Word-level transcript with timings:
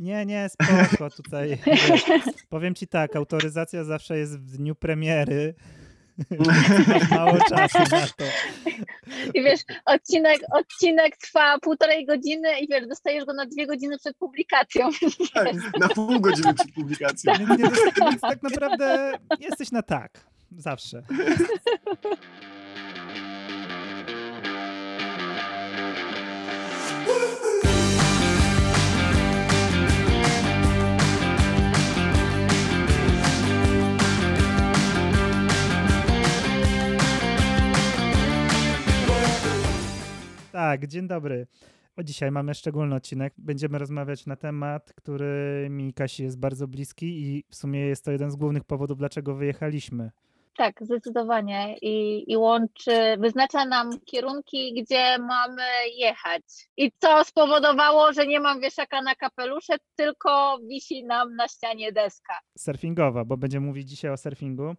Nie, 0.00 0.26
nie, 0.26 0.48
spoko, 0.48 1.10
tutaj 1.10 1.58
wiesz, 1.66 2.04
powiem 2.48 2.74
ci 2.74 2.86
tak, 2.86 3.16
autoryzacja 3.16 3.84
zawsze 3.84 4.18
jest 4.18 4.38
w 4.38 4.56
dniu 4.56 4.74
premiery. 4.74 5.54
Mało 7.10 7.38
czasu 7.48 7.78
na 7.78 8.06
to. 8.06 8.24
I 9.34 9.42
wiesz, 9.42 9.60
odcinek, 9.86 10.40
odcinek 10.52 11.16
trwa 11.16 11.58
półtorej 11.58 12.06
godziny 12.06 12.60
i 12.60 12.68
wiesz, 12.68 12.86
dostajesz 12.86 13.24
go 13.24 13.32
na 13.32 13.46
dwie 13.46 13.66
godziny 13.66 13.98
przed 13.98 14.16
publikacją. 14.16 14.88
Tak, 15.34 15.78
na 15.80 15.88
pół 15.88 16.20
godziny 16.20 16.54
przed 16.54 16.72
publikacją. 16.72 17.32
Nie, 17.38 17.56
więc 17.56 17.80
tak 18.20 18.42
naprawdę 18.42 19.12
jesteś 19.40 19.70
na 19.70 19.82
tak. 19.82 20.20
Zawsze. 20.58 21.02
Tak, 40.52 40.86
dzień 40.86 41.08
dobry. 41.08 41.46
O, 41.96 42.02
dzisiaj 42.02 42.30
mamy 42.30 42.54
szczególny 42.54 42.94
odcinek. 42.94 43.34
Będziemy 43.38 43.78
rozmawiać 43.78 44.26
na 44.26 44.36
temat, 44.36 44.92
który 44.92 45.66
mi 45.70 45.94
Kasi 45.94 46.22
jest 46.22 46.38
bardzo 46.38 46.68
bliski 46.68 47.06
i 47.06 47.44
w 47.48 47.54
sumie 47.54 47.80
jest 47.80 48.04
to 48.04 48.12
jeden 48.12 48.30
z 48.30 48.36
głównych 48.36 48.64
powodów, 48.64 48.98
dlaczego 48.98 49.34
wyjechaliśmy. 49.34 50.10
Tak, 50.56 50.74
zdecydowanie. 50.80 51.76
I, 51.82 52.24
I 52.32 52.36
łączy, 52.36 53.16
wyznacza 53.18 53.64
nam 53.64 53.90
kierunki, 54.04 54.82
gdzie 54.82 55.18
mamy 55.18 55.62
jechać. 55.96 56.42
I 56.76 56.92
co 56.98 57.24
spowodowało, 57.24 58.12
że 58.12 58.26
nie 58.26 58.40
mam 58.40 58.60
wieszaka 58.60 59.02
na 59.02 59.14
kapelusze, 59.14 59.76
tylko 59.96 60.58
wisi 60.68 61.04
nam 61.04 61.36
na 61.36 61.48
ścianie 61.48 61.92
deska. 61.92 62.38
Surfingowa, 62.58 63.24
bo 63.24 63.36
będziemy 63.36 63.66
mówić 63.66 63.88
dzisiaj 63.88 64.10
o 64.10 64.16
surfingu. 64.16 64.74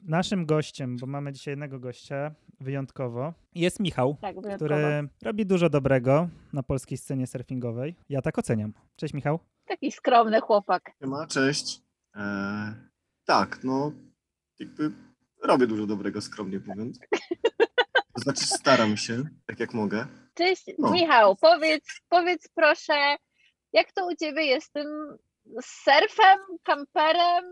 Naszym 0.00 0.46
gościem, 0.46 0.96
bo 1.00 1.06
mamy 1.06 1.32
dzisiaj 1.32 1.52
jednego 1.52 1.78
gościa 1.80 2.34
wyjątkowo, 2.64 3.32
jest 3.54 3.80
Michał, 3.80 4.16
Tak, 4.20 4.40
wyjątkowo. 4.40 4.56
który 4.56 5.08
robi 5.22 5.46
dużo 5.46 5.68
dobrego 5.70 6.28
na 6.52 6.62
polskiej 6.62 6.98
scenie 6.98 7.26
surfingowej. 7.26 7.94
Ja 8.08 8.22
tak 8.22 8.38
oceniam. 8.38 8.72
Cześć 8.96 9.14
Michał. 9.14 9.38
Taki 9.66 9.92
skromny 9.92 10.40
chłopak. 10.40 10.90
Siema, 11.00 11.26
cześć. 11.26 11.82
Eee, 12.14 12.74
tak, 13.24 13.64
no 13.64 13.92
jakby 14.58 14.90
robię 15.42 15.66
dużo 15.66 15.86
dobrego, 15.86 16.20
skromnie 16.20 16.60
mówiąc. 16.66 16.98
To 18.14 18.20
znaczy 18.20 18.44
staram 18.46 18.96
się, 18.96 19.22
tak 19.46 19.60
jak 19.60 19.74
mogę. 19.74 20.06
Cześć, 20.34 20.64
No. 20.78 20.90
Michał, 20.90 21.36
powiedz, 21.36 21.84
powiedz 22.08 22.48
proszę, 22.54 23.16
jak 23.72 23.92
to 23.92 24.06
u 24.06 24.16
ciebie 24.16 24.44
jest 24.44 24.66
z 24.66 24.70
tym 24.72 24.86
surfem, 25.62 26.38
kamperem, 26.62 27.44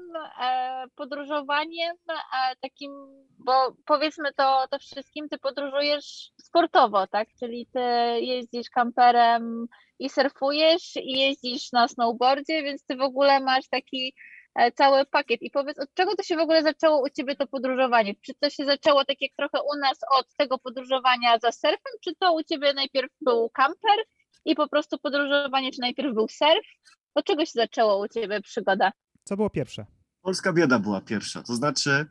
e, 0.43 0.85
podróżowaniem, 0.95 1.97
e, 2.09 2.57
takim, 2.61 2.93
bo 3.39 3.53
powiedzmy 3.87 4.33
to, 4.33 4.67
to 4.71 4.79
wszystkim, 4.79 5.29
ty 5.29 5.39
podróżujesz 5.39 6.31
sportowo, 6.41 7.07
tak? 7.07 7.29
Czyli 7.41 7.67
ty 7.73 7.81
jeździsz 8.21 8.71
kamperem 8.71 9.67
i 9.99 10.09
surfujesz 10.09 10.97
i 10.97 11.19
jeździsz 11.19 11.73
na 11.73 11.89
snowboardzie, 11.89 12.63
więc 12.63 12.87
ty 12.87 12.97
w 12.97 13.03
ogóle 13.03 13.41
masz 13.41 13.69
taki 13.69 14.15
e, 14.55 14.73
cały 14.73 15.07
pakiet. 15.07 15.43
I 15.43 15.51
powiedz, 15.51 15.79
od 15.79 15.95
czego 15.95 16.17
to 16.17 16.23
się 16.23 16.37
w 16.37 16.41
ogóle 16.41 16.63
zaczęło 16.63 17.03
u 17.03 17.11
ciebie 17.11 17.37
to 17.37 17.47
podróżowanie? 17.47 18.15
Czy 18.27 18.35
to 18.41 18.51
się 18.51 18.65
zaczęło 18.65 19.05
tak 19.05 19.17
jak 19.21 19.33
trochę 19.37 19.59
u 19.75 19.79
nas 19.79 19.99
od 20.19 20.27
tego 20.37 20.59
podróżowania 20.59 21.39
za 21.39 21.53
surfem, 21.53 21.93
czy 22.05 22.15
to 22.15 22.35
u 22.35 22.43
ciebie 22.43 22.75
najpierw 22.75 23.11
był 23.21 23.51
kamper 23.51 24.05
i 24.45 24.55
po 24.55 24.69
prostu 24.69 24.99
podróżowanie, 24.99 25.73
czy 25.73 25.81
najpierw 25.81 26.15
był 26.15 26.29
surf? 26.29 26.67
Od 27.15 27.25
czego 27.25 27.45
się 27.45 27.53
zaczęło 27.55 28.05
u 28.05 28.09
ciebie 28.09 28.41
przygoda? 28.41 28.93
Co 29.25 29.37
było 29.37 29.51
pierwsze? 29.51 29.87
Polska 30.23 30.53
bieda 30.53 30.79
była 30.79 31.01
pierwsza, 31.01 31.43
to 31.43 31.55
znaczy 31.55 32.07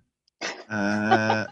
e, 0.69 1.45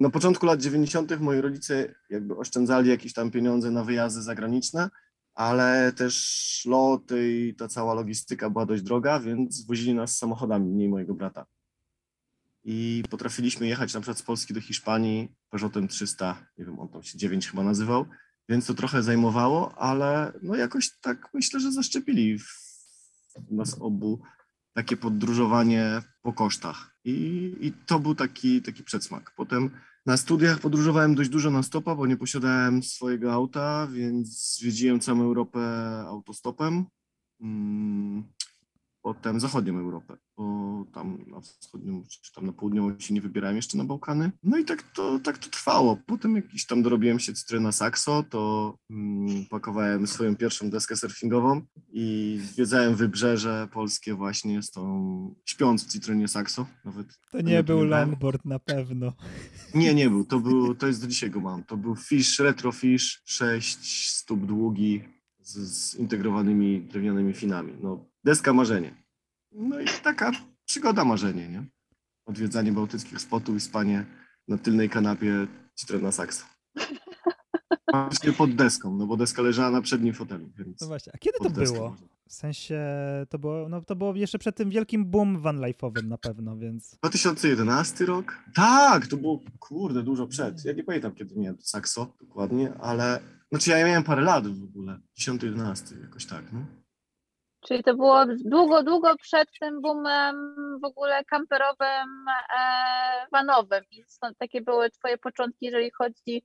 na 0.00 0.10
początku 0.10 0.46
lat 0.46 0.60
90. 0.60 1.20
moi 1.20 1.40
rodzice 1.40 1.94
jakby 2.10 2.36
oszczędzali 2.36 2.90
jakieś 2.90 3.12
tam 3.12 3.30
pieniądze 3.30 3.70
na 3.70 3.84
wyjazdy 3.84 4.22
zagraniczne, 4.22 4.90
ale 5.34 5.92
też 5.92 6.62
loty 6.66 7.32
i 7.32 7.54
ta 7.54 7.68
cała 7.68 7.94
logistyka 7.94 8.50
była 8.50 8.66
dość 8.66 8.82
droga, 8.82 9.20
więc 9.20 9.66
wozili 9.66 9.94
nas 9.94 10.18
samochodami, 10.18 10.70
mnie 10.70 10.84
i 10.84 10.88
mojego 10.88 11.14
brata. 11.14 11.46
I 12.64 13.02
potrafiliśmy 13.10 13.66
jechać 13.66 13.94
na 13.94 14.00
przykład 14.00 14.18
z 14.18 14.22
Polski 14.22 14.54
do 14.54 14.60
Hiszpanii 14.60 15.28
Peugeotem 15.50 15.88
300, 15.88 16.46
nie 16.58 16.64
wiem, 16.64 16.78
on 16.78 16.88
tam 16.88 17.02
się 17.02 17.18
9 17.18 17.50
chyba 17.50 17.62
nazywał, 17.62 18.06
więc 18.48 18.66
to 18.66 18.74
trochę 18.74 19.02
zajmowało, 19.02 19.78
ale 19.78 20.32
no 20.42 20.54
jakoś 20.54 20.90
tak 21.00 21.28
myślę, 21.34 21.60
że 21.60 21.72
zaszczepili 21.72 22.38
w 22.38 23.50
nas 23.50 23.76
obu 23.80 24.22
takie 24.74 24.96
podróżowanie 24.96 26.02
po 26.22 26.32
kosztach. 26.32 26.94
I, 27.04 27.12
i 27.60 27.72
to 27.86 27.98
był 27.98 28.14
taki, 28.14 28.62
taki 28.62 28.84
przedsmak. 28.84 29.32
Potem 29.36 29.70
na 30.06 30.16
studiach 30.16 30.58
podróżowałem 30.58 31.14
dość 31.14 31.30
dużo 31.30 31.50
na 31.50 31.62
stopa, 31.62 31.94
bo 31.94 32.06
nie 32.06 32.16
posiadałem 32.16 32.82
swojego 32.82 33.32
auta, 33.32 33.88
więc 33.92 34.56
zwiedziłem 34.58 35.00
całą 35.00 35.22
Europę 35.22 35.60
autostopem. 36.06 36.84
Mm, 37.40 38.33
Potem 39.04 39.40
zachodnią 39.40 39.78
Europę, 39.78 40.16
bo 40.36 40.44
tam 40.94 41.18
na 41.26 41.40
wschodnią 41.40 42.02
czy 42.22 42.32
tam 42.32 42.46
na 42.46 42.52
południową 42.52 42.98
się 42.98 43.14
nie 43.14 43.20
wybierałem 43.20 43.56
jeszcze 43.56 43.78
na 43.78 43.84
Bałkany. 43.84 44.30
No 44.42 44.58
i 44.58 44.64
tak 44.64 44.82
to, 44.82 45.18
tak 45.18 45.38
to 45.38 45.50
trwało. 45.50 45.98
Potem 46.06 46.36
jakiś 46.36 46.66
tam 46.66 46.82
dorobiłem 46.82 47.18
się 47.18 47.32
cytryna 47.32 47.72
Saxo, 47.72 48.24
to 48.30 48.74
mm, 48.90 49.46
pakowałem 49.50 50.06
swoją 50.06 50.36
pierwszą 50.36 50.70
deskę 50.70 50.96
surfingową 50.96 51.62
i 51.92 52.38
zwiedzałem 52.42 52.94
wybrzeże 52.94 53.68
polskie 53.72 54.14
właśnie 54.14 54.62
z 54.62 54.70
tą 54.70 55.34
śpiąc 55.44 55.84
w 55.84 55.88
cytrynie 55.88 56.28
Saxo. 56.28 56.66
Nawet 56.84 57.06
To 57.30 57.40
nie 57.40 57.52
nie 57.52 57.62
był 57.62 57.84
longboard 57.84 58.44
na 58.44 58.58
pewno. 58.58 59.12
nie, 59.74 59.94
nie 59.94 60.10
był. 60.10 60.24
To, 60.24 60.40
był, 60.40 60.74
to 60.74 60.86
jest 60.86 61.00
do 61.00 61.06
dzisiaj 61.06 61.30
go 61.30 61.40
mam. 61.40 61.64
To 61.64 61.76
był 61.76 61.96
Fish, 61.96 62.38
Retro 62.38 62.72
Fish, 62.72 63.22
6 63.24 64.10
stóp 64.10 64.46
długi 64.46 65.04
z 65.40 65.90
zintegrowanymi 65.96 66.80
drewnianymi 66.82 67.32
finami. 67.34 67.72
No, 67.82 68.13
deska 68.24 68.52
marzenie. 68.52 68.94
No 69.52 69.80
i 69.80 69.84
taka 70.02 70.32
przygoda 70.64 71.04
marzenie, 71.04 71.48
nie? 71.48 71.64
Odwiedzanie 72.26 72.72
bałtyckich 72.72 73.20
spotów 73.20 73.56
i 73.56 73.60
spanie 73.60 74.06
na 74.48 74.58
tylnej 74.58 74.88
kanapie 74.90 75.46
Citroena 75.74 76.12
Saxo. 76.12 76.44
Właśnie 77.92 78.32
pod 78.42 78.54
deską, 78.54 78.96
no 78.96 79.06
bo 79.06 79.16
deska 79.16 79.42
leżała 79.42 79.70
na 79.70 79.82
przednim 79.82 80.14
fotelu, 80.14 80.50
więc 80.58 80.80
No 80.80 80.86
właśnie, 80.86 81.12
a 81.14 81.18
kiedy 81.18 81.38
to 81.38 81.50
było? 81.50 81.90
można. 81.90 82.06
W 82.28 82.32
sensie 82.32 82.80
to 83.30 83.38
było, 83.38 83.68
no 83.68 83.80
to 83.82 83.96
było 83.96 84.14
jeszcze 84.14 84.38
przed 84.38 84.56
tym 84.56 84.70
wielkim 84.70 85.04
boom 85.10 85.40
van 85.40 85.58
life'owym 85.60 86.04
na 86.04 86.18
pewno, 86.18 86.56
więc 86.56 86.96
2011 86.96 88.06
rok? 88.06 88.38
Tak, 88.54 89.06
to 89.06 89.16
było 89.16 89.40
kurde 89.58 90.02
dużo 90.02 90.26
przed. 90.26 90.64
Ja 90.64 90.72
nie 90.72 90.84
pamiętam 90.84 91.14
kiedy 91.14 91.36
miałem 91.36 91.56
Saxo 91.60 92.14
dokładnie, 92.20 92.74
ale 92.80 93.20
znaczy 93.50 93.70
ja 93.70 93.86
miałem 93.86 94.04
parę 94.04 94.22
lat 94.22 94.46
w 94.48 94.64
ogóle. 94.64 95.00
10-11 95.20 96.00
jakoś 96.02 96.26
tak, 96.26 96.52
no. 96.52 96.66
Czyli 97.68 97.82
to 97.84 97.94
było 97.94 98.24
długo, 98.44 98.82
długo 98.82 99.16
przed 99.16 99.48
tym 99.60 99.80
boomem 99.80 100.36
w 100.82 100.84
ogóle 100.84 101.24
kamperowym, 101.24 102.24
e, 102.58 103.26
vanowym. 103.32 103.84
I 103.90 104.04
stąd 104.08 104.38
takie 104.38 104.60
były 104.60 104.90
twoje 104.90 105.18
początki, 105.18 105.66
jeżeli 105.66 105.90
chodzi 105.90 106.42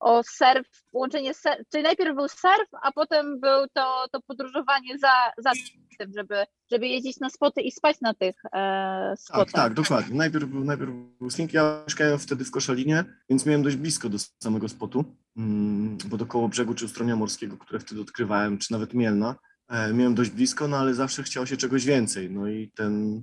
o 0.00 0.22
surf, 0.22 0.66
łączenie 0.92 1.34
surf, 1.34 1.58
czyli 1.72 1.82
najpierw 1.84 2.14
był 2.16 2.28
surf, 2.28 2.68
a 2.82 2.92
potem 2.92 3.40
był 3.40 3.66
to, 3.74 4.06
to 4.12 4.20
podróżowanie 4.20 4.98
za, 4.98 5.32
za 5.38 5.50
tym, 5.98 6.12
żeby, 6.16 6.44
żeby 6.70 6.88
jeździć 6.88 7.20
na 7.20 7.30
spoty 7.30 7.60
i 7.60 7.70
spać 7.70 8.00
na 8.00 8.14
tych 8.14 8.36
e, 8.44 8.50
Tak, 8.52 9.20
spotach. 9.20 9.52
tak, 9.52 9.74
dokładnie. 9.74 10.16
Najpierw 10.16 10.44
był, 10.44 10.64
najpierw 10.64 10.90
był. 10.90 11.28
Ja 11.52 11.82
mieszkałem 11.86 12.18
wtedy 12.18 12.44
w 12.44 12.50
Koszalinie, 12.50 13.04
więc 13.30 13.46
miałem 13.46 13.62
dość 13.62 13.76
blisko 13.76 14.08
do 14.08 14.18
samego 14.42 14.68
spotu, 14.68 15.04
mm, 15.36 15.98
bo 16.06 16.16
do 16.16 16.26
koło 16.26 16.48
brzegu 16.48 16.74
czy 16.74 16.84
Ustronia 16.84 17.16
Morskiego, 17.16 17.56
które 17.56 17.80
wtedy 17.80 18.00
odkrywałem, 18.00 18.58
czy 18.58 18.72
nawet 18.72 18.94
Mielna, 18.94 19.34
miałem 19.70 20.14
dość 20.14 20.30
blisko, 20.30 20.68
no 20.68 20.76
ale 20.76 20.94
zawsze 20.94 21.22
chciało 21.22 21.46
się 21.46 21.56
czegoś 21.56 21.84
więcej. 21.84 22.30
No 22.30 22.48
i 22.48 22.70
ten, 22.70 23.22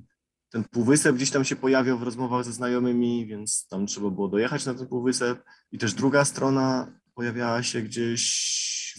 ten 0.49 0.63
półwysep 0.63 1.15
gdzieś 1.15 1.31
tam 1.31 1.45
się 1.45 1.55
pojawiał 1.55 1.97
w 1.97 2.03
rozmowach 2.03 2.43
ze 2.43 2.51
znajomymi, 2.51 3.25
więc 3.25 3.67
tam 3.67 3.85
trzeba 3.85 4.09
było 4.09 4.27
dojechać 4.27 4.65
na 4.65 4.73
ten 4.73 4.87
półwysep. 4.87 5.43
I 5.71 5.77
też 5.77 5.93
druga 5.93 6.25
strona 6.25 6.87
pojawiała 7.15 7.63
się 7.63 7.81
gdzieś 7.81 8.23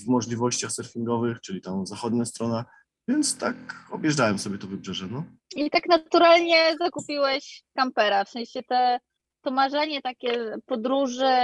w 0.04 0.08
możliwościach 0.08 0.72
surfingowych, 0.72 1.40
czyli 1.40 1.60
tam 1.60 1.86
zachodnia 1.86 2.24
strona, 2.24 2.64
więc 3.08 3.38
tak 3.38 3.56
objeżdżałem 3.90 4.38
sobie 4.38 4.58
to 4.58 4.66
wybrzeże, 4.66 5.06
no. 5.10 5.24
I 5.56 5.70
tak 5.70 5.88
naturalnie 5.88 6.76
zakupiłeś 6.80 7.62
kampera, 7.76 8.24
w 8.24 8.28
sensie 8.28 8.62
te, 8.62 9.00
to 9.42 9.50
marzenie 9.50 10.02
takie 10.02 10.56
podróży 10.66 11.34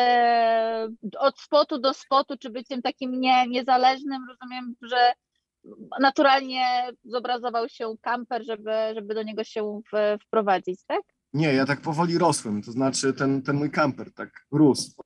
od 1.18 1.40
spotu 1.40 1.78
do 1.78 1.94
spotu, 1.94 2.36
czy 2.38 2.50
byciem 2.50 2.82
takim 2.82 3.20
nie, 3.20 3.48
niezależnym, 3.48 4.22
rozumiem, 4.28 4.74
że 4.82 5.12
naturalnie 6.00 6.90
zobrazował 7.04 7.68
się 7.68 7.94
kamper, 8.00 8.44
żeby, 8.46 8.70
żeby 8.94 9.14
do 9.14 9.22
niego 9.22 9.44
się 9.44 9.80
w, 9.92 10.18
wprowadzić, 10.22 10.80
tak? 10.86 11.02
Nie, 11.32 11.54
ja 11.54 11.66
tak 11.66 11.80
powoli 11.80 12.18
rosłem, 12.18 12.62
to 12.62 12.72
znaczy 12.72 13.12
ten, 13.12 13.42
ten 13.42 13.56
mój 13.56 13.70
kamper 13.70 14.12
tak 14.12 14.46
rósł. 14.52 15.02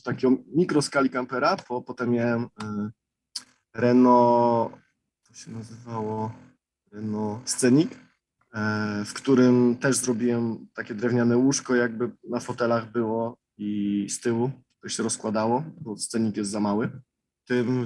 Z 0.00 0.02
takiego 0.02 0.36
mikroskali 0.46 1.10
kampera, 1.10 1.56
po, 1.56 1.82
potem 1.82 2.10
miałem 2.10 2.42
y, 2.42 2.46
Renault, 3.74 4.72
to 5.28 5.34
się 5.34 5.50
nazywało 5.50 6.32
no, 6.92 7.40
Scenik, 7.44 7.90
e, 8.54 9.04
w 9.06 9.12
którym 9.14 9.76
też 9.76 9.96
zrobiwiłem 9.96 10.66
takie 10.74 10.94
drewniane 10.94 11.36
łóżko, 11.36 11.74
jakby 11.74 12.10
na 12.28 12.40
fotelach 12.40 12.92
było 12.92 13.36
i 13.58 14.06
z 14.10 14.20
tyłu 14.20 14.50
to 14.84 14.88
się 14.88 15.02
rozkładało, 15.02 15.64
bo 15.80 15.96
scenik 15.96 16.36
jest 16.36 16.50
za 16.50 16.60
mały. 16.60 16.90
Tym 17.46 17.84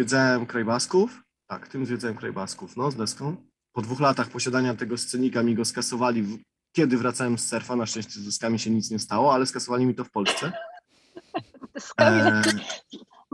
zwiedzałem 0.00 0.46
Krajbasków, 0.46 1.22
tak, 1.46 1.68
tym 1.68 1.86
zwiedzałem 1.86 2.16
Krajbasków, 2.16 2.76
no, 2.76 2.90
z 2.90 2.96
deską. 2.96 3.36
Po 3.72 3.82
dwóch 3.82 4.00
latach 4.00 4.28
posiadania 4.30 4.74
tego 4.74 4.98
scenika 4.98 5.42
mi 5.42 5.54
go 5.54 5.64
skasowali, 5.64 6.22
w- 6.22 6.38
kiedy 6.72 6.96
wracałem 6.96 7.38
z 7.38 7.48
surfa, 7.48 7.76
na 7.76 7.86
szczęście 7.86 8.20
z 8.20 8.24
deskami 8.24 8.58
się 8.58 8.70
nic 8.70 8.90
nie 8.90 8.98
stało, 8.98 9.34
ale 9.34 9.46
skasowali 9.46 9.86
mi 9.86 9.94
to 9.94 10.04
w 10.04 10.10
Polsce. 10.10 10.52
Dyskami 11.74 12.20
E, 12.20 12.42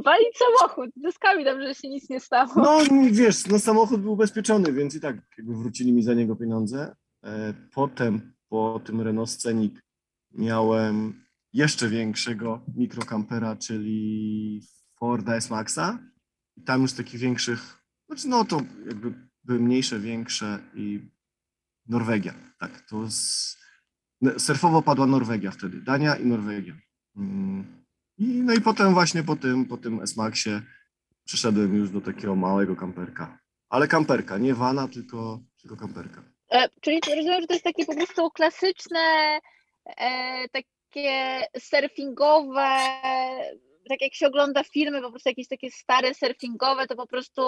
Walić 0.05 0.37
samochód, 0.39 0.91
dyskami 0.97 1.45
dobrze, 1.45 1.67
że 1.67 1.75
się 1.75 1.89
nic 1.89 2.11
nie 2.11 2.21
stało. 2.21 2.53
No 2.57 2.79
wiesz, 3.13 3.47
no 3.47 3.59
samochód 3.59 4.01
był 4.01 4.13
ubezpieczony, 4.13 4.73
więc 4.73 4.95
i 4.95 5.01
tak 5.01 5.17
jakby 5.39 5.55
wrócili 5.57 5.93
mi 5.93 6.03
za 6.03 6.15
niego 6.15 6.37
pieniądze. 6.37 6.95
E, 7.25 7.55
Potem 7.75 8.33
po 8.49 8.81
tym 8.85 9.01
Renault 9.01 9.31
Scenic 9.31 9.75
miałem 10.33 11.25
jeszcze 11.53 11.89
większego 11.89 12.61
mikrokampera, 12.77 13.57
czyli 13.57 14.61
Forda 14.99 15.35
S-Maxa. 15.37 15.99
Tam 16.67 16.83
już 16.83 16.93
takich 16.93 17.21
większych, 17.21 17.79
znaczy 18.07 18.29
no 18.29 18.45
to 18.45 18.61
jakby 18.87 19.13
były 19.45 19.61
mniejsze, 19.61 19.99
większe 19.99 20.59
i 20.75 21.01
Norwegia. 21.89 22.35
Tak, 22.59 22.81
to 22.81 23.11
z... 23.11 23.57
no, 24.21 24.39
surfowo 24.39 24.83
padła 24.83 25.07
Norwegia 25.07 25.51
wtedy, 25.51 25.81
Dania 25.81 26.17
i 26.17 26.27
Norwegia. 26.27 26.75
Mm. 27.17 27.85
I, 28.19 28.25
no 28.25 28.55
i 28.55 28.61
potem 28.61 28.95
właśnie 28.95 29.23
po 29.23 29.37
tym, 29.37 29.65
po 29.67 29.77
tym 29.77 30.01
S-Maxie 30.01 30.63
przeszedłem 31.25 31.75
już 31.75 31.91
do 31.91 32.01
takiego 32.01 32.37
małego 32.37 32.77
kamperka. 32.77 33.39
Ale 33.69 33.89
kamperka, 33.89 34.39
nie 34.39 34.55
vana, 34.55 34.89
tylko, 34.89 35.41
tylko 35.61 35.77
kamperka. 35.77 36.23
E, 36.51 36.69
czyli 36.81 37.01
rozumiem, 37.17 37.41
że 37.41 37.47
to 37.47 37.55
jest 37.55 37.65
takie 37.65 37.85
po 37.87 37.95
prostu 37.95 38.31
klasyczne, 38.31 39.39
e, 39.87 40.49
takie 40.49 41.41
surfingowe, 41.59 42.79
tak 43.89 44.01
jak 44.01 44.15
się 44.15 44.27
ogląda 44.27 44.65
filmy, 44.65 45.03
po 45.03 45.11
prostu 45.11 45.29
jakieś 45.29 45.49
takie 45.49 45.71
stare 45.71 46.15
surfingowe, 46.15 46.87
to 46.87 46.97
po 46.97 47.07
prostu 47.07 47.43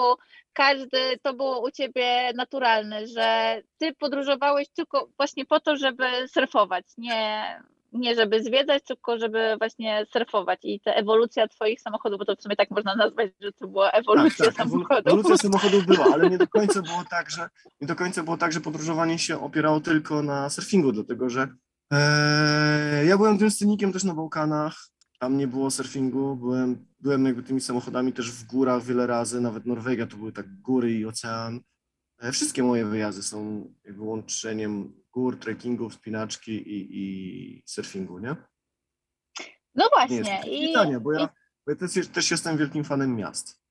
każdy, 0.53 1.19
to 1.21 1.33
było 1.33 1.67
u 1.67 1.71
ciebie 1.71 2.31
naturalne, 2.35 3.07
że 3.07 3.61
ty 3.77 3.93
podróżowałeś 3.93 4.67
tylko 4.69 5.09
właśnie 5.17 5.45
po 5.45 5.59
to, 5.59 5.77
żeby 5.77 6.05
surfować, 6.27 6.85
nie, 6.97 7.45
nie 7.93 8.15
żeby 8.15 8.43
zwiedzać, 8.43 8.83
tylko 8.83 9.17
żeby 9.17 9.55
właśnie 9.59 10.05
surfować 10.13 10.59
i 10.63 10.79
ta 10.79 10.91
ewolucja 10.91 11.47
twoich 11.47 11.81
samochodów, 11.81 12.19
bo 12.19 12.25
to 12.25 12.35
w 12.35 12.41
sumie 12.41 12.55
tak 12.55 12.71
można 12.71 12.95
nazwać, 12.95 13.31
że 13.41 13.51
to 13.51 13.67
była 13.67 13.91
ewolucja 13.91 14.45
tak, 14.45 14.55
tak, 14.55 14.67
samochodów. 14.67 15.07
Ewolucja 15.07 15.37
samochodów 15.37 15.85
była, 15.85 16.05
ale 16.13 16.29
nie 16.29 16.37
do 16.37 16.47
końca 16.47 16.81
było 16.81 17.03
tak, 17.15 17.29
że 17.29 17.49
nie 17.81 17.87
do 17.87 17.95
końca 17.95 18.23
było 18.23 18.37
tak, 18.37 18.51
że 18.51 18.61
podróżowanie 18.61 19.19
się 19.19 19.41
opierało 19.41 19.79
tylko 19.79 20.23
na 20.23 20.49
surfingu, 20.49 20.91
dlatego 20.91 21.29
że 21.29 21.47
e, 21.91 23.05
ja 23.05 23.17
byłem 23.17 23.37
tym 23.37 23.51
scenikiem 23.51 23.93
też 23.93 24.03
na 24.03 24.13
Bałkanach, 24.13 24.94
tam 25.19 25.37
nie 25.37 25.47
było 25.47 25.71
surfingu, 25.71 26.35
byłem, 26.35 26.87
byłem 26.99 27.25
jakby 27.25 27.43
tymi 27.43 27.61
samochodami 27.61 28.13
też 28.13 28.31
w 28.31 28.45
górach 28.45 28.83
wiele 28.83 29.07
razy, 29.07 29.41
nawet 29.41 29.65
Norwegia 29.65 30.07
to 30.07 30.17
były 30.17 30.31
tak 30.31 30.61
góry 30.61 30.93
i 30.93 31.05
ocean. 31.05 31.59
E, 32.19 32.31
wszystkie 32.31 32.63
moje 32.63 32.85
wyjazdy 32.85 33.23
są 33.23 33.67
jakby 33.83 34.01
łączeniem 34.01 34.93
gór, 35.11 35.39
trekkingów, 35.39 35.93
spinaczki 35.93 36.51
i, 36.51 36.87
i 36.91 37.63
surfingu, 37.65 38.19
nie? 38.19 38.35
No 39.75 39.89
Nie 40.09 40.15
jest 40.15 40.29
właśnie. 40.29 40.57
I, 40.57 40.67
pytanie, 40.67 40.99
bo 40.99 41.13
i 41.13 41.15
ja, 41.15 41.29
bo 41.65 41.71
ja 41.71 41.77
też, 41.77 42.07
też 42.07 42.31
jestem 42.31 42.57
wielkim 42.57 42.83
fanem 42.83 43.15
miast. 43.15 43.65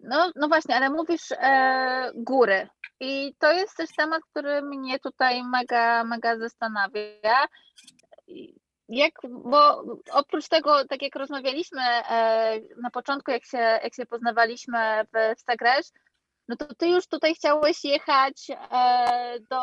No, 0.00 0.32
no 0.36 0.48
właśnie, 0.48 0.76
ale 0.76 0.90
mówisz 0.90 1.32
e, 1.32 2.12
góry. 2.14 2.68
I 3.00 3.34
to 3.38 3.52
jest 3.52 3.76
też 3.76 3.90
temat, 3.96 4.22
który 4.30 4.62
mnie 4.62 4.98
tutaj 4.98 5.42
mega, 5.44 6.04
mega 6.04 6.38
zastanawia. 6.38 7.46
Jak, 8.88 9.14
bo 9.30 9.84
oprócz 10.12 10.48
tego, 10.48 10.84
tak 10.84 11.02
jak 11.02 11.16
rozmawialiśmy 11.16 11.80
e, 11.80 12.60
na 12.82 12.90
początku, 12.90 13.30
jak 13.30 13.44
się, 13.44 13.58
jak 13.58 13.94
się 13.94 14.06
poznawaliśmy 14.06 14.78
w 15.04 15.40
Stagresz, 15.40 15.86
no 16.48 16.56
to 16.56 16.74
ty 16.74 16.88
już 16.88 17.06
tutaj 17.06 17.34
chciałeś 17.34 17.84
jechać 17.84 18.50
e, 18.50 19.40
do, 19.50 19.62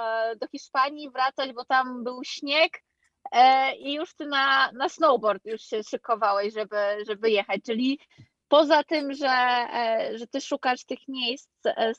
e, 0.00 0.36
do 0.36 0.46
Hiszpanii, 0.48 1.10
wracać, 1.10 1.52
bo 1.52 1.64
tam 1.64 2.04
był 2.04 2.24
śnieg 2.24 2.82
i 3.78 3.94
już 3.94 4.14
ty 4.14 4.26
na, 4.26 4.72
na 4.72 4.88
snowboard 4.88 5.44
już 5.44 5.62
się 5.62 5.82
szykowałeś, 5.82 6.54
żeby, 6.54 6.76
żeby 7.06 7.30
jechać, 7.30 7.60
czyli 7.66 8.00
poza 8.48 8.84
tym, 8.84 9.12
że, 9.12 9.66
że 10.14 10.26
ty 10.26 10.40
szukasz 10.40 10.84
tych 10.84 11.08
miejsc 11.08 11.50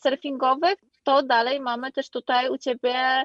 surfingowych, 0.03 0.75
to 1.03 1.23
dalej 1.23 1.59
mamy 1.59 1.91
też 1.91 2.09
tutaj 2.09 2.49
u 2.49 2.57
ciebie 2.57 3.23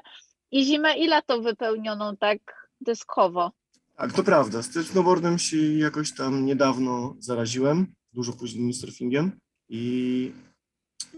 i 0.51 0.63
zimę, 0.63 0.93
i 0.93 1.07
lato 1.07 1.41
wypełnioną 1.41 2.17
tak 2.17 2.58
dyskowo. 2.81 3.51
Tak, 3.95 4.13
to 4.13 4.23
prawda. 4.23 4.63
Snowboardem 4.63 5.39
się 5.39 5.57
jakoś 5.57 6.13
tam 6.13 6.45
niedawno 6.45 7.15
zaraziłem, 7.19 7.87
dużo 8.13 8.33
później 8.33 8.63
niż 8.63 8.77
surfingiem 8.77 9.31
i 9.69 10.33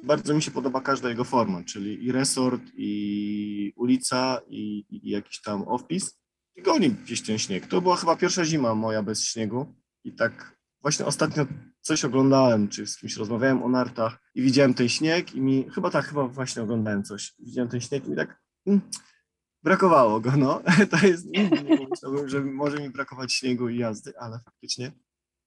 bardzo 0.04 0.34
mi 0.34 0.42
się 0.42 0.52
podoba 0.52 0.82
każda 0.82 1.10
jego 1.10 1.24
forma, 1.24 1.64
czyli 1.64 2.06
i 2.06 2.12
resort, 2.12 2.62
i 2.74 3.74
ulica, 3.76 4.42
i, 4.48 4.86
i 4.90 5.10
jakiś 5.10 5.42
tam 5.42 5.62
off-piste. 5.62 6.12
I 6.56 6.62
goni 6.62 6.90
gdzieś 6.90 7.22
ten 7.22 7.38
śnieg. 7.38 7.68
To 7.68 7.82
była 7.82 7.96
chyba 7.96 8.16
pierwsza 8.16 8.46
zima 8.46 8.76
moja 8.76 9.04
bez 9.04 9.26
śniegu 9.26 9.76
i 10.04 10.14
tak 10.14 10.62
właśnie 10.82 11.06
ostatnio 11.06 11.46
coś 11.82 12.06
oglądałem, 12.06 12.68
czy 12.68 12.88
z 12.88 12.98
kimś 12.98 13.18
rozmawiałem 13.18 13.64
o 13.64 13.70
nartach 13.70 14.20
i 14.36 14.42
widziałem 14.42 14.74
ten 14.74 14.90
śnieg 14.90 15.36
i 15.36 15.42
mi, 15.42 15.70
chyba 15.70 15.90
tak, 15.90 16.06
chyba 16.06 16.28
właśnie 16.28 16.62
oglądałem 16.62 17.04
coś. 17.04 17.34
Widziałem 17.40 17.70
ten 17.70 17.82
śnieg 17.82 18.08
i 18.08 18.10
mi 18.10 18.16
tak 18.16 18.42
mm, 18.68 18.82
brakowało 19.64 20.20
go, 20.20 20.32
no. 20.38 20.62
To 20.92 21.08
jest, 21.08 21.26
nie 21.26 21.50
pomyślałbym, 21.78 22.30
że 22.30 22.42
może 22.42 22.78
mi 22.78 22.90
brakować 22.90 23.34
śniegu 23.34 23.70
i 23.70 23.78
jazdy, 23.78 24.14
ale 24.20 24.40
faktycznie 24.46 24.92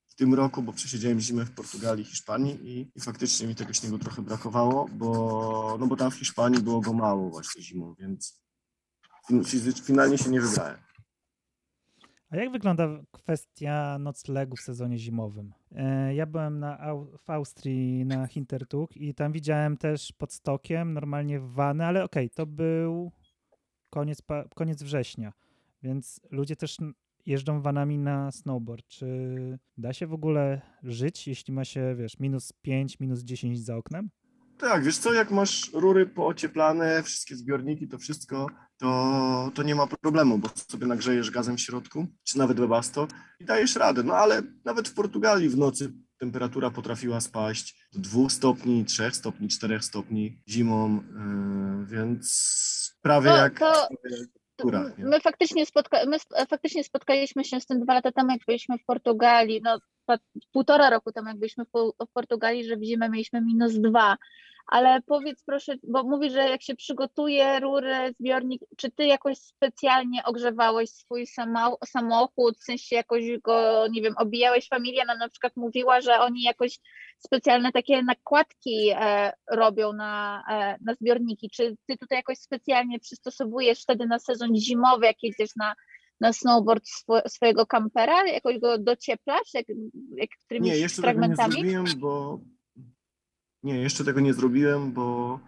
w 0.09 0.15
tym 0.15 0.35
roku, 0.35 0.63
bo 0.63 0.73
przesiedziałem 0.73 1.21
zimę 1.21 1.45
w 1.45 1.55
Portugalii, 1.55 2.05
Hiszpanii 2.05 2.59
i, 2.71 2.91
i 2.95 3.01
faktycznie 3.01 3.47
mi 3.47 3.55
tego 3.55 3.73
śniegu 3.73 3.99
trochę 3.99 4.23
brakowało, 4.23 4.89
bo, 4.93 5.77
no 5.81 5.87
bo 5.87 5.97
tam 5.97 6.11
w 6.11 6.15
Hiszpanii 6.15 6.63
było 6.63 6.81
go 6.81 6.93
mało 6.93 7.31
właśnie 7.31 7.63
zimą, 7.63 7.95
więc 7.99 8.45
finalnie 9.85 10.19
się 10.19 10.31
nie 10.31 10.41
wybrałem. 10.41 10.77
A 12.31 12.37
jak 12.37 12.53
wygląda 12.53 12.89
kwestia 13.13 13.99
noclegu 13.99 14.57
w 14.57 14.61
sezonie 14.61 14.99
zimowym? 14.99 15.53
E, 15.73 16.15
Ja 16.15 16.27
byłem 16.27 16.59
na, 16.61 16.79
w 17.19 17.31
Austrii 17.31 18.05
na 18.05 18.27
Hintertug 18.27 18.97
i 18.97 19.15
tam 19.15 19.33
widziałem 19.33 19.77
też 19.77 20.13
pod 20.13 20.33
stokiem 20.33 20.93
normalnie 20.93 21.41
wany, 21.41 21.87
ale 21.87 22.05
okej, 22.05 22.31
to 22.31 22.47
był 22.47 23.13
koniec, 23.95 24.23
koniec 24.55 24.83
września, 24.83 25.33
więc 25.83 26.21
ludzie 26.31 26.57
też 26.57 26.77
jeżdżą 27.27 27.63
vanami 27.63 27.99
na 27.99 28.33
snowboard. 28.33 28.89
Czy 28.89 29.09
da 29.79 29.93
się 29.93 30.07
w 30.07 30.13
ogóle 30.13 30.61
żyć, 30.83 31.29
jeśli 31.29 31.55
ma 31.55 31.65
się, 31.65 31.95
wiesz, 31.99 32.19
minus 32.19 32.53
5, 32.63 33.01
minus 33.01 33.21
10 33.21 33.65
za 33.65 33.77
oknem? 33.77 34.11
Tak, 34.59 34.85
wiesz 34.85 34.99
co, 34.99 35.13
jak 35.13 35.31
masz 35.31 35.73
rury 35.73 36.07
poocieplane, 36.07 37.03
wszystkie 37.03 37.37
zbiorniki, 37.37 37.89
to 37.89 37.99
wszystko, 37.99 38.47
to, 38.79 39.51
to 39.55 39.63
nie 39.63 39.75
ma 39.75 39.87
problemu, 39.87 40.39
bo 40.39 40.49
sobie 40.55 40.87
nagrzejesz 40.87 41.31
gazem 41.31 41.57
w 41.57 41.61
środku, 41.61 42.07
czy 42.25 42.39
nawet 42.39 42.61
webasto 42.61 43.09
i 43.41 43.45
dajesz 43.45 43.77
radę. 43.77 44.03
No 44.03 44.15
ale 44.15 44.43
nawet 44.65 44.89
w 44.89 44.95
Portugalii 44.95 45.49
w 45.49 45.57
nocy 45.57 45.93
temperatura 46.19 46.71
potrafiła 46.71 47.21
spaść 47.21 47.89
do 47.93 48.01
2 48.01 48.29
stopni, 48.29 48.85
3 48.85 49.11
stopni, 49.13 49.49
4 49.49 49.83
stopni 49.83 50.43
zimą, 50.49 50.95
yy, 50.97 51.87
więc 51.87 52.97
prawie 53.03 53.31
No, 53.31 53.37
jak 53.37 53.59
to-. 53.59 53.89
Nie? 54.99 55.05
My 55.05 55.21
faktycznie, 55.21 55.67
spotka- 55.67 56.07
my 56.07 56.17
faktycznie 56.49 56.85
spotkaliśmy 56.85 57.45
się 57.45 57.61
z 57.61 57.67
tym 57.67 57.81
dwa 57.81 57.95
lata 57.95 58.13
temu, 58.13 58.31
jak 58.31 58.41
byliśmy 58.47 58.79
w 58.79 58.85
Portugalii, 58.85 59.61
no 59.65 59.79
półtora 60.53 60.91
roku 60.91 61.13
temu, 61.13 61.29
jak 61.29 61.39
byliśmy 61.39 61.65
w, 61.65 61.71
Po- 61.71 61.95
w 62.01 62.13
Portugalii, 62.13 62.65
że 62.65 62.77
w 62.77 62.83
zimę 62.83 63.09
mieliśmy 63.09 63.41
minus 63.41 63.73
dwa. 63.75 64.17
Ale 64.67 65.03
powiedz 65.03 65.43
proszę, 65.47 65.75
bo 65.83 66.03
mówisz, 66.03 66.33
że 66.33 66.49
jak 66.49 66.63
się 66.63 66.75
przygotuje 66.75 67.61
rury, 67.61 68.15
zbiornik, 68.21 68.63
czy 68.77 68.91
ty 68.91 69.07
jakoś 69.07 69.39
specjalnie 69.39 70.25
ogrzewałeś 70.25 70.91
swój 70.91 71.27
samochód, 71.87 72.59
w 72.59 72.65
sensie 72.65 72.97
jakoś 72.97 73.23
go, 73.39 73.87
nie 73.91 74.03
wiem, 74.03 74.15
obijałeś? 74.17 74.69
Familia 74.69 75.05
na 75.05 75.29
przykład 75.29 75.57
mówiła, 75.57 76.01
że 76.01 76.21
oni 76.21 76.43
jakoś 76.43 76.79
specjalne 77.19 77.73
takie 77.73 78.03
nakładki 78.03 78.91
e, 78.95 79.33
robią 79.51 79.93
na, 79.93 80.45
e, 80.51 80.77
na 80.85 80.95
zbiorniki. 80.95 81.51
Czy 81.51 81.77
ty 81.87 81.97
tutaj 81.97 82.19
jakoś 82.19 82.39
specjalnie 82.39 82.99
przystosowujesz 82.99 83.83
wtedy 83.83 84.07
na 84.07 84.19
sezon 84.19 84.57
zimowy, 84.57 85.07
jak 85.07 85.23
jedziesz 85.23 85.57
na, 85.57 85.75
na 86.21 86.33
snowboard 86.33 86.89
swo, 86.89 87.21
swojego 87.29 87.67
kampera? 87.67 88.27
Jakoś 88.27 88.61
go 88.61 88.79
docieplasz, 88.79 89.55
jak, 89.55 89.67
jak 90.17 90.31
którymiś 90.45 90.71
Nie, 90.71 90.77
jeszcze 90.79 91.03
tego 91.03 91.09
nie 91.09 91.19
fragmentami? 91.19 91.53
zrobiłem, 91.53 91.85
bo 92.01 92.41
nie, 93.63 93.77
jeszcze 93.77 94.05
tego 94.05 94.21
nie 94.21 94.35
zrobiłem, 94.35 94.93
bo 94.93 95.41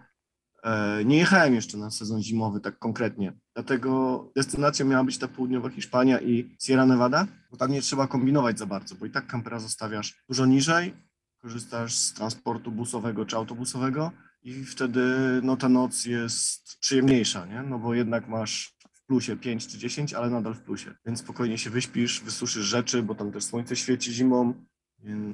e, 0.63 1.05
nie 1.05 1.17
jechałem 1.17 1.55
jeszcze 1.55 1.77
na 1.77 1.91
sezon 1.91 2.23
zimowy 2.23 2.59
tak 2.59 2.79
konkretnie. 2.79 3.33
Dlatego 3.53 4.31
destynacją 4.35 4.85
miała 4.85 5.03
być 5.03 5.17
ta 5.17 5.27
południowa 5.27 5.69
Hiszpania 5.69 6.21
i 6.21 6.55
Sierra 6.61 6.85
Nevada, 6.85 7.27
bo 7.51 7.57
tam 7.57 7.71
nie 7.71 7.81
trzeba 7.81 8.07
kombinować 8.07 8.59
za 8.59 8.65
bardzo, 8.65 8.95
bo 8.95 9.05
i 9.05 9.11
tak 9.11 9.27
kampera 9.27 9.59
zostawiasz 9.59 10.23
dużo 10.29 10.45
niżej 10.45 11.07
korzystasz 11.41 11.93
z 11.95 12.13
transportu 12.13 12.71
busowego 12.71 13.25
czy 13.25 13.35
autobusowego 13.35 14.11
i 14.43 14.63
wtedy 14.63 15.01
no, 15.43 15.57
ta 15.57 15.69
noc 15.69 16.05
jest 16.05 16.77
przyjemniejsza, 16.79 17.45
nie? 17.45 17.63
No 17.63 17.79
bo 17.79 17.93
jednak 17.93 18.27
masz 18.27 18.76
plusie 19.07 19.37
5 19.37 19.67
czy 19.67 19.77
10, 19.77 20.13
ale 20.13 20.29
nadal 20.29 20.53
w 20.53 20.61
plusie, 20.61 20.95
więc 21.05 21.19
spokojnie 21.19 21.57
się 21.57 21.69
wyśpisz, 21.69 22.21
wysuszysz 22.21 22.65
rzeczy, 22.65 23.03
bo 23.03 23.15
tam 23.15 23.31
też 23.31 23.43
słońce 23.43 23.75
świeci 23.75 24.13
zimą, 24.13 24.53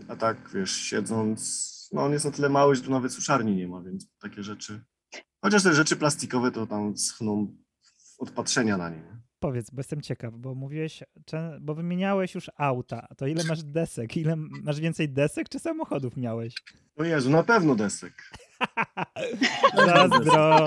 a 0.08 0.16
tak 0.16 0.50
wiesz, 0.54 0.72
siedząc, 0.72 1.90
no 1.94 2.04
on 2.04 2.12
jest 2.12 2.26
na 2.26 2.32
tyle 2.32 2.50
mały, 2.50 2.76
że 2.76 2.82
tu 2.82 2.92
nawet 2.92 3.14
suszarni 3.14 3.56
nie 3.56 3.68
ma, 3.68 3.82
więc 3.82 4.08
takie 4.20 4.44
rzeczy, 4.44 4.84
chociaż 5.42 5.64
te 5.64 5.74
rzeczy 5.74 5.96
plastikowe 5.96 6.52
to 6.52 6.68
tam 6.68 6.98
schną 6.98 7.56
od 8.18 8.32
patrzenia 8.32 8.78
na 8.78 8.90
nie. 8.90 8.98
nie? 8.98 9.24
Powiedz, 9.40 9.70
bo 9.72 9.80
jestem 9.80 10.02
ciekaw, 10.02 10.34
bo 10.38 10.56
mówiłeś, 10.56 11.04
bo 11.62 11.76
wymieniałeś 11.76 12.36
już 12.36 12.52
auta, 12.58 13.08
to 13.18 13.28
ile 13.28 13.44
masz 13.44 13.64
desek? 13.64 14.18
Ile 14.18 14.36
masz 14.38 14.80
więcej 14.80 15.10
desek 15.10 15.50
czy 15.50 15.60
samochodów 15.60 16.18
miałeś? 16.18 16.56
O 16.96 17.04
Jezu, 17.04 17.30
na 17.30 17.44
pewno 17.44 17.76
desek. 17.76 18.14
Zazdro. 19.86 20.66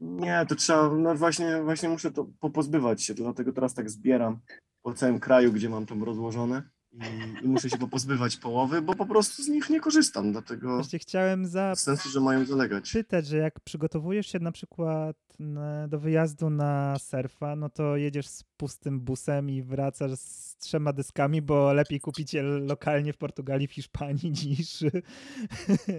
Nie, 0.00 0.46
to 0.48 0.54
trzeba, 0.54 0.90
no 0.94 1.14
właśnie, 1.14 1.62
właśnie 1.62 1.88
muszę 1.88 2.10
to 2.10 2.26
popozbywać 2.40 3.02
się, 3.02 3.14
dlatego 3.14 3.52
teraz 3.52 3.74
tak 3.74 3.90
zbieram 3.90 4.40
po 4.82 4.94
całym 4.94 5.20
kraju, 5.20 5.52
gdzie 5.52 5.68
mam 5.68 5.86
tam 5.86 6.02
rozłożone 6.02 6.62
i, 6.92 7.44
i 7.44 7.48
muszę 7.48 7.70
się 7.70 7.78
popozbywać 7.78 8.36
połowy, 8.36 8.82
bo 8.82 8.94
po 8.94 9.06
prostu 9.06 9.42
z 9.42 9.48
nich 9.48 9.70
nie 9.70 9.80
korzystam, 9.80 10.32
dlatego 10.32 10.74
Właśnie 10.74 10.98
chciałem 10.98 11.46
za 11.46 11.70
bez 11.70 11.80
sensu, 11.80 12.08
że 12.08 12.20
mają 12.20 12.44
zalegać. 12.44 12.92
pytać, 12.92 13.26
że 13.26 13.36
jak 13.36 13.60
przygotowujesz 13.60 14.26
się 14.26 14.38
na 14.38 14.52
przykład 14.52 15.16
na, 15.38 15.88
do 15.88 15.98
wyjazdu 15.98 16.50
na 16.50 16.96
surfa, 16.98 17.56
no 17.56 17.68
to 17.68 17.96
jedziesz 17.96 18.26
z 18.26 18.44
pustym 18.56 19.00
busem 19.00 19.50
i 19.50 19.62
wracasz 19.62 20.12
z 20.18 20.56
trzema 20.56 20.92
dyskami, 20.92 21.42
bo 21.42 21.72
lepiej 21.72 22.00
kupić 22.00 22.34
je 22.34 22.42
lokalnie 22.42 23.12
w 23.12 23.18
Portugalii, 23.18 23.66
w 23.68 23.72
Hiszpanii 23.72 24.30
niż, 24.48 24.84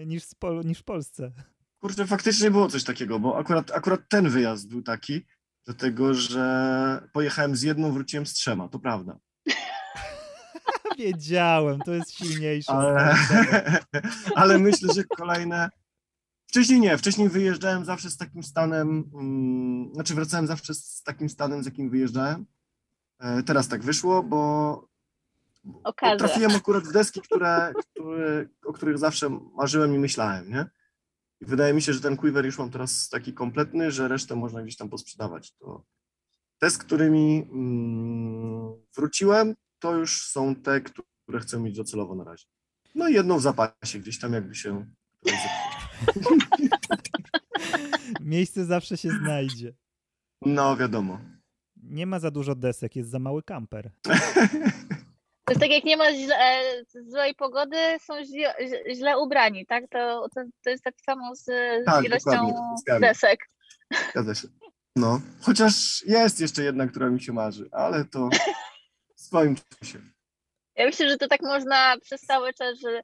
niż, 0.06 0.24
z 0.24 0.36
Pol- 0.36 0.66
niż 0.66 0.80
w 0.80 0.84
Polsce. 0.84 1.32
Kurczę, 1.82 2.08
faktycznie 2.08 2.52
było 2.52 2.68
coś 2.68 2.84
takiego, 2.84 3.20
bo 3.20 3.38
akurat, 3.38 3.72
akurat 3.72 4.02
ten 4.10 4.30
wyjazd 4.30 4.70
był 4.70 4.82
taki, 4.82 5.26
dlatego 5.66 6.14
że 6.14 7.08
pojechałem 7.14 7.56
z 7.56 7.62
jedną, 7.62 7.92
wróciłem 7.92 8.26
z 8.26 8.34
trzema, 8.34 8.68
to 8.68 8.80
prawda. 8.80 9.20
Wiedziałem, 10.98 11.80
to 11.80 11.94
jest 11.94 12.12
silniejsze. 12.12 12.72
Ale, 12.72 13.16
ale 14.36 14.60
myślę, 14.60 14.94
że 14.94 15.04
kolejne. 15.04 15.70
Wcześniej 16.48 16.80
nie, 16.80 16.98
wcześniej 16.98 17.30
wyjeżdżałem 17.30 17.86
zawsze 17.86 18.10
z 18.10 18.18
takim 18.18 18.44
stanem, 18.44 19.12
mm, 19.14 19.94
znaczy 19.94 20.16
wracałem 20.16 20.48
zawsze 20.48 20.74
z 20.74 21.04
takim 21.04 21.30
stanem, 21.30 21.64
z 21.64 21.66
jakim 21.66 21.90
wyjeżdżałem. 21.90 22.46
E, 23.20 23.44
Teraz 23.44 23.68
tak 23.68 23.84
wyszło, 23.84 24.24
bo 24.24 24.92
bo 25.64 25.94
trafiłem 26.18 26.52
akurat 26.52 26.84
w 26.84 26.92
deski, 26.92 27.22
które, 27.22 27.74
które, 27.78 28.46
o 28.66 28.74
których 28.74 28.98
zawsze 28.98 29.30
marzyłem 29.30 29.96
i 29.96 30.00
myślałem, 30.00 30.50
nie? 30.50 30.66
I 31.42 31.46
wydaje 31.46 31.74
mi 31.74 31.82
się, 31.82 31.94
że 31.94 32.02
ten 32.02 32.18
quiver 32.18 32.46
już 32.46 32.58
mam 32.58 32.70
teraz 32.70 33.10
taki 33.10 33.34
kompletny, 33.34 33.92
że 33.92 34.08
resztę 34.08 34.36
można 34.36 34.64
gdzieś 34.64 34.76
tam 34.76 34.90
posprzedawać. 34.90 35.54
To 35.54 35.86
te, 36.60 36.70
z 36.70 36.78
którymi 36.78 37.48
mm, 37.52 38.74
wróciłem, 38.96 39.56
to 39.80 39.96
już 39.96 40.28
są 40.28 40.56
te, 40.56 40.82
które 40.82 41.40
chcę 41.40 41.60
mieć 41.60 41.78
docelowo 41.78 42.16
na 42.16 42.24
razie. 42.24 42.46
No 42.96 43.10
i 43.10 43.14
jedną 43.14 43.38
w 43.38 43.42
zapasie, 43.42 44.00
gdzieś 44.00 44.20
tam 44.20 44.34
jakby 44.34 44.56
się. 44.56 44.86
Miejsce 48.22 48.66
zawsze 48.66 48.98
się 48.98 49.10
znajdzie. 49.10 49.74
No 50.42 50.78
wiadomo. 50.78 51.20
Nie 51.84 52.06
ma 52.06 52.20
za 52.20 52.32
dużo 52.32 52.56
desek, 52.56 52.96
jest 52.96 53.10
za 53.10 53.20
mały 53.20 53.44
kamper. 53.44 53.92
To 55.52 55.54
jest 55.54 55.62
tak 55.62 55.72
jak 55.72 55.84
nie 55.84 55.98
ma 55.98 56.14
źle, 56.14 56.36
e, 56.36 56.84
złej 57.08 57.36
pogody, 57.36 57.78
są 58.02 58.14
źle, 58.24 58.56
źle 58.96 59.18
ubrani, 59.18 59.66
tak? 59.66 59.84
To, 59.92 60.28
to, 60.36 60.42
to 60.64 60.70
jest 60.70 60.84
tak 60.84 60.94
samo 61.06 61.36
z, 61.36 61.46
Tak, 61.86 62.06
ilością 62.06 62.54
z 62.78 63.00
desek. 63.02 63.40
Zgadza 64.10 64.36
się. 64.36 64.48
No, 64.96 65.22
chociaż 65.42 66.04
jest 66.06 66.42
jeszcze 66.42 66.64
jedna, 66.64 66.88
która 66.88 67.10
mi 67.10 67.22
się 67.22 67.34
marzy, 67.34 67.70
ale 67.72 68.06
to 68.06 68.30
w 69.16 69.22
swoim 69.22 69.56
czasie. 69.56 70.00
Ja 70.76 70.86
myślę, 70.86 71.10
że 71.10 71.18
to 71.18 71.28
tak 71.28 71.42
można 71.42 71.96
przez 72.02 72.22
cały 72.22 72.54
czas, 72.54 72.80
że, 72.80 73.02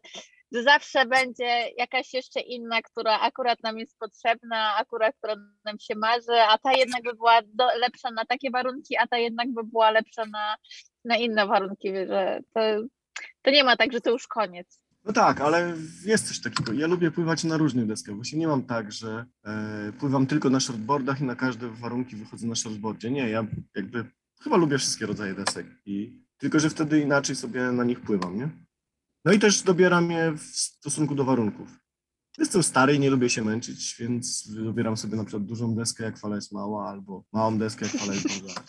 że 0.51 0.63
zawsze 0.63 1.06
będzie 1.06 1.70
jakaś 1.77 2.13
jeszcze 2.13 2.39
inna, 2.39 2.82
która 2.82 3.20
akurat 3.20 3.63
nam 3.63 3.77
jest 3.77 4.00
potrzebna, 4.00 4.75
akurat 4.75 5.16
która 5.18 5.36
nam 5.66 5.80
się 5.80 5.96
marzy, 5.96 6.42
a 6.50 6.58
ta 6.58 6.74
jednak 6.74 7.04
by 7.04 7.13
była 7.13 7.42
do, 7.42 7.66
lepsza 7.80 8.12
na 8.12 8.25
takie 8.25 8.51
warunki, 8.51 8.98
a 8.98 9.08
ta 9.08 9.18
jednak 9.18 9.54
by 9.54 9.63
była 9.63 9.92
lepsza 9.92 10.25
na, 10.25 10.56
na 11.08 11.18
inne 11.18 11.48
warunki, 11.48 11.90
że 12.08 12.40
to, 12.54 12.60
to 13.42 13.52
nie 13.52 13.64
ma 13.64 13.78
tak, 13.78 13.94
że 13.94 14.02
to 14.02 14.12
już 14.12 14.28
koniec. 14.28 14.80
No 15.06 15.14
tak, 15.14 15.42
ale 15.42 15.74
jest 16.06 16.28
coś 16.28 16.42
takiego. 16.42 16.74
Ja 16.74 16.88
lubię 16.88 17.12
pływać 17.12 17.44
na 17.44 17.58
różnych 17.58 17.88
deskach. 17.88 18.16
Właśnie 18.16 18.40
nie 18.40 18.48
mam 18.48 18.64
tak, 18.64 18.92
że 18.92 19.26
e, 19.46 19.92
pływam 20.00 20.28
tylko 20.28 20.50
na 20.50 20.60
shortboardach 20.60 21.22
i 21.22 21.24
na 21.24 21.36
każde 21.36 21.70
warunki 21.70 22.16
wychodzę 22.16 22.48
na 22.48 22.56
shortboardzie. 22.56 23.12
Nie, 23.12 23.30
ja 23.30 23.46
jakby 23.76 24.06
chyba 24.42 24.58
lubię 24.58 24.78
wszystkie 24.78 25.06
rodzaje 25.06 25.34
desek. 25.34 25.68
I 25.86 26.24
tylko, 26.38 26.60
że 26.60 26.70
wtedy 26.70 27.00
inaczej 27.00 27.36
sobie 27.36 27.62
na 27.62 27.84
nich 27.84 28.02
pływam, 28.02 28.38
nie? 28.38 28.50
No 29.26 29.32
i 29.32 29.40
też 29.40 29.62
dobieram 29.62 30.12
je 30.12 30.32
w 30.32 30.42
stosunku 30.42 31.16
do 31.16 31.24
warunków. 31.24 31.80
Jestem 32.38 32.64
stary 32.64 32.96
i 32.96 33.00
nie 33.00 33.10
lubię 33.10 33.30
się 33.30 33.44
męczyć, 33.44 33.96
więc 34.00 34.48
wybieram 34.52 34.98
sobie 34.98 35.18
na 35.18 35.24
przykład 35.24 35.46
dużą 35.46 35.76
deskę, 35.76 36.04
jak 36.04 36.18
fala 36.18 36.36
jest 36.36 36.52
mała, 36.52 36.90
albo 36.90 37.24
małą 37.34 37.58
deskę, 37.58 37.86
jak 37.86 37.96
fala 37.96 38.14
jest 38.14 38.42
duża. 38.42 38.64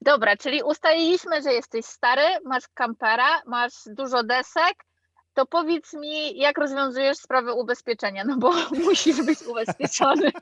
Dobra, 0.00 0.36
czyli 0.36 0.62
ustaliliśmy, 0.62 1.42
że 1.42 1.52
jesteś 1.52 1.84
stary, 1.84 2.22
masz 2.44 2.64
kampera, 2.74 3.42
masz 3.46 3.72
dużo 3.86 4.22
desek, 4.22 4.84
to 5.34 5.46
powiedz 5.46 5.92
mi, 5.94 6.38
jak 6.38 6.58
rozwiązujesz 6.58 7.16
sprawę 7.18 7.54
ubezpieczenia, 7.54 8.24
no 8.24 8.36
bo 8.36 8.52
musisz 8.84 9.22
być 9.22 9.42
ubezpieczony. 9.42 10.30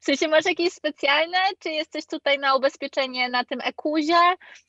W 0.00 0.04
sensie 0.04 0.28
masz 0.28 0.44
jakieś 0.44 0.72
specjalne, 0.72 1.38
czy 1.58 1.68
jesteś 1.68 2.06
tutaj 2.06 2.38
na 2.38 2.54
ubezpieczenie 2.54 3.28
na 3.28 3.44
tym 3.44 3.60
ekuzie? 3.64 4.18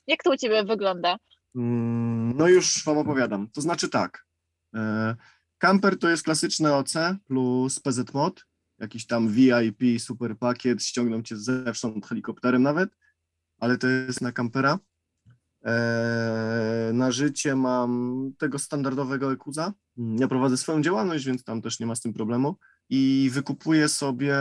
Jak 0.07 0.23
to 0.23 0.31
u 0.31 0.37
ciebie 0.37 0.63
wygląda? 0.63 1.17
Mm, 1.55 2.37
No 2.37 2.47
już 2.47 2.83
wam 2.85 2.97
opowiadam. 2.97 3.49
To 3.49 3.61
znaczy 3.61 3.89
tak. 3.89 4.25
e, 4.75 5.15
Camper 5.57 5.99
to 5.99 6.09
jest 6.09 6.23
klasyczne 6.23 6.75
OC 6.75 6.93
plus 7.27 7.79
PZ 7.79 8.13
Mod, 8.13 8.45
jakiś 8.79 9.07
tam 9.07 9.29
VIP, 9.29 9.81
super 9.99 10.37
pakiet, 10.37 10.83
ściągną 10.83 11.23
cię 11.23 11.37
zewsząd 11.37 12.07
helikopterem 12.07 12.63
nawet, 12.63 12.89
ale 13.63 13.77
to 13.77 13.87
jest 13.87 14.21
na 14.21 14.31
kampera. 14.31 14.79
E, 15.65 16.91
Na 16.93 17.11
życie 17.11 17.55
mam 17.55 18.31
tego 18.37 18.59
standardowego 18.59 19.33
Ekuza. 19.33 19.73
Ja 19.97 20.27
prowadzę 20.27 20.57
swoją 20.57 20.81
działalność, 20.81 21.25
więc 21.25 21.43
tam 21.43 21.61
też 21.61 21.79
nie 21.79 21.85
ma 21.85 21.95
z 21.95 22.01
tym 22.01 22.13
problemu. 22.13 22.55
I 22.89 23.29
wykupuję 23.33 23.89
sobie 23.89 24.35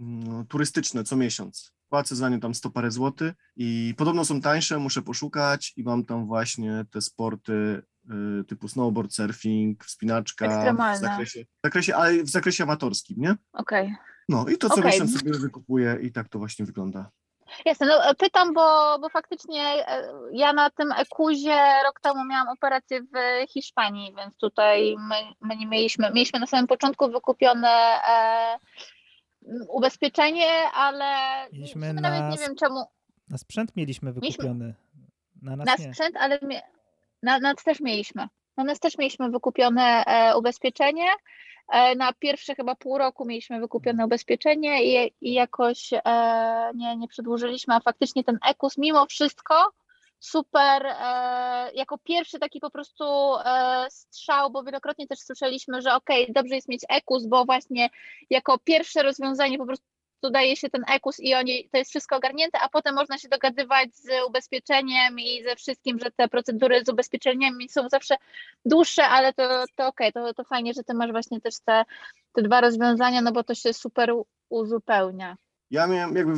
mm, 0.00 0.46
turystyczne 0.48 1.04
co 1.04 1.16
miesiąc. 1.16 1.72
Płacę 1.88 2.16
za 2.16 2.28
nie 2.28 2.38
tam 2.40 2.54
100 2.54 2.70
parę 2.70 2.90
złotych 2.90 3.32
i 3.56 3.94
podobno 3.96 4.24
są 4.24 4.40
tańsze, 4.40 4.78
muszę 4.78 5.02
poszukać 5.02 5.72
i 5.76 5.82
mam 5.82 6.04
tam 6.04 6.26
właśnie 6.26 6.84
te 6.90 7.00
sporty 7.00 7.82
y, 8.40 8.44
typu 8.44 8.68
snowboard, 8.68 9.12
surfing, 9.14 9.84
wspinaczka 9.84 10.48
w 10.48 10.52
Ekstremalne. 10.52 10.98
zakresie, 11.00 11.44
w 11.44 11.66
zakresie, 11.66 11.96
ale 11.96 12.22
w 12.24 12.28
zakresie 12.28 12.64
amatorskim, 12.64 13.16
nie? 13.20 13.36
Okej. 13.52 13.94
No 14.28 14.46
i 14.48 14.58
to 14.58 14.68
co 14.68 14.74
Okej. 14.74 14.92
miesiąc 14.92 15.18
sobie 15.18 15.38
wykupuję 15.38 15.98
i 16.02 16.12
tak 16.12 16.28
to 16.28 16.38
właśnie 16.38 16.66
wygląda. 16.66 17.10
Jasne, 17.64 17.86
no 17.86 18.14
pytam, 18.14 18.54
bo, 18.54 18.98
bo 18.98 19.08
faktycznie 19.08 19.62
e, 19.88 20.12
ja 20.32 20.52
na 20.52 20.70
tym 20.70 20.92
ekuzie 20.92 21.58
rok 21.84 22.00
temu 22.00 22.24
miałam 22.24 22.48
operację 22.48 23.00
w 23.02 23.16
Hiszpanii, 23.50 24.14
więc 24.16 24.36
tutaj 24.36 24.96
my, 24.98 25.14
my 25.40 25.56
nie 25.56 25.66
mieliśmy, 25.66 26.10
mieliśmy 26.10 26.40
na 26.40 26.46
samym 26.46 26.66
początku 26.66 27.10
wykupione 27.10 27.68
e, 28.08 28.58
ubezpieczenie, 29.68 30.50
ale 30.74 31.14
Mieliśmy 31.52 31.92
na 31.94 32.00
nawet 32.00 32.30
nie 32.32 32.46
wiem 32.46 32.56
czemu, 32.56 32.84
Na 33.28 33.38
sprzęt 33.38 33.76
mieliśmy 33.76 34.12
Mieliśmy- 34.12 34.30
wykupiony. 34.44 34.74
Na 35.42 35.56
nas 35.56 35.66
na 35.66 35.74
nie. 35.76 35.94
sprzęt, 35.94 36.16
ale 36.16 36.38
mie- 36.42 36.62
na 37.22 37.38
nas 37.38 37.56
też 37.64 37.80
mieliśmy. 37.80 38.28
Na 38.56 38.64
nas 38.64 38.80
też 38.80 38.98
mieliśmy 38.98 39.30
wykupione 39.30 40.04
e, 40.06 40.36
ubezpieczenie. 40.36 41.06
E, 41.68 41.94
na 41.94 42.12
pierwsze 42.12 42.54
chyba 42.54 42.74
pół 42.74 42.98
roku 42.98 43.24
mieliśmy 43.26 43.60
wykupione 43.60 44.04
ubezpieczenie 44.04 44.84
i, 44.84 45.14
i 45.20 45.32
jakoś 45.32 45.92
e, 45.92 46.00
nie, 46.74 46.96
nie 46.96 47.08
przedłużyliśmy, 47.08 47.74
a 47.74 47.80
faktycznie 47.80 48.24
ten 48.24 48.38
EKUS 48.48 48.78
mimo 48.78 49.06
wszystko 49.06 49.72
super, 50.20 50.86
e, 50.86 50.92
jako 51.74 51.98
pierwszy 51.98 52.38
taki 52.38 52.60
po 52.60 52.70
prostu 52.70 53.04
e, 53.44 53.86
strzał, 53.90 54.50
bo 54.50 54.64
wielokrotnie 54.64 55.06
też 55.06 55.18
słyszeliśmy, 55.18 55.82
że 55.82 55.94
okej, 55.94 56.32
dobrze 56.32 56.54
jest 56.54 56.68
mieć 56.68 56.82
EKUS, 56.88 57.26
bo 57.26 57.44
właśnie 57.44 57.90
jako 58.30 58.58
pierwsze 58.58 59.02
rozwiązanie 59.02 59.58
po 59.58 59.66
prostu 59.66 59.86
daje 60.22 60.56
się 60.56 60.70
ten 60.70 60.84
EKUS 60.88 61.20
i 61.20 61.34
oni, 61.34 61.68
to 61.72 61.78
jest 61.78 61.90
wszystko 61.90 62.16
ogarnięte, 62.16 62.58
a 62.60 62.68
potem 62.68 62.94
można 62.94 63.18
się 63.18 63.28
dogadywać 63.28 63.96
z 63.96 64.08
ubezpieczeniem 64.28 65.20
i 65.20 65.42
ze 65.42 65.56
wszystkim, 65.56 65.98
że 65.98 66.10
te 66.10 66.28
procedury 66.28 66.84
z 66.84 66.88
ubezpieczeniami 66.88 67.68
są 67.68 67.88
zawsze 67.88 68.16
dłuższe, 68.64 69.04
ale 69.04 69.32
to, 69.32 69.64
to 69.76 69.86
okej, 69.86 70.12
to, 70.12 70.34
to 70.34 70.44
fajnie, 70.44 70.74
że 70.74 70.84
ty 70.84 70.94
masz 70.94 71.10
właśnie 71.10 71.40
też 71.40 71.54
te, 71.64 71.84
te 72.32 72.42
dwa 72.42 72.60
rozwiązania, 72.60 73.22
no 73.22 73.32
bo 73.32 73.44
to 73.44 73.54
się 73.54 73.72
super 73.72 74.12
uzupełnia. 74.48 75.36
Ja 75.70 75.86
miałem 75.86 76.16
jakby 76.16 76.32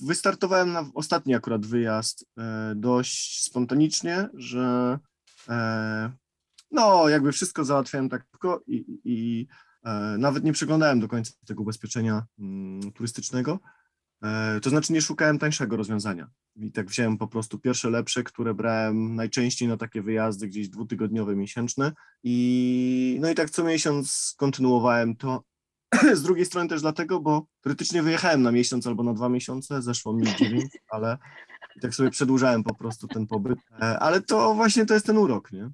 wystartowałem 0.00 0.72
na 0.72 0.90
ostatni 0.94 1.34
akurat 1.34 1.66
wyjazd 1.66 2.26
e, 2.38 2.72
dość 2.76 3.42
spontanicznie, 3.42 4.28
że 4.34 4.98
e, 5.48 6.10
no 6.70 7.08
jakby 7.08 7.32
wszystko 7.32 7.64
załatwiałem 7.64 8.08
tak 8.08 8.24
tylko 8.24 8.62
i, 8.66 8.84
i 9.04 9.46
nawet 10.18 10.44
nie 10.44 10.52
przeglądałem 10.52 11.00
do 11.00 11.08
końca 11.08 11.32
tego 11.46 11.62
ubezpieczenia 11.62 12.26
mm, 12.38 12.92
turystycznego. 12.92 13.58
E, 14.22 14.60
to 14.60 14.70
znaczy 14.70 14.92
nie 14.92 15.02
szukałem 15.02 15.38
tańszego 15.38 15.76
rozwiązania. 15.76 16.30
I 16.56 16.72
tak 16.72 16.86
wziąłem 16.86 17.18
po 17.18 17.28
prostu 17.28 17.58
pierwsze 17.58 17.90
lepsze, 17.90 18.22
które 18.22 18.54
brałem 18.54 19.14
najczęściej 19.14 19.68
na 19.68 19.76
takie 19.76 20.02
wyjazdy 20.02 20.48
gdzieś 20.48 20.68
dwutygodniowe, 20.68 21.36
miesięczne. 21.36 21.92
I 22.22 23.18
no 23.20 23.30
i 23.30 23.34
tak 23.34 23.50
co 23.50 23.64
miesiąc 23.64 24.34
kontynuowałem 24.38 25.16
to. 25.16 25.44
Z 26.14 26.22
drugiej 26.22 26.46
strony 26.46 26.68
też 26.68 26.80
dlatego, 26.80 27.20
bo 27.20 27.46
teoretycznie 27.60 28.02
wyjechałem 28.02 28.42
na 28.42 28.52
miesiąc 28.52 28.86
albo 28.86 29.02
na 29.02 29.14
dwa 29.14 29.28
miesiące, 29.28 29.82
zeszło 29.82 30.12
mi 30.12 30.34
dziewięć, 30.36 30.70
ale 30.90 31.18
i 31.76 31.80
tak 31.80 31.94
sobie 31.94 32.10
przedłużałem 32.10 32.64
po 32.64 32.74
prostu 32.74 33.08
ten 33.08 33.26
pobyt. 33.26 33.58
E, 33.80 33.98
ale 33.98 34.20
to 34.20 34.54
właśnie 34.54 34.86
to 34.86 34.94
jest 34.94 35.06
ten 35.06 35.18
urok, 35.18 35.52
nie? 35.52 35.70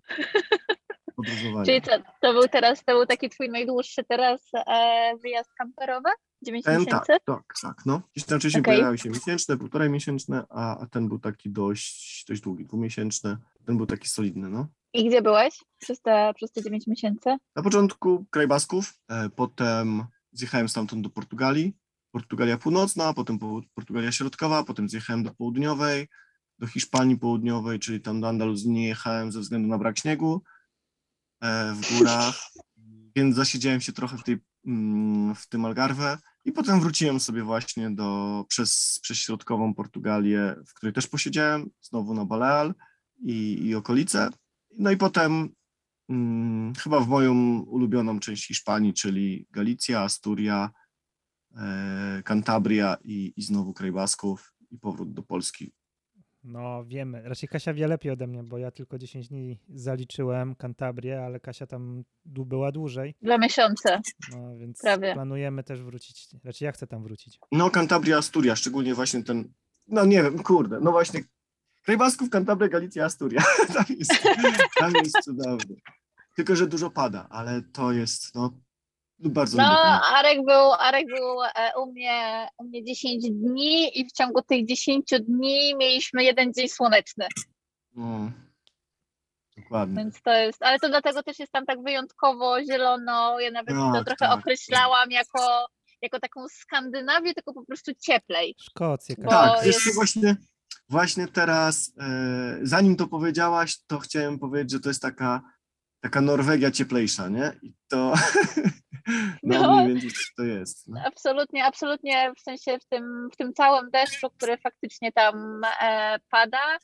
Podróżowanie. 1.12 1.66
Czyli 1.66 1.82
co, 1.82 1.90
to 2.20 2.32
był 2.32 2.48
teraz, 2.48 2.84
to 2.84 2.92
był 2.92 3.06
taki 3.06 3.28
twój 3.30 3.48
najdłuższy 3.48 4.04
teraz 4.04 4.40
e, 4.66 5.12
wyjazd 5.22 5.50
kamperowy? 5.54 6.08
9 6.42 6.64
Ten, 6.64 6.74
miesięcy? 6.80 7.06
tak, 7.06 7.22
tak, 7.24 7.54
tak, 7.62 7.76
no. 7.86 8.02
Tam 8.26 8.38
wcześniej 8.40 8.60
Okej. 8.60 8.74
pojawiały 8.74 8.98
się 8.98 9.10
miesięczne, 9.10 9.56
półtorej 9.56 9.90
miesięczne, 9.90 10.44
a, 10.50 10.78
a 10.78 10.86
ten 10.86 11.08
był 11.08 11.18
taki 11.18 11.50
dość, 11.50 12.24
dość 12.28 12.40
długi, 12.40 12.64
dwumiesięczny. 12.64 13.36
Ten 13.66 13.76
był 13.76 13.86
taki 13.86 14.08
solidny, 14.08 14.48
no. 14.48 14.66
I 14.94 15.08
gdzie 15.08 15.22
byłeś 15.22 15.54
przez 15.78 16.00
te, 16.00 16.32
przez 16.36 16.52
te 16.52 16.62
9 16.62 16.86
miesięcy? 16.86 17.36
Na 17.56 17.62
początku 17.62 18.24
kraj 18.30 18.46
Basków, 18.46 18.94
e, 19.08 19.28
potem 19.30 20.04
zjechałem 20.32 20.68
stamtąd 20.68 21.02
do 21.02 21.10
Portugalii, 21.10 21.76
Portugalia 22.10 22.58
Północna, 22.58 23.14
potem 23.14 23.38
po- 23.38 23.60
Portugalia 23.74 24.12
Środkowa, 24.12 24.64
potem 24.64 24.88
zjechałem 24.88 25.22
do 25.22 25.30
Południowej, 25.34 26.08
do 26.58 26.66
Hiszpanii 26.66 27.18
Południowej, 27.18 27.78
czyli 27.78 28.00
tam 28.00 28.20
do 28.20 28.28
Andaluzji 28.28 28.70
nie 28.70 28.88
jechałem 28.88 29.32
ze 29.32 29.40
względu 29.40 29.68
na 29.68 29.78
brak 29.78 29.98
śniegu 29.98 30.42
w 31.74 31.98
górach, 31.98 32.34
więc 33.16 33.36
zasiedziałem 33.36 33.80
się 33.80 33.92
trochę 33.92 34.18
w, 34.18 34.22
tej, 34.22 34.38
mm, 34.66 35.34
w 35.34 35.48
tym 35.48 35.64
Algarve 35.64 36.18
i 36.44 36.52
potem 36.52 36.80
wróciłem 36.80 37.20
sobie 37.20 37.42
właśnie 37.42 37.90
do, 37.90 38.44
przez, 38.48 38.98
przez 39.02 39.18
środkową 39.18 39.74
Portugalię, 39.74 40.54
w 40.66 40.74
której 40.74 40.92
też 40.92 41.06
posiedziałem, 41.06 41.70
znowu 41.80 42.14
na 42.14 42.24
Baleal 42.24 42.74
i, 43.24 43.66
i 43.66 43.74
okolice. 43.74 44.30
No 44.78 44.90
i 44.90 44.96
potem 44.96 45.48
mm, 46.08 46.74
chyba 46.74 47.00
w 47.00 47.08
moją 47.08 47.58
ulubioną 47.58 48.20
część 48.20 48.46
Hiszpanii, 48.46 48.94
czyli 48.94 49.46
Galicja, 49.50 50.00
Asturia, 50.00 50.70
e, 51.56 52.22
Cantabria 52.24 52.96
i, 53.04 53.32
i 53.36 53.42
znowu 53.42 53.72
kraj 53.72 53.92
Basków 53.92 54.52
i 54.70 54.78
powrót 54.78 55.12
do 55.12 55.22
Polski. 55.22 55.72
No 56.44 56.84
wiemy, 56.84 57.22
raczej 57.22 57.48
Kasia 57.48 57.74
wie 57.74 57.86
lepiej 57.88 58.12
ode 58.12 58.26
mnie, 58.26 58.42
bo 58.42 58.58
ja 58.58 58.70
tylko 58.70 58.98
10 58.98 59.28
dni 59.28 59.58
zaliczyłem 59.68 60.54
Kantabrię, 60.54 61.24
ale 61.24 61.40
Kasia 61.40 61.66
tam 61.66 62.04
była 62.24 62.72
dłużej, 62.72 63.14
Dwa 63.22 63.38
miesiące. 63.38 64.00
no 64.32 64.56
więc 64.56 64.78
Prawie. 64.80 65.12
planujemy 65.14 65.62
też 65.64 65.82
wrócić, 65.82 66.28
raczej 66.44 66.66
ja 66.66 66.72
chcę 66.72 66.86
tam 66.86 67.02
wrócić. 67.02 67.38
No 67.52 67.70
Cantabria, 67.70 68.16
Asturia, 68.18 68.56
szczególnie 68.56 68.94
właśnie 68.94 69.22
ten, 69.24 69.52
no 69.88 70.04
nie 70.04 70.22
wiem, 70.22 70.38
kurde, 70.42 70.80
no 70.80 70.90
właśnie 70.92 71.20
kraj 71.84 71.96
Basków, 71.96 72.30
Cantabria, 72.30 72.68
Galicja, 72.68 73.04
Asturia. 73.04 73.42
tam, 73.74 73.84
jest, 73.98 74.12
tam 74.78 74.92
jest 75.04 75.18
cudownie. 75.24 75.76
Tylko, 76.36 76.56
że 76.56 76.66
dużo 76.66 76.90
pada, 76.90 77.26
ale 77.30 77.62
to 77.72 77.92
jest, 77.92 78.34
no, 78.34 78.50
bardzo 79.30 79.56
No, 79.56 79.62
lubię 79.64 79.76
ten- 79.82 80.14
Arek 80.16 80.38
był, 80.44 80.72
Arek 80.72 81.06
był 81.06 81.42
e, 81.54 81.72
u 81.82 81.92
mnie, 81.92 82.48
u 82.58 82.64
mnie 82.64 82.84
10 82.84 83.30
dni 83.30 84.00
i 84.00 84.04
w 84.08 84.12
ciągu 84.12 84.42
tych 84.42 84.66
10 84.66 85.10
dni 85.20 85.74
mieliśmy 85.78 86.24
jeden 86.24 86.52
dzień 86.52 86.68
słoneczny. 86.68 87.26
no, 87.96 88.30
Dokładnie. 89.56 89.96
Więc 89.96 90.22
to 90.22 90.32
jest, 90.32 90.62
ale 90.62 90.78
to 90.78 90.88
dlatego 90.88 91.22
też 91.22 91.38
jest 91.38 91.52
tam 91.52 91.66
tak 91.66 91.82
wyjątkowo 91.82 92.64
zielono. 92.64 93.40
Ja 93.40 93.50
nawet 93.50 93.74
to 93.76 93.92
Tak, 93.92 94.04
trochę 94.04 94.30
tak. 94.32 94.38
określałam 94.38 95.10
jako, 95.10 95.66
jako 96.02 96.20
taką 96.20 96.48
Skandynawię, 96.48 97.34
tylko 97.34 97.52
po 97.54 97.64
prostu 97.66 97.92
cieplej. 98.00 98.54
Szkocję. 98.60 99.16
Tak, 99.16 99.66
jest- 99.66 99.84
co, 99.84 99.92
właśnie, 99.94 100.36
właśnie 100.88 101.28
teraz, 101.28 101.92
e, 102.00 102.58
zanim 102.62 102.96
to 102.96 103.06
powiedziałaś, 103.06 103.76
to 103.86 103.98
chciałem 103.98 104.38
powiedzieć, 104.38 104.70
że 104.72 104.80
to 104.80 104.88
jest 104.90 105.02
taka, 105.02 105.42
taka 106.02 106.20
Norwegia 106.20 106.70
cieplejsza, 106.70 107.28
nie? 107.28 107.52
I 107.62 107.72
to 107.88 108.14
no, 109.42 109.62
No. 109.62 109.84
mniej 109.84 109.88
więcej 109.88 110.10
to 110.36 110.42
jest. 110.42 110.88
No. 110.88 111.00
Absolutnie, 111.06 111.64
absolutnie 111.64 112.32
w 112.38 112.40
sensie 112.40 112.78
w 112.78 112.84
tym, 112.84 113.28
w 113.32 113.36
tym 113.36 113.52
całym 113.52 113.90
deszczu, 113.90 114.30
który 114.30 114.58
faktycznie 114.58 115.12
tam 115.12 115.60
e, 115.80 116.18
pada, 116.30 116.78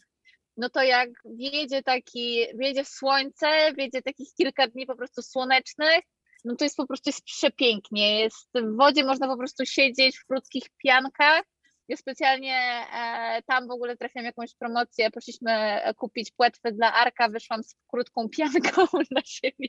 no 0.56 0.68
to 0.68 0.82
jak 0.82 1.10
wjedzie 1.24 1.82
taki, 1.82 2.46
wjedzie 2.58 2.84
słońce, 2.84 3.72
wjedzie 3.76 4.02
takich 4.02 4.28
kilka 4.34 4.68
dni 4.68 4.86
po 4.86 4.96
prostu 4.96 5.22
słonecznych, 5.22 6.00
no 6.44 6.56
to 6.56 6.64
jest 6.64 6.76
po 6.76 6.86
prostu 6.86 7.08
jest 7.08 7.24
przepięknie. 7.24 8.20
Jest 8.20 8.48
w 8.54 8.76
wodzie 8.76 9.04
można 9.04 9.28
po 9.28 9.36
prostu 9.36 9.66
siedzieć 9.66 10.18
w 10.18 10.26
krótkich 10.26 10.62
piankach. 10.84 11.42
Ja 11.88 11.96
specjalnie 11.96 12.56
e, 12.92 13.42
tam 13.46 13.68
w 13.68 13.70
ogóle 13.70 13.96
trafiłam 13.96 14.24
jakąś 14.26 14.54
promocję, 14.54 15.10
poszliśmy 15.10 15.52
e, 15.52 15.94
kupić 15.94 16.30
płetwy 16.30 16.72
dla 16.72 16.92
Arka, 16.92 17.28
wyszłam 17.28 17.62
z 17.62 17.74
krótką 17.88 18.28
pianką 18.28 18.86
dla 19.10 19.22
siebie 19.24 19.68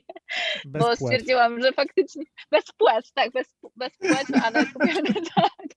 Bez 0.64 0.82
bo 0.82 0.86
płetw. 0.86 1.02
stwierdziłam, 1.02 1.62
że 1.62 1.72
faktycznie 1.72 2.24
bez 2.50 2.64
płetw, 2.78 3.12
tak, 3.12 3.32
bez, 3.32 3.56
bez 3.76 3.96
płetw, 3.96 4.44
ale 4.44 4.66
kupiłam, 4.72 5.04
tak, 5.34 5.68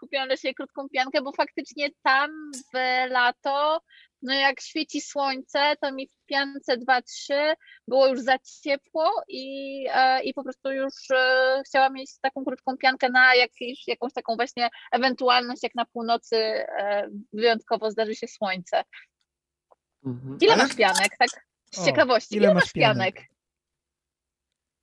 kupiłam 0.00 0.28
dla 0.28 0.36
siebie 0.36 0.54
krótką 0.54 0.88
piankę, 0.88 1.22
bo 1.22 1.32
faktycznie 1.32 1.88
tam 2.02 2.30
w 2.74 2.78
lato, 3.10 3.80
no 4.22 4.34
jak 4.34 4.60
świeci 4.60 5.00
słońce, 5.00 5.76
to 5.80 5.92
mi 5.92 6.08
w 6.08 6.26
piance 6.26 6.76
2-3 6.76 7.02
było 7.88 8.06
już 8.06 8.20
za 8.20 8.38
ciepło 8.38 9.22
i, 9.28 9.86
e, 9.90 10.22
i 10.22 10.34
po 10.34 10.42
prostu 10.42 10.72
już 10.72 10.94
e, 11.10 11.62
chciałam 11.66 11.94
mieć 11.94 12.10
taką 12.20 12.44
krótką 12.44 12.76
piankę 12.76 13.08
na 13.08 13.34
jakieś, 13.34 13.88
jakąś 13.88 14.12
taką 14.12 14.36
właśnie 14.36 14.68
ewentualność, 14.92 15.62
jak 15.62 15.74
na 15.74 15.84
północy 15.84 16.36
e, 16.36 17.08
wyjątkowo 17.32 17.90
zdarzy 17.90 18.14
się 18.14 18.28
słońce. 18.28 18.82
Mhm. 20.04 20.38
Ile 20.40 20.54
A 20.54 20.56
masz 20.56 20.74
pianek, 20.74 21.16
tak 21.18 21.28
z 21.74 21.78
O, 21.78 21.84
ciekawości, 21.84 22.36
ile 22.36 22.44
ile 22.44 22.54
masz 22.54 22.64
masz 22.64 22.72
pianek? 22.72 23.22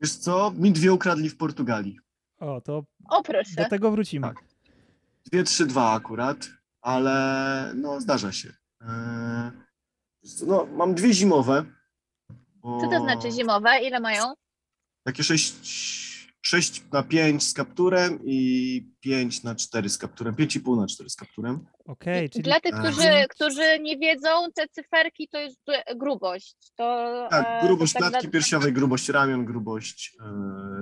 Wiesz 0.01 0.15
co, 0.15 0.51
mi 0.51 0.71
dwie 0.71 0.93
ukradli 0.93 1.29
w 1.29 1.37
Portugalii. 1.37 1.99
O, 2.39 2.61
to 2.61 2.83
O 3.09 3.23
proszę. 3.23 3.51
do 3.57 3.69
tego 3.69 3.91
wrócimy. 3.91 4.27
Tak. 4.27 4.43
Dwie, 5.25 5.43
trzy, 5.43 5.65
dwa 5.65 5.93
akurat, 5.93 6.37
ale 6.81 7.71
no 7.75 8.01
zdarza 8.01 8.31
się. 8.31 8.53
Co, 10.23 10.45
no, 10.45 10.65
mam 10.65 10.95
dwie 10.95 11.13
zimowe. 11.13 11.65
Bo 12.55 12.81
Co 12.81 12.87
to 12.87 12.99
znaczy 12.99 13.31
zimowe? 13.31 13.69
Ile 13.83 13.99
mają? 13.99 14.33
Takie 15.03 15.23
6, 15.23 15.55
6 16.41 16.83
na 16.91 17.03
5 17.03 17.43
z 17.47 17.53
kapturem 17.53 18.19
i 18.25 18.91
5 18.99 19.43
na 19.43 19.55
4 19.55 19.89
z 19.89 19.97
kapturem. 19.97 20.35
5,5 20.35 20.77
na 20.77 20.87
4 20.87 21.09
z 21.09 21.15
kapturem. 21.15 21.65
Okej, 21.85 22.29
czyli 22.29 22.43
Dla 22.43 22.59
tych, 22.59 22.75
e, 22.75 22.77
którzy, 22.79 23.09
którzy 23.29 23.79
nie 23.79 23.97
wiedzą, 23.97 24.29
te 24.55 24.67
cyferki 24.67 25.27
to 25.27 25.39
jest 25.39 25.61
grubość. 25.95 26.55
To, 26.75 27.27
Tak, 27.29 27.63
e, 27.63 27.67
grubość 27.67 27.93
to 27.93 27.99
tak 27.99 28.09
klatki 28.09 28.29
piersiowej, 28.29 28.73
grubość 28.73 29.09
ramion, 29.09 29.45
grubość 29.45 30.17
e, 30.19 30.27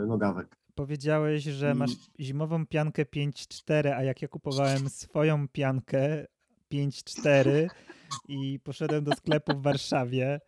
nogawek. 0.07 0.55
powiedziałeś, 0.75 1.43
że 1.43 1.73
masz 1.75 1.91
zimową 2.19 2.65
piankę 2.67 3.05
5.4, 3.05 3.89
a 3.89 4.03
jak 4.03 4.21
ja 4.21 4.27
kupowałem 4.27 4.89
swoją 4.89 5.47
piankę 5.47 6.25
5.4 6.73 7.67
i 8.27 8.59
poszedłem 8.59 9.03
do 9.03 9.11
sklepu 9.11 9.57
w 9.57 9.61
Warszawie 9.61 10.39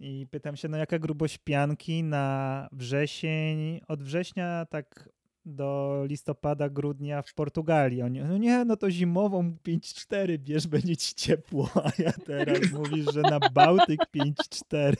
i 0.00 0.26
pytam 0.30 0.56
się, 0.56 0.68
no 0.68 0.76
jaka 0.76 0.98
grubość 0.98 1.38
pianki 1.38 2.02
na 2.02 2.68
wrzesień, 2.72 3.80
od 3.88 4.02
września 4.02 4.66
tak 4.70 5.08
do 5.46 6.02
listopada, 6.08 6.68
grudnia 6.68 7.22
w 7.22 7.34
Portugalii. 7.34 8.02
Oni, 8.02 8.20
no 8.20 8.38
nie, 8.38 8.64
no 8.64 8.76
to 8.76 8.90
zimową 8.90 9.56
5.4 9.68 10.38
bierz, 10.38 10.66
będzie 10.66 10.96
ci 10.96 11.14
ciepło, 11.14 11.70
a 11.84 12.02
ja 12.02 12.12
teraz 12.12 12.72
mówisz, 12.72 13.06
że 13.12 13.20
na 13.20 13.40
Bałtyk 13.54 14.00
5.4. 14.16 14.94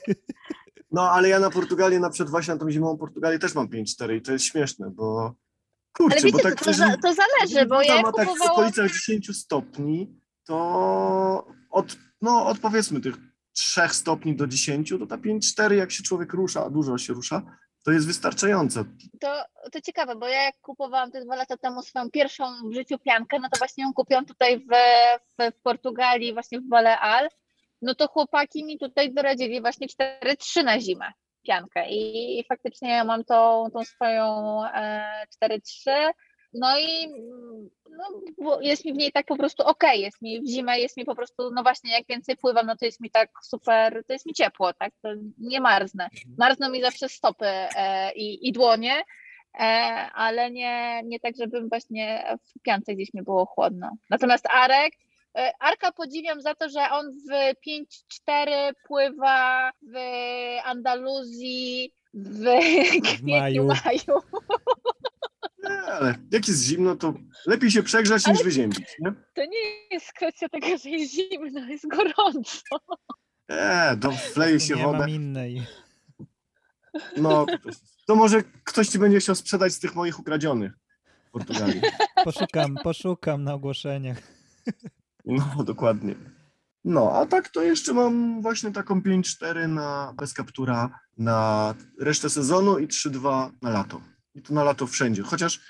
No, 0.90 1.11
ale 1.11 1.29
ja 1.29 1.40
na 1.40 1.50
Portugalię, 1.50 2.00
na 2.00 2.11
przykład 2.11 2.31
właśnie 2.31 2.55
na 2.55 2.61
tą 2.61 2.70
zimową 2.70 2.98
Portugalię 2.98 3.38
też 3.38 3.55
mam 3.55 3.68
5,4 3.68 4.16
i 4.16 4.22
to 4.22 4.33
jest 4.33 4.44
śmieszne, 4.44 4.90
bo 4.90 5.35
kurczę, 5.92 6.16
Ale 6.16 6.24
wiecie, 6.24 6.37
bo 6.37 6.42
tak 6.42 6.64
to, 6.64 6.72
za, 6.72 6.96
to 6.96 7.14
zależy, 7.14 7.68
bo 7.68 7.83
ja 7.83 8.02
ma 8.02 8.12
tak 8.12 8.29
w 8.29 8.42
okolicach 8.42 8.92
10 8.92 9.37
stopni, 9.37 10.20
to 10.46 11.46
od, 11.70 11.96
no, 12.22 12.46
od 12.46 12.59
powiedzmy 12.59 13.00
tych 13.00 13.14
3 13.52 13.80
stopni 13.88 14.37
do 14.37 14.46
10, 14.46 14.90
to 14.98 15.06
ta 15.06 15.16
5,4 15.16 15.72
jak 15.72 15.92
się 15.92 16.02
człowiek 16.02 16.32
rusza, 16.32 16.64
a 16.64 16.70
dużo 16.70 16.98
się 16.98 17.12
rusza, 17.12 17.42
to 17.82 17.92
jest 17.92 18.06
wystarczające. 18.06 18.85
To, 19.20 19.44
to 19.72 19.80
ciekawe, 19.80 20.16
bo 20.16 20.28
ja 20.28 20.42
jak 20.42 20.61
kupowałam 20.61 21.11
te 21.11 21.24
dwa 21.24 21.37
lata 21.37 21.56
temu 21.56 21.82
swoją 21.82 22.11
pierwszą 22.11 22.44
w 22.70 22.74
życiu 22.74 22.98
piankę, 22.98 23.38
no 23.38 23.48
to 23.52 23.59
właśnie 23.59 23.85
ją 23.85 23.92
kupiłam 23.92 24.26
tutaj 24.26 24.59
w, 24.59 24.70
w, 25.38 25.62
Portugalii, 25.62 26.32
właśnie 26.32 26.61
w 26.61 26.68
Baleal. 26.68 27.28
No 27.82 27.94
to 27.94 28.09
chłopaki 28.09 28.64
mi 28.64 28.78
tutaj 28.78 29.14
doradzili 29.14 29.61
właśnie 29.61 29.87
4-3 30.24 30.64
na 30.64 30.80
zimę 30.80 31.12
piankę 31.42 31.90
i, 31.90 32.38
i 32.38 32.44
faktycznie 32.44 32.90
ja 32.90 33.04
mam 33.04 33.24
tą, 33.24 33.68
tą 33.72 33.85
swoją 33.85 34.61
e, 34.64 35.26
4-3. 35.44 35.90
No 36.59 36.79
i 36.79 37.09
no, 38.38 38.61
jest 38.61 38.85
mi 38.85 38.92
w 38.92 38.97
niej 38.97 39.12
tak 39.12 39.27
po 39.27 39.37
prostu 39.37 39.62
okej, 39.62 40.01
jest 40.01 40.23
mi 40.23 40.40
w 40.40 40.47
zimę, 40.47 40.81
jest 40.81 40.97
mi 40.97 41.05
po 41.05 41.14
prostu, 41.14 41.51
no 41.55 41.62
właśnie, 41.62 41.92
jak 41.92 42.07
więcej 42.09 42.37
pływam, 42.37 42.66
no 42.66 42.77
to 42.77 42.85
jest 42.85 43.01
mi 43.01 43.11
tak 43.11 43.31
super, 43.42 44.05
to 44.07 44.12
jest 44.12 44.27
mi 44.27 44.35
ciepło, 44.35 44.73
tak, 44.73 44.92
to 45.03 45.09
nie 45.38 45.61
marznę. 45.61 46.09
Marzną 46.38 46.71
mi 46.71 46.83
zawsze 46.83 47.09
stopy 47.09 47.47
e, 47.47 48.12
i, 48.12 48.49
i 48.49 48.53
dłonie, 48.53 48.95
e, 49.55 49.62
ale 50.14 50.51
nie, 50.51 51.03
nie 51.05 51.21
tak, 51.21 51.35
żebym 51.37 51.69
właśnie 51.69 52.37
w 52.45 52.62
piance 52.62 52.95
gdzieś 52.95 53.14
mi 53.14 53.23
było 53.23 53.47
chłodno. 53.47 53.90
Natomiast 54.11 54.47
Arek, 54.51 54.92
e, 55.38 55.53
Arka 55.61 55.92
podziwiam 55.92 56.40
za 56.40 56.55
to, 56.55 56.69
że 56.69 56.81
on 56.90 57.12
w 57.12 57.31
5-4 58.29 58.73
pływa 58.87 59.71
w 59.83 59.97
Andaluzji 60.64 61.92
w 62.14 62.45
kwietniu, 63.03 63.38
maju. 63.38 63.64
maju. 63.66 64.21
Ale 65.70 66.14
jak 66.31 66.48
jest 66.48 66.62
zimno, 66.62 66.96
to 66.96 67.14
lepiej 67.46 67.70
się 67.70 67.83
przegrzać 67.83 68.22
Ale- 68.24 68.35
niż 68.35 68.44
wyziębić, 68.44 68.87
nie? 69.00 69.12
To 69.35 69.44
nie 69.44 69.88
jest 69.90 70.12
kwestia 70.12 70.48
tego, 70.48 70.66
że 70.66 70.90
jest 70.90 71.14
zimno, 71.14 71.61
jest 71.68 71.87
gorąco. 71.88 72.61
Nie, 73.48 73.96
do 73.96 74.11
wleje 74.35 74.61
się 74.61 74.74
nie 74.76 74.83
wodę. 74.85 74.98
mam 74.98 75.09
innej. 75.11 75.62
No, 77.16 77.46
to 78.07 78.16
może 78.16 78.42
ktoś 78.64 78.88
ci 78.88 78.98
będzie 78.98 79.18
chciał 79.18 79.35
sprzedać 79.35 79.72
z 79.72 79.79
tych 79.81 79.94
moich 79.94 80.18
ukradzionych 80.20 80.72
w 81.29 81.31
Portugalii. 81.31 81.81
Poszukam, 82.24 82.76
poszukam 82.83 83.44
na 83.44 83.55
ogłoszeniach. 83.55 84.18
No, 85.24 85.64
dokładnie. 85.64 86.14
No, 86.85 87.12
a 87.12 87.26
tak 87.26 87.48
to 87.48 87.62
jeszcze 87.62 87.94
mam 87.94 88.42
właśnie 88.42 88.70
taką 88.72 89.00
5-4 89.00 89.68
na 89.68 90.14
bez 90.16 90.35
kaptura 90.35 90.98
na 91.18 91.74
resztę 92.00 92.31
sezonu 92.31 92.79
i 92.79 92.87
3-2 92.88 93.50
na 93.62 93.70
lato. 93.70 94.00
I 94.37 94.42
to 94.42 94.55
na 94.55 94.64
lato 94.64 94.87
wszędzie. 94.87 95.22
Chociaż 95.22 95.61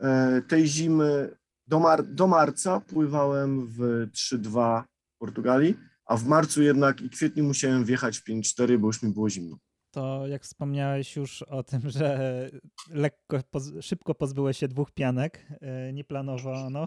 e, 0.00 0.42
tej 0.48 0.66
zimy 0.66 1.36
do, 1.66 1.78
mar 1.80 2.06
do 2.06 2.26
marca 2.26 2.80
pływałem 2.80 3.66
w 3.66 3.78
3-2 4.12 4.82
w 5.14 5.18
Portugalii, 5.18 5.74
a 6.06 6.16
w 6.16 6.24
marcu 6.24 6.62
jednak 6.62 7.00
i 7.00 7.10
kwietniu 7.10 7.44
musiałem 7.44 7.84
wjechać 7.84 8.18
w 8.18 8.24
5-4, 8.24 8.78
bo 8.78 8.86
już 8.86 9.02
mi 9.02 9.12
było 9.12 9.30
zimno. 9.30 9.56
To 9.90 10.26
jak 10.26 10.42
wspomniałeś 10.42 11.16
już 11.16 11.42
o 11.42 11.62
tym, 11.62 11.80
że 11.90 12.50
lekko, 12.90 13.38
szybko 13.80 14.14
pozbyłeś 14.14 14.58
się 14.58 14.68
dwóch 14.68 14.90
pianek, 14.90 15.46
e, 15.60 15.92
nie 15.92 16.04
planowano, 16.04 16.86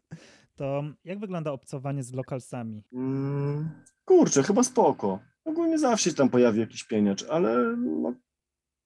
to 0.58 0.82
jak 1.04 1.18
wygląda 1.18 1.52
obcowanie 1.52 2.02
z 2.02 2.12
lokalsami? 2.12 2.82
Mm, 2.92 3.70
kurczę, 4.04 4.42
chyba 4.42 4.62
spoko. 4.62 5.18
Ogólnie 5.44 5.78
zawsze 5.78 6.10
się 6.10 6.16
tam 6.16 6.28
pojawi 6.28 6.60
jakiś 6.60 6.84
pieniacz, 6.84 7.24
ale 7.30 7.76
no, 7.76 8.14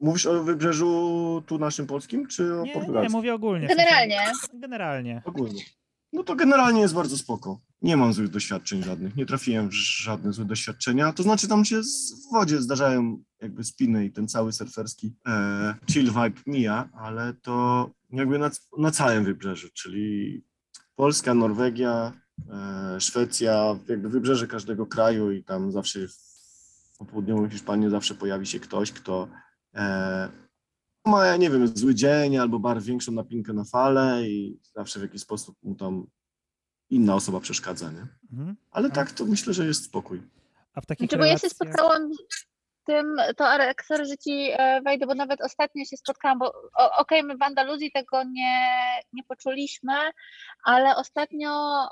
mówisz 0.00 0.26
o 0.26 0.44
wybrzeżu 0.44 1.42
tu 1.46 1.58
naszym 1.58 1.86
polskim, 1.86 2.26
czy 2.26 2.54
o 2.54 2.62
Nie, 2.62 2.68
nie, 2.68 2.74
portugalskim? 2.74 3.12
mówię 3.12 3.34
ogólnie. 3.34 3.66
Generalnie. 3.68 4.20
Generalnie. 4.54 5.22
Ogólnie. 5.24 5.62
No 6.12 6.22
to 6.24 6.34
generalnie 6.36 6.80
jest 6.80 6.94
bardzo 6.94 7.18
spoko. 7.18 7.60
Nie 7.82 7.96
mam 7.96 8.12
złych 8.12 8.28
doświadczeń 8.28 8.82
żadnych. 8.82 9.16
Nie 9.16 9.26
trafiłem 9.26 9.68
w 9.68 9.72
żadne 9.74 10.32
złe 10.32 10.44
doświadczenia. 10.44 11.12
To 11.12 11.22
znaczy 11.22 11.48
tam 11.48 11.64
się 11.64 11.80
w 11.82 12.32
wodzie 12.32 12.62
zdarzają 12.62 13.22
jakby 13.42 13.64
spiny 13.64 14.04
i 14.04 14.12
ten 14.12 14.28
cały 14.28 14.52
surferski 14.52 15.14
e, 15.26 15.74
chill 15.90 16.06
vibe 16.06 16.40
mija, 16.46 16.88
ale 16.92 17.34
to 17.34 17.90
jakby 18.12 18.38
na, 18.38 18.50
na 18.78 18.90
całym 18.90 19.24
wybrzeżu, 19.24 19.68
czyli 19.74 20.42
Polska, 20.94 21.34
Norwegia, 21.34 22.12
e, 22.50 23.00
Szwecja, 23.00 23.78
jakby 23.88 24.08
wybrzeże 24.08 24.46
każdego 24.46 24.86
kraju 24.86 25.30
i 25.30 25.44
tam 25.44 25.72
zawsze 25.72 26.08
w 26.08 26.98
popołudniowym 26.98 27.50
Hiszpanii 27.50 27.90
zawsze 27.90 28.14
pojawi 28.14 28.46
się 28.46 28.60
ktoś, 28.60 28.92
kto 28.92 29.28
ma, 31.06 31.26
ja 31.26 31.36
nie 31.36 31.50
wiem, 31.50 31.76
zły 31.76 31.94
dzień 31.94 32.36
albo 32.36 32.58
bar 32.58 32.82
większą 32.82 33.12
napinkę 33.12 33.52
na 33.52 33.64
fale 33.64 34.28
i 34.28 34.60
zawsze 34.74 34.98
w 34.98 35.02
jakiś 35.02 35.20
sposób 35.22 35.56
mu 35.62 35.74
tam 35.74 36.06
inna 36.90 37.14
osoba 37.14 37.40
przeszkadza, 37.40 37.90
nie? 37.92 38.06
Mhm. 38.32 38.56
Ale 38.70 38.90
tak 38.90 39.12
to 39.12 39.24
myślę, 39.26 39.54
że 39.54 39.66
jest 39.66 39.84
spokój. 39.84 40.22
A 40.74 40.80
w 40.80 40.86
takich 40.86 41.08
Znaczy, 41.08 41.18
bo 41.18 41.24
ja 41.24 41.38
się 41.38 41.46
relacjach- 41.48 41.50
spotkałam 41.54 42.10
tym, 42.86 43.16
to 43.36 43.48
że 44.06 44.18
ci 44.18 44.50
e, 44.52 44.80
wejdę, 44.80 45.06
bo 45.06 45.14
nawet 45.14 45.40
ostatnio 45.40 45.84
się 45.84 45.96
spotkałam, 45.96 46.38
bo 46.38 46.52
okej, 46.98 47.22
my 47.22 47.36
w 47.36 47.42
Andaluzji 47.42 47.92
tego 47.92 48.24
nie, 48.24 48.76
nie 49.12 49.22
poczuliśmy, 49.22 49.92
ale 50.64 50.96
ostatnio 50.96 51.50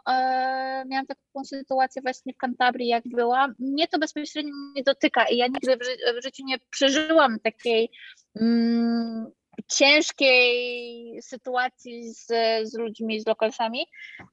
e, 0.08 0.84
miałam 0.86 1.06
taką 1.06 1.44
sytuację 1.44 2.02
właśnie 2.02 2.32
w 2.32 2.36
Cantabrii, 2.36 2.88
jak 2.88 3.04
byłam. 3.06 3.54
Mnie 3.58 3.88
to 3.88 3.98
bezpośrednio 3.98 4.52
nie 4.76 4.82
dotyka 4.82 5.24
i 5.24 5.36
ja 5.36 5.46
nigdy 5.46 5.76
w, 5.76 5.84
ży- 5.84 6.20
w 6.20 6.22
życiu 6.22 6.42
nie 6.46 6.58
przeżyłam 6.70 7.40
takiej 7.40 7.90
mm, 8.40 9.26
ciężkiej 9.72 11.22
sytuacji 11.22 12.12
z, 12.14 12.26
z 12.62 12.74
ludźmi, 12.74 13.20
z 13.20 13.26
lokalsami. 13.26 13.86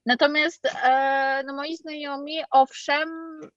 Natomiast 0.05 0.65
e, 0.83 1.43
no 1.45 1.55
moi 1.55 1.75
znajomi, 1.75 2.37
owszem, 2.51 3.09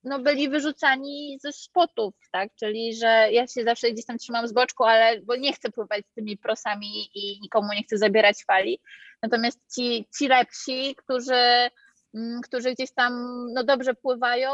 no 0.04 0.18
byli 0.18 0.48
wyrzucani 0.48 1.38
ze 1.42 1.52
spotów, 1.52 2.14
tak? 2.32 2.48
Czyli, 2.60 2.94
że 2.94 3.28
ja 3.30 3.46
się 3.46 3.64
zawsze 3.64 3.92
gdzieś 3.92 4.04
tam 4.04 4.18
trzymam 4.18 4.48
z 4.48 4.52
boczku, 4.52 4.84
ale 4.84 5.20
bo 5.20 5.36
nie 5.36 5.52
chcę 5.52 5.70
pływać 5.70 6.06
z 6.06 6.14
tymi 6.14 6.38
prosami 6.38 7.10
i 7.14 7.40
nikomu 7.42 7.68
nie 7.72 7.82
chcę 7.82 7.98
zabierać 7.98 8.44
fali. 8.46 8.80
Natomiast 9.22 9.60
ci, 9.74 10.06
ci 10.18 10.28
lepsi, 10.28 10.94
którzy, 10.94 11.70
mm, 12.14 12.40
którzy 12.44 12.72
gdzieś 12.72 12.92
tam 12.92 13.12
no 13.52 13.64
dobrze 13.64 13.94
pływają, 13.94 14.50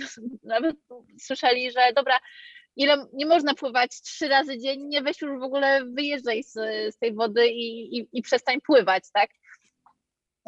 nawet 0.42 0.76
słyszeli, 1.20 1.72
że 1.72 1.92
dobra, 1.96 2.18
ile 2.80 3.06
nie 3.12 3.26
można 3.26 3.54
pływać 3.54 4.00
trzy 4.02 4.28
razy 4.28 4.58
dziennie, 4.58 5.02
weź 5.02 5.20
już 5.20 5.40
w 5.40 5.42
ogóle 5.42 5.84
wyjeżdżaj 5.84 6.42
z, 6.42 6.52
z 6.94 6.98
tej 6.98 7.14
wody 7.14 7.48
i, 7.48 7.98
i, 7.98 8.08
i 8.12 8.22
przestań 8.22 8.60
pływać, 8.60 9.04
tak? 9.12 9.30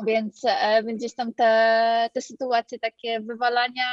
Więc, 0.07 0.41
e, 0.45 0.83
więc 0.83 0.99
gdzieś 0.99 1.15
tam 1.15 1.35
te, 1.35 2.11
te 2.15 2.23
sytuacje 2.23 2.79
takie 2.79 3.21
wywalania 3.21 3.87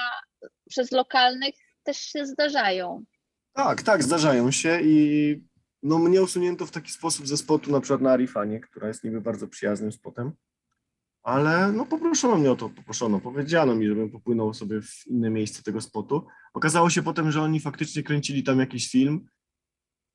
przez 0.70 0.92
lokalnych 0.92 1.56
też 1.84 1.98
się 1.98 2.26
zdarzają. 2.26 3.04
Tak, 3.54 3.82
tak, 3.82 4.04
zdarzają 4.04 4.52
się 4.52 4.80
i 4.82 5.36
no 5.84 6.00
mnie 6.00 6.22
usunięto 6.22 6.66
w 6.66 6.72
taki 6.72 6.92
sposób 6.92 7.28
ze 7.28 7.38
spotu, 7.38 7.72
na 7.72 7.82
przykład 7.82 8.02
na 8.02 8.12
Arifanie, 8.12 8.60
która 8.60 8.88
jest 8.88 9.04
niby 9.04 9.22
bardzo 9.22 9.48
przyjaznym 9.48 9.92
spotem, 9.92 10.32
ale 11.24 11.72
no 11.72 11.86
poproszono 11.86 12.36
mnie 12.36 12.52
o 12.52 12.56
to, 12.56 12.70
poproszono, 12.70 13.20
powiedziano 13.20 13.76
mi, 13.76 13.88
żebym 13.88 14.10
popłynął 14.10 14.54
sobie 14.54 14.82
w 14.82 15.08
inne 15.08 15.30
miejsce 15.30 15.64
tego 15.64 15.82
spotu. 15.82 16.28
Okazało 16.54 16.90
się 16.90 17.04
potem, 17.04 17.32
że 17.32 17.42
oni 17.42 17.60
faktycznie 17.60 18.04
kręcili 18.04 18.44
tam 18.44 18.60
jakiś 18.60 18.92
film, 18.92 19.26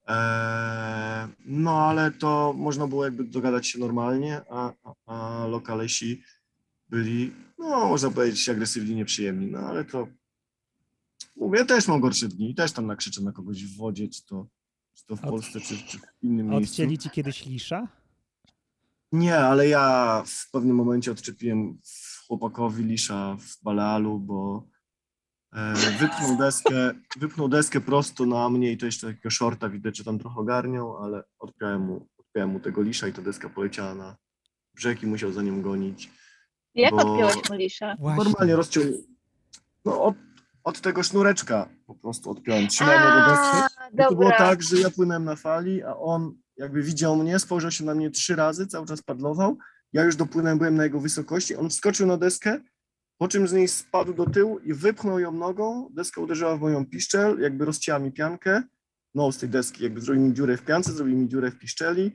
Eee, 0.06 1.28
no 1.44 1.78
ale 1.80 2.10
to 2.10 2.54
można 2.56 2.86
było 2.86 3.04
jakby 3.04 3.24
dogadać 3.24 3.66
się 3.68 3.78
normalnie, 3.78 4.40
a, 4.50 4.72
a, 4.82 4.94
a 5.06 5.46
lokalesi 5.46 6.22
byli, 6.88 7.32
no 7.58 7.88
można 7.88 8.10
powiedzieć, 8.10 8.48
agresywni, 8.48 8.94
nieprzyjemni, 8.94 9.46
no 9.46 9.58
ale 9.58 9.84
to 9.84 10.08
mówię, 11.36 11.58
ja 11.58 11.64
też 11.64 11.88
mam 11.88 12.00
gorsze 12.00 12.28
dni, 12.28 12.54
też 12.54 12.72
tam 12.72 12.86
nakrzyczę 12.86 13.22
na 13.22 13.32
kogoś 13.32 13.64
w 13.64 13.76
wodzie, 13.76 14.08
czy 14.08 14.26
to, 14.26 14.46
czy 14.94 15.06
to 15.06 15.16
w 15.16 15.20
Polsce, 15.20 15.60
czy, 15.60 15.78
czy 15.78 15.98
w 15.98 16.02
innym 16.22 16.48
miejscu. 16.48 16.72
Odcięli 16.72 16.98
ci 16.98 17.10
kiedyś 17.10 17.46
lisza? 17.46 17.88
Nie, 19.14 19.38
ale 19.38 19.68
ja 19.68 20.22
w 20.26 20.50
pewnym 20.50 20.76
momencie 20.76 21.12
odczepiłem 21.12 21.78
chłopakowi 22.26 22.84
lisza 22.84 23.36
w 23.40 23.62
Balealu, 23.62 24.18
bo 24.18 24.68
e, 25.52 25.74
wypchnął 25.74 26.36
deskę, 26.46 26.94
wypchnął 27.16 27.48
deskę 27.48 27.80
prosto 27.80 28.26
na 28.26 28.48
mnie 28.48 28.72
i 28.72 28.78
to 28.78 28.86
jeszcze 28.86 29.06
takiego 29.06 29.30
shorta 29.30 29.68
widać, 29.68 29.96
że 29.96 30.04
tam 30.04 30.18
trochę 30.18 30.40
ogarniał, 30.40 30.96
ale 30.96 31.24
odpiąłem 31.38 31.82
mu, 31.82 32.08
odpiąłem 32.18 32.50
mu 32.50 32.60
tego 32.60 32.82
lisza 32.82 33.08
i 33.08 33.12
ta 33.12 33.22
deska 33.22 33.48
poleciała 33.48 33.94
na 33.94 34.16
brzeg 34.74 35.02
i 35.02 35.06
musiał 35.06 35.32
za 35.32 35.42
nią 35.42 35.62
gonić. 35.62 36.10
Jak 36.74 36.90
Bo- 36.90 36.96
odpiąłeś 36.96 37.50
mu 37.50 37.56
lisza? 37.56 37.96
Normalnie 38.00 38.56
rozciął, 38.56 38.84
no 39.84 40.02
od, 40.02 40.14
od 40.64 40.80
tego 40.80 41.02
sznureczka 41.02 41.68
po 41.86 41.94
prostu 41.94 42.30
odpiąłem, 42.30 42.68
trzymałem 42.68 43.02
jego 43.02 43.30
deskę. 43.30 43.80
A, 43.80 43.88
I 43.88 43.96
to 43.96 44.14
było 44.14 44.30
tak, 44.30 44.62
że 44.62 44.76
ja 44.76 44.90
płynąłem 44.90 45.24
na 45.24 45.36
fali, 45.36 45.82
a 45.82 45.96
on 45.96 46.43
jakby 46.56 46.82
widział 46.82 47.16
mnie, 47.16 47.38
spojrzał 47.38 47.70
się 47.70 47.84
na 47.84 47.94
mnie 47.94 48.10
trzy 48.10 48.36
razy, 48.36 48.66
cały 48.66 48.86
czas 48.86 49.02
padlował. 49.02 49.58
Ja 49.92 50.04
już 50.04 50.16
dopłynąłem, 50.16 50.58
byłem 50.58 50.76
na 50.76 50.84
jego 50.84 51.00
wysokości. 51.00 51.56
On 51.56 51.70
wskoczył 51.70 52.06
na 52.06 52.16
deskę, 52.16 52.60
po 53.18 53.28
czym 53.28 53.48
z 53.48 53.52
niej 53.52 53.68
spadł 53.68 54.14
do 54.14 54.26
tyłu 54.26 54.58
i 54.58 54.74
wypchnął 54.74 55.18
ją 55.18 55.32
nogą. 55.32 55.88
Deska 55.92 56.20
uderzyła 56.20 56.56
w 56.56 56.60
moją 56.60 56.86
piszczel, 56.86 57.40
jakby 57.40 57.64
rozcięła 57.64 57.98
mi 57.98 58.12
piankę. 58.12 58.62
No, 59.14 59.32
z 59.32 59.38
tej 59.38 59.48
deski, 59.48 59.82
jakby 59.82 60.00
zrobił 60.00 60.22
mi 60.22 60.34
dziurę 60.34 60.56
w 60.56 60.64
piance, 60.64 60.92
zrobił 60.92 61.16
mi 61.16 61.28
dziurę 61.28 61.50
w 61.50 61.58
piszczeli. 61.58 62.12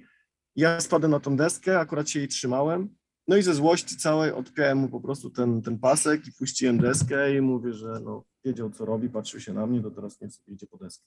Ja 0.55 0.81
spadłem 0.81 1.11
na 1.11 1.19
tą 1.19 1.37
deskę, 1.37 1.79
akurat 1.79 2.09
się 2.09 2.19
jej 2.19 2.27
trzymałem. 2.27 2.95
No 3.27 3.37
i 3.37 3.43
ze 3.43 3.53
złości 3.53 3.97
całej 3.97 4.31
odpiąłem 4.31 4.77
mu 4.77 4.89
po 4.89 5.01
prostu 5.01 5.29
ten, 5.29 5.61
ten 5.61 5.79
pasek 5.79 6.27
i 6.27 6.31
puściłem 6.31 6.77
deskę 6.77 7.35
i 7.35 7.41
mówię, 7.41 7.73
że 7.73 7.99
no, 8.03 8.23
wiedział 8.45 8.69
co 8.69 8.85
robi, 8.85 9.09
patrzył 9.09 9.39
się 9.39 9.53
na 9.53 9.67
mnie, 9.67 9.81
to 9.81 9.91
teraz 9.91 10.17
sobie 10.17 10.31
idzie 10.47 10.67
po 10.67 10.77
deskę. 10.77 11.05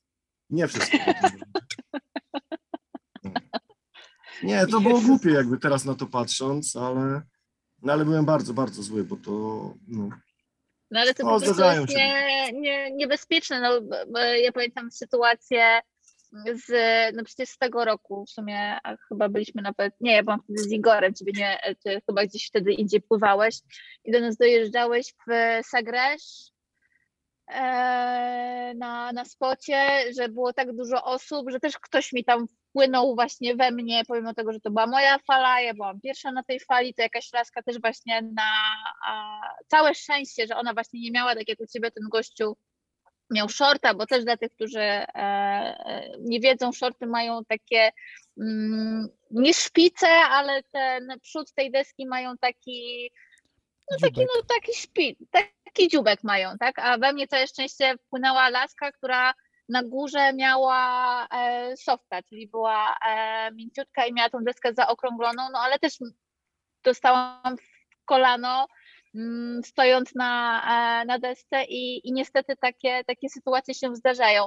Nie 0.50 0.68
wszystko. 0.68 0.98
Nie, 4.42 4.66
to 4.66 4.80
było 4.80 5.00
głupie 5.00 5.30
jakby 5.30 5.58
teraz 5.58 5.84
na 5.84 5.94
to 5.94 6.06
patrząc, 6.06 6.76
ale, 6.76 7.22
no, 7.82 7.92
ale 7.92 8.04
byłem 8.04 8.24
bardzo, 8.24 8.54
bardzo 8.54 8.82
zły, 8.82 9.04
bo 9.04 9.16
to 9.16 9.30
no, 9.88 10.08
No 10.90 11.00
ale 11.00 11.14
to 11.14 11.22
No, 11.24 11.30
po 11.30 11.40
prostu 11.40 11.62
jest 11.62 11.88
nie, 11.88 12.52
nie, 12.52 12.90
niebezpieczne. 12.90 13.60
No, 13.60 14.20
ja 14.20 14.52
pamiętam 14.52 14.90
sytuację 14.90 15.80
z, 16.54 16.70
no 17.16 17.24
przecież 17.24 17.48
z 17.48 17.58
tego 17.58 17.84
roku 17.84 18.24
w 18.26 18.30
sumie 18.30 18.78
chyba 19.08 19.28
byliśmy 19.28 19.62
nawet, 19.62 19.94
nie, 20.00 20.16
ja 20.16 20.22
byłam 20.22 20.42
wtedy 20.42 20.58
z 20.58 20.72
Igorem, 20.72 21.14
ciebie 21.14 21.32
nie, 21.36 21.74
ty 21.84 22.02
chyba 22.06 22.26
gdzieś 22.26 22.46
wtedy 22.46 22.72
indziej 22.72 23.00
pływałeś 23.00 23.56
i 24.04 24.12
do 24.12 24.20
nas 24.20 24.36
dojeżdżałeś 24.36 25.14
w 25.26 25.60
Sagresz 25.66 26.52
e, 27.46 28.74
na, 28.76 29.12
na 29.12 29.24
spocie, 29.24 29.88
że 30.18 30.28
było 30.28 30.52
tak 30.52 30.76
dużo 30.76 31.04
osób, 31.04 31.50
że 31.50 31.60
też 31.60 31.78
ktoś 31.78 32.12
mi 32.12 32.24
tam 32.24 32.46
wpłynął 32.72 33.14
właśnie 33.14 33.54
we 33.56 33.70
mnie, 33.70 34.02
pomimo 34.08 34.34
tego, 34.34 34.52
że 34.52 34.60
to 34.60 34.70
była 34.70 34.86
moja 34.86 35.18
fala, 35.18 35.60
ja 35.60 35.74
byłam 35.74 36.00
pierwsza 36.00 36.32
na 36.32 36.42
tej 36.42 36.60
fali, 36.60 36.94
to 36.94 37.02
jakaś 37.02 37.32
laska 37.32 37.62
też 37.62 37.80
właśnie 37.80 38.22
na 38.22 38.52
a, 39.06 39.40
całe 39.68 39.94
szczęście, 39.94 40.46
że 40.46 40.56
ona 40.56 40.74
właśnie 40.74 41.00
nie 41.00 41.10
miała, 41.10 41.34
tak 41.34 41.48
jak 41.48 41.60
u 41.60 41.66
ciebie 41.66 41.90
ten 41.90 42.08
gościu 42.08 42.56
miał 43.30 43.48
shorta, 43.48 43.94
bo 43.94 44.06
też 44.06 44.24
dla 44.24 44.36
tych, 44.36 44.52
którzy 44.52 44.80
e, 44.80 45.06
e, 45.14 46.10
nie 46.20 46.40
wiedzą, 46.40 46.72
shorty 46.72 47.06
mają 47.06 47.44
takie 47.44 47.92
mm, 48.40 49.08
nie 49.30 49.54
szpice, 49.54 50.08
ale 50.08 50.62
ten 50.62 51.08
przód 51.22 51.52
tej 51.54 51.70
deski 51.70 52.06
mają 52.06 52.38
taki 52.38 53.10
no 53.90 53.96
taki, 54.00 54.14
Dziubek. 54.14 54.28
no 54.36 54.42
taki 54.42 54.74
szpit, 54.74 55.18
taki 55.30 55.88
dziubek 55.88 56.24
mają, 56.24 56.58
tak? 56.58 56.78
A 56.78 56.98
we 56.98 57.12
mnie 57.12 57.28
całe 57.28 57.46
szczęście 57.46 57.94
wpłynęła 58.06 58.48
laska, 58.48 58.92
która 58.92 59.34
na 59.72 59.82
górze 59.82 60.32
miała 60.32 61.26
e, 61.26 61.76
softa, 61.76 62.22
czyli 62.22 62.48
była 62.48 62.96
e, 63.08 63.52
mięciutka 63.52 64.06
i 64.06 64.12
miała 64.12 64.30
tą 64.30 64.38
deskę 64.44 64.74
zaokrągloną, 64.74 65.42
no 65.52 65.58
ale 65.58 65.78
też 65.78 65.98
dostałam 66.84 67.56
w 67.56 68.04
kolano 68.04 68.66
mm, 69.14 69.62
stojąc 69.64 70.14
na, 70.14 70.62
e, 71.02 71.04
na 71.04 71.18
desce 71.18 71.64
i, 71.64 72.08
i 72.08 72.12
niestety 72.12 72.56
takie, 72.56 73.04
takie 73.04 73.28
sytuacje 73.28 73.74
się 73.74 73.96
zdarzają. 73.96 74.46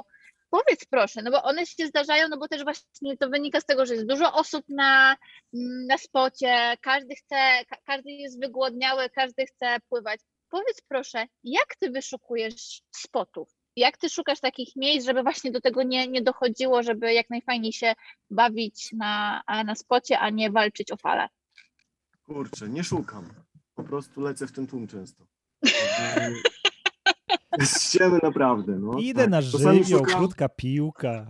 Powiedz 0.50 0.84
proszę, 0.90 1.22
no 1.22 1.30
bo 1.30 1.42
one 1.42 1.66
się 1.66 1.86
zdarzają, 1.86 2.28
no 2.28 2.38
bo 2.38 2.48
też 2.48 2.64
właśnie 2.64 3.16
to 3.16 3.28
wynika 3.28 3.60
z 3.60 3.64
tego, 3.66 3.86
że 3.86 3.94
jest 3.94 4.06
dużo 4.06 4.32
osób 4.32 4.64
na, 4.68 5.16
mm, 5.54 5.86
na 5.86 5.98
spocie, 5.98 6.76
każdy 6.82 7.14
chce, 7.14 7.64
ka- 7.70 7.80
każdy 7.86 8.10
jest 8.10 8.40
wygłodniały, 8.40 9.10
każdy 9.10 9.46
chce 9.46 9.76
pływać. 9.88 10.20
Powiedz 10.50 10.80
proszę, 10.88 11.26
jak 11.44 11.76
ty 11.76 11.90
wyszukujesz 11.90 12.82
spotów? 12.96 13.55
Jak 13.76 13.96
ty 13.96 14.08
szukasz 14.10 14.40
takich 14.40 14.76
miejsc, 14.76 15.06
żeby 15.06 15.22
właśnie 15.22 15.50
do 15.52 15.60
tego 15.60 15.82
nie, 15.82 16.08
nie 16.08 16.22
dochodziło, 16.22 16.82
żeby 16.82 17.12
jak 17.12 17.30
najfajniej 17.30 17.72
się 17.72 17.94
bawić 18.30 18.92
na, 18.92 19.42
na 19.64 19.74
spocie, 19.74 20.18
a 20.18 20.30
nie 20.30 20.50
walczyć 20.50 20.92
o 20.92 20.96
falę? 20.96 21.28
Kurczę, 22.22 22.68
nie 22.68 22.84
szukam. 22.84 23.28
Po 23.74 23.84
prostu 23.84 24.20
lecę 24.20 24.46
w 24.46 24.52
ten 24.52 24.66
tłum 24.66 24.86
często. 24.86 25.26
Ściemy 27.78 28.18
naprawdę, 28.22 28.72
no. 28.78 28.98
Idę 28.98 29.20
tak. 29.20 29.30
na 29.30 29.42
żywioł, 29.42 29.84
szukam, 29.84 30.18
krótka 30.18 30.48
piłka. 30.48 31.26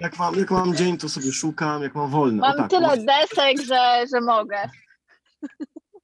jak 0.00 0.18
mam, 0.18 0.34
jak 0.34 0.50
mam 0.50 0.76
dzień, 0.76 0.98
to 0.98 1.08
sobie 1.08 1.32
szukam, 1.32 1.82
jak 1.82 1.94
mam 1.94 2.10
wolny. 2.10 2.42
O, 2.42 2.48
Mam 2.48 2.56
tak, 2.56 2.70
tyle 2.70 2.88
może- 2.88 3.02
desek, 3.04 3.66
że, 3.66 4.04
że 4.14 4.20
mogę. 4.20 4.70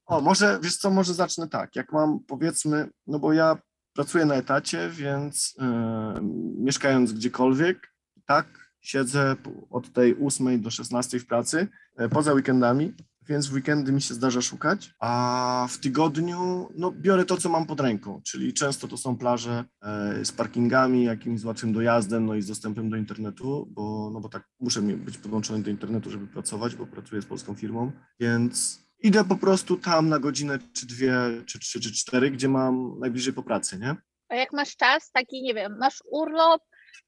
O, 0.07 0.20
może, 0.20 0.59
wiesz 0.62 0.77
co, 0.77 0.90
może 0.90 1.14
zacznę 1.14 1.48
tak. 1.48 1.77
Jak 1.77 1.92
mam, 1.92 2.20
powiedzmy, 2.27 2.88
no 3.07 3.18
bo 3.18 3.33
ja 3.33 3.57
pracuję 3.94 4.24
na 4.24 4.35
etacie, 4.35 4.90
więc 4.90 5.57
e, 5.59 6.20
mieszkając 6.59 7.12
gdziekolwiek, 7.12 7.92
tak, 8.26 8.46
siedzę 8.81 9.37
od 9.70 9.92
tej 9.92 10.16
8 10.24 10.61
do 10.61 10.70
16 10.70 11.18
w 11.18 11.26
pracy, 11.26 11.68
e, 11.96 12.09
poza 12.09 12.33
weekendami, 12.33 12.94
więc 13.28 13.46
w 13.46 13.52
weekendy 13.52 13.92
mi 13.92 14.02
się 14.02 14.14
zdarza 14.14 14.40
szukać, 14.40 14.94
a 15.00 15.66
w 15.70 15.78
tygodniu, 15.78 16.68
no 16.76 16.92
biorę 16.92 17.24
to, 17.24 17.37
co 17.37 17.48
mam 17.48 17.66
pod 17.66 17.81
ręką, 17.81 18.20
czyli 18.24 18.52
często 18.52 18.88
to 18.88 18.96
są 18.96 19.16
plaże 19.16 19.64
e, 19.83 20.24
z 20.24 20.33
parkingami, 20.33 21.05
jakimś 21.05 21.40
z 21.40 21.44
łatwym 21.44 21.72
dojazdem, 21.72 22.26
no 22.26 22.35
i 22.35 22.42
z 22.42 22.46
dostępem 22.46 22.90
do 22.90 22.96
internetu, 22.96 23.68
bo, 23.70 24.11
no 24.12 24.20
bo 24.20 24.28
tak 24.28 24.48
muszę 24.61 24.83
być 24.83 25.18
podłączony 25.18 25.62
do 25.62 25.70
internetu, 25.70 26.11
żeby 26.11 26.26
pracować, 26.26 26.74
bo 26.74 26.87
pracuję 26.87 27.22
z 27.22 27.26
polską 27.26 27.55
firmą, 27.55 27.92
więc 28.20 28.82
idę 29.02 29.24
po 29.24 29.36
prostu 29.36 29.76
tam 29.76 30.08
na 30.08 30.18
godzinę, 30.18 30.58
czy 30.72 30.86
dwie, 30.86 31.14
czy 31.46 31.58
trzy, 31.58 31.80
czy 31.80 31.92
cztery, 31.92 32.30
gdzie 32.30 32.48
mam 32.48 32.98
najbliżej 32.98 33.32
po 33.32 33.42
pracy, 33.42 33.78
nie? 33.78 33.96
A 34.28 34.34
jak 34.34 34.52
masz 34.52 34.76
czas, 34.76 35.10
taki, 35.10 35.42
nie 35.42 35.54
wiem, 35.54 35.78
masz 35.78 36.02
urlop 36.10 36.62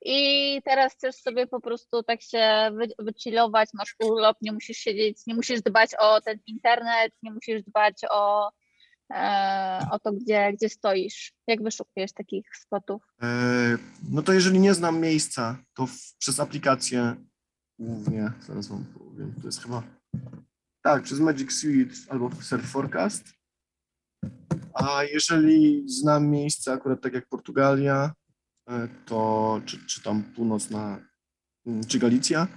i 0.04 0.60
teraz 0.64 0.92
chcesz 0.92 1.14
sobie 1.14 1.46
po 1.46 1.60
prostu 1.60 2.02
tak 2.02 2.22
się 2.22 2.70
wy, 2.78 3.04
wychillować, 3.04 3.68
masz 3.74 3.96
urlop, 4.04 4.36
nie 4.42 4.52
musisz 4.52 4.76
siedzieć, 4.76 5.26
nie 5.26 5.34
musisz 5.34 5.62
dbać 5.62 5.90
o 5.98 6.20
ten 6.20 6.38
internet, 6.46 7.12
nie 7.22 7.32
musisz 7.32 7.62
dbać 7.62 7.94
o, 8.10 8.50
e, 9.14 9.86
o 9.90 9.98
to, 9.98 10.12
gdzie, 10.12 10.52
gdzie 10.52 10.68
stoisz. 10.68 11.32
Jak 11.46 11.62
wyszukujesz 11.62 12.12
takich 12.12 12.46
spotów? 12.56 13.02
E, 13.22 13.26
No 14.10 14.22
to 14.22 14.32
jeżeli 14.32 14.58
nie 14.58 14.74
znam 14.74 15.00
miejsca, 15.00 15.58
to 15.74 15.86
w, 15.86 15.96
przez 16.18 16.40
aplikację 16.40 17.16
głównie, 17.78 18.32
zaraz 18.40 18.68
wam 18.68 18.84
powiem, 18.84 19.34
to 19.40 19.48
jest 19.48 19.62
chyba, 19.62 19.82
tak, 20.84 21.02
przez 21.02 21.20
Magic 21.20 21.52
Suite 21.52 21.94
albo 22.08 22.30
Surf 22.40 22.70
Forecast. 22.70 23.24
A 24.74 25.04
jeżeli 25.04 25.84
znam 25.88 26.30
miejsce, 26.30 26.72
akurat 26.72 27.00
tak 27.00 27.14
jak 27.14 27.28
Portugalia, 27.28 28.12
e, 28.68 28.88
to 29.06 29.60
czy, 29.64 29.86
czy 29.86 30.02
tam 30.02 30.22
północna, 30.22 31.00
mm, 31.66 31.84
czy 31.84 31.98
Galicja, 31.98 32.48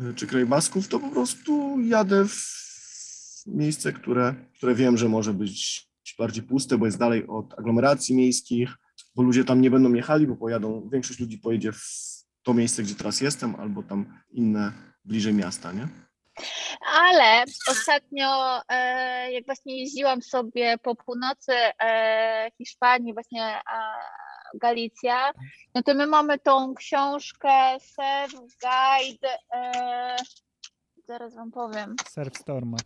e, 0.00 0.14
czy 0.14 0.26
kraj 0.26 0.46
Basków, 0.46 0.88
to 0.88 1.00
po 1.00 1.08
prostu 1.08 1.80
jadę 1.80 2.24
w 2.28 3.42
miejsce, 3.46 3.92
które, 3.92 4.34
które 4.56 4.74
wiem, 4.74 4.96
że 4.96 5.08
może 5.08 5.34
być 5.34 5.88
bardziej 6.18 6.42
puste, 6.42 6.78
bo 6.78 6.86
jest 6.86 6.98
dalej 6.98 7.26
od 7.26 7.58
aglomeracji 7.58 8.16
miejskich, 8.16 8.74
bo 9.14 9.22
ludzie 9.22 9.44
tam 9.44 9.60
nie 9.60 9.70
będą 9.70 9.92
jechali, 9.92 10.26
bo 10.26 10.36
pojadą, 10.36 10.88
większość 10.92 11.20
ludzi 11.20 11.38
pojedzie 11.38 11.72
w 11.72 11.82
to 12.42 12.54
miejsce, 12.54 12.82
gdzie 12.82 12.94
teraz 12.94 13.20
jestem, 13.20 13.54
albo 13.54 13.82
tam 13.82 14.20
inne 14.32 14.72
bliżej 15.04 15.34
miasta, 15.34 15.72
nie? 15.72 16.03
Ale 16.92 17.44
ostatnio, 17.70 18.60
e, 18.68 19.32
jak 19.32 19.46
właśnie 19.46 19.80
jeździłam 19.80 20.22
sobie 20.22 20.78
po 20.78 20.94
północy 20.94 21.52
e, 21.52 22.50
Hiszpanii, 22.58 23.14
właśnie 23.14 23.44
e, 23.44 23.60
Galicja, 24.54 25.32
no 25.74 25.82
to 25.82 25.94
my 25.94 26.06
mamy 26.06 26.38
tą 26.38 26.74
książkę 26.74 27.76
Surf 27.80 28.42
Guide, 28.62 29.38
e, 29.54 30.16
zaraz 31.04 31.34
wam 31.34 31.50
powiem. 31.50 31.96
Surf 32.08 32.36
Storma. 32.36 32.76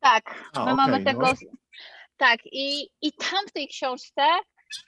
Tak, 0.00 0.50
A, 0.52 0.58
my 0.58 0.72
okej, 0.72 0.74
mamy 0.74 0.98
no. 0.98 1.04
tego. 1.04 1.32
Tak, 2.16 2.40
i, 2.44 2.90
i 3.02 3.12
tam 3.12 3.46
w 3.48 3.52
tej 3.52 3.68
książce 3.68 4.22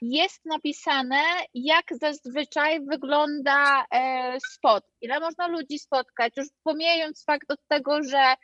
jest 0.02 0.40
napisane, 0.44 1.22
jak 1.54 1.84
zazwyczaj 1.90 2.80
wygląda 2.86 3.84
e, 3.94 4.38
spot. 4.52 4.84
Ile 5.00 5.20
można 5.20 5.46
ludzi 5.48 5.78
spotkać, 5.78 6.32
już 6.36 6.46
pomijając 6.62 7.24
fakt 7.24 7.50
od 7.50 7.60
tego, 7.68 8.02
że 8.02 8.34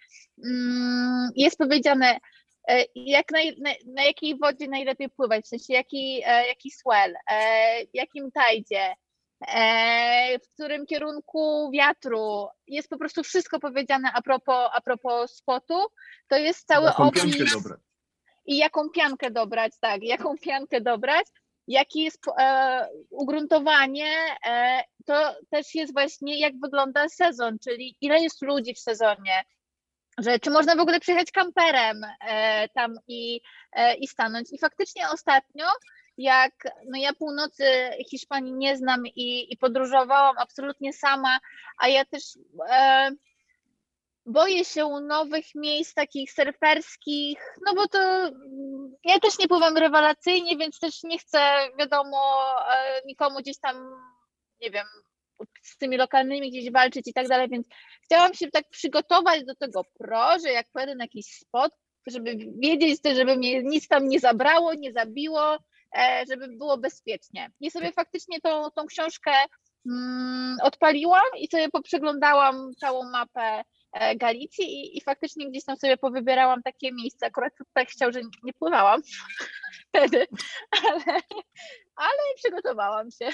mm, 0.44 1.30
jest 1.36 1.58
powiedziane, 1.58 2.18
e, 2.68 2.84
jak 2.94 3.30
naj, 3.32 3.56
na, 3.60 3.70
na 3.86 4.02
jakiej 4.04 4.38
wodzie 4.38 4.68
najlepiej 4.68 5.08
pływać, 5.08 5.44
w 5.44 5.48
sensie 5.48 5.74
jaki, 5.74 6.22
e, 6.26 6.46
jaki 6.46 6.70
swell, 6.70 7.14
jakim 7.92 8.30
tajdzie, 8.32 8.94
w 10.44 10.54
którym 10.54 10.86
kierunku 10.86 11.70
wiatru. 11.72 12.48
Jest 12.66 12.88
po 12.88 12.98
prostu 12.98 13.22
wszystko 13.22 13.60
powiedziane 13.60 14.12
a 14.14 14.22
propos, 14.22 14.70
a 14.72 14.80
propos 14.80 15.36
spotu. 15.36 15.86
To 16.28 16.36
jest 16.36 16.66
cały 16.66 16.94
opis 16.94 17.52
dobrać. 17.54 17.80
I 18.46 18.56
jaką 18.56 18.90
piankę 18.90 19.30
dobrać, 19.30 19.72
tak, 19.80 20.02
jaką 20.02 20.38
piankę 20.38 20.80
dobrać, 20.80 21.26
jakie 21.68 22.02
jest 22.02 22.22
e, 22.38 22.88
ugruntowanie, 23.10 24.10
e, 24.46 24.82
to 25.06 25.34
też 25.50 25.74
jest 25.74 25.92
właśnie 25.92 26.38
jak 26.38 26.52
wygląda 26.60 27.08
sezon, 27.08 27.58
czyli 27.58 27.96
ile 28.00 28.22
jest 28.22 28.42
ludzi 28.42 28.74
w 28.74 28.80
sezonie, 28.80 29.44
że 30.18 30.38
czy 30.38 30.50
można 30.50 30.76
w 30.76 30.80
ogóle 30.80 31.00
przyjechać 31.00 31.30
kamperem 31.30 32.00
e, 32.20 32.68
tam 32.68 32.94
i, 33.08 33.40
e, 33.72 33.94
i 33.94 34.06
stanąć. 34.06 34.52
I 34.52 34.58
faktycznie 34.58 35.02
ostatnio, 35.12 35.66
jak 36.18 36.52
no 36.88 36.98
ja 36.98 37.12
północy 37.12 37.64
Hiszpanii 38.10 38.52
nie 38.52 38.76
znam 38.76 39.06
i, 39.06 39.52
i 39.52 39.56
podróżowałam 39.56 40.38
absolutnie 40.38 40.92
sama, 40.92 41.38
a 41.78 41.88
ja 41.88 42.04
też 42.04 42.22
e, 42.70 43.10
boję 44.26 44.64
się 44.64 44.88
nowych 44.88 45.54
miejsc 45.54 45.94
takich 45.94 46.32
surferskich, 46.32 47.38
no 47.66 47.74
bo 47.74 47.88
to 47.88 47.98
mm, 47.98 48.94
ja 49.04 49.18
też 49.20 49.38
nie 49.38 49.48
pływam 49.48 49.76
rewelacyjnie, 49.76 50.56
więc 50.56 50.78
też 50.78 51.02
nie 51.02 51.18
chcę, 51.18 51.38
wiadomo, 51.78 52.44
e, 52.74 53.02
nikomu 53.06 53.38
gdzieś 53.38 53.58
tam, 53.58 53.76
nie 54.60 54.70
wiem, 54.70 54.86
z 55.62 55.76
tymi 55.76 55.96
lokalnymi 55.96 56.50
gdzieś 56.50 56.70
walczyć 56.70 57.08
i 57.08 57.12
tak 57.12 57.28
dalej, 57.28 57.48
więc 57.48 57.66
chciałam 58.04 58.34
się 58.34 58.50
tak 58.50 58.68
przygotować 58.70 59.44
do 59.44 59.54
tego 59.54 59.82
pro, 59.98 60.38
że 60.38 60.52
jak 60.52 60.66
pojadę 60.72 60.94
na 60.94 61.04
jakiś 61.04 61.26
spot, 61.26 61.72
żeby 62.06 62.36
wiedzieć 62.58 63.00
żeby 63.14 63.36
mnie 63.36 63.62
nic 63.62 63.88
tam 63.88 64.08
nie 64.08 64.20
zabrało, 64.20 64.74
nie 64.74 64.92
zabiło, 64.92 65.58
e, 65.98 66.24
żeby 66.30 66.48
było 66.48 66.78
bezpiecznie. 66.78 67.50
I 67.60 67.70
sobie 67.70 67.92
faktycznie 67.92 68.40
tą, 68.40 68.70
tą 68.70 68.86
książkę 68.86 69.32
mm, 69.86 70.56
odpaliłam 70.62 71.26
i 71.38 71.48
sobie 71.48 71.68
poprzeglądałam 71.68 72.74
całą 72.80 73.10
mapę 73.10 73.62
Galicji 74.16 74.64
i, 74.64 74.98
i 74.98 75.00
faktycznie 75.00 75.50
gdzieś 75.50 75.64
tam 75.64 75.76
sobie 75.76 75.96
powybierałam 75.96 76.62
takie 76.62 76.92
miejsca. 76.92 77.26
Akurat 77.26 77.52
tak 77.72 77.88
chciał, 77.88 78.12
że 78.12 78.20
nie 78.42 78.52
pływałam 78.52 79.02
wtedy, 79.88 80.26
ale, 80.88 81.20
ale 81.96 82.18
przygotowałam 82.36 83.10
się. 83.10 83.28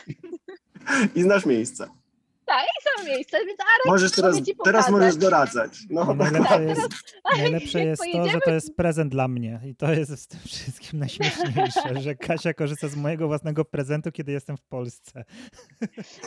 I 1.15 1.23
znasz 1.23 1.47
miejsce. 1.47 2.02
Tak, 2.47 2.65
i 2.65 2.83
są 2.83 3.05
miejsca, 3.05 3.39
więc 3.39 3.61
Arek 3.61 3.87
Możesz 3.87 4.13
teraz, 4.13 4.35
mogę 4.35 4.47
ci 4.47 4.57
teraz 4.65 4.91
możesz 4.91 5.17
doradzać. 5.17 5.71
No. 5.91 6.15
Najlepsze 6.15 6.49
Tak, 6.49 6.63
jest, 6.63 6.89
najlepsze 7.37 7.79
jak 7.79 7.89
jest 7.89 8.03
to, 8.13 8.29
że 8.29 8.41
to 8.41 8.51
jest 8.51 8.77
prezent 8.77 9.13
dla 9.13 9.29
mnie. 9.29 9.61
I 9.65 9.75
to 9.75 9.93
jest 9.93 10.23
z 10.23 10.27
tym 10.27 10.41
wszystkim 10.47 11.01
najśmieszniejsze, 11.01 11.95
że 12.05 12.15
Kasia 12.15 12.55
korzysta 12.55 12.89
z 12.89 12.97
mojego 12.97 13.29
własnego 13.29 13.65
prezentu, 13.65 14.13
kiedy 14.13 14.33
jestem 14.33 14.57
w 14.57 14.63
Polsce. 14.63 15.25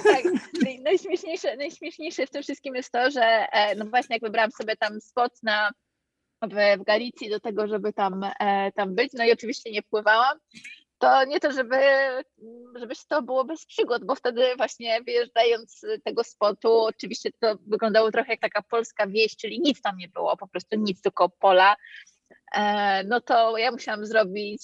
Tak, 0.03 0.23
naj- 0.63 0.81
najśmieszniejsze, 0.83 1.57
najśmieszniejsze 1.57 2.27
w 2.27 2.29
tym 2.29 2.43
wszystkim 2.43 2.75
jest 2.75 2.91
to, 2.91 3.11
że 3.11 3.47
e, 3.51 3.75
no 3.75 3.85
właśnie 3.85 4.15
jak 4.15 4.23
wybrałam 4.23 4.51
sobie 4.51 4.75
tam 4.75 5.01
spot 5.01 5.43
na, 5.43 5.71
w, 6.41 6.79
w 6.79 6.83
Galicji 6.83 7.29
do 7.29 7.39
tego, 7.39 7.67
żeby 7.67 7.93
tam, 7.93 8.23
e, 8.39 8.71
tam 8.71 8.95
być, 8.95 9.13
no 9.13 9.25
i 9.25 9.31
oczywiście 9.31 9.71
nie 9.71 9.83
pływałam, 9.83 10.37
to 11.05 11.25
nie 11.25 11.39
to, 11.39 11.51
żeby, 11.51 11.77
żeby 12.75 12.93
to 13.07 13.21
było 13.21 13.45
bez 13.45 13.65
przygód, 13.65 14.05
bo 14.05 14.15
wtedy 14.15 14.55
właśnie 14.57 15.01
wyjeżdżając 15.01 15.79
z 15.79 16.03
tego 16.03 16.23
spotu, 16.23 16.81
oczywiście 16.81 17.29
to 17.39 17.55
wyglądało 17.67 18.11
trochę 18.11 18.31
jak 18.31 18.41
taka 18.41 18.61
polska 18.61 19.07
wieś, 19.07 19.35
czyli 19.35 19.59
nic 19.59 19.81
tam 19.81 19.97
nie 19.97 20.07
było, 20.07 20.37
po 20.37 20.47
prostu 20.47 20.75
nic, 20.77 21.01
tylko 21.01 21.29
pola, 21.29 21.75
e, 22.55 23.03
no 23.03 23.21
to 23.21 23.57
ja 23.57 23.71
musiałam 23.71 24.05
zrobić 24.05 24.61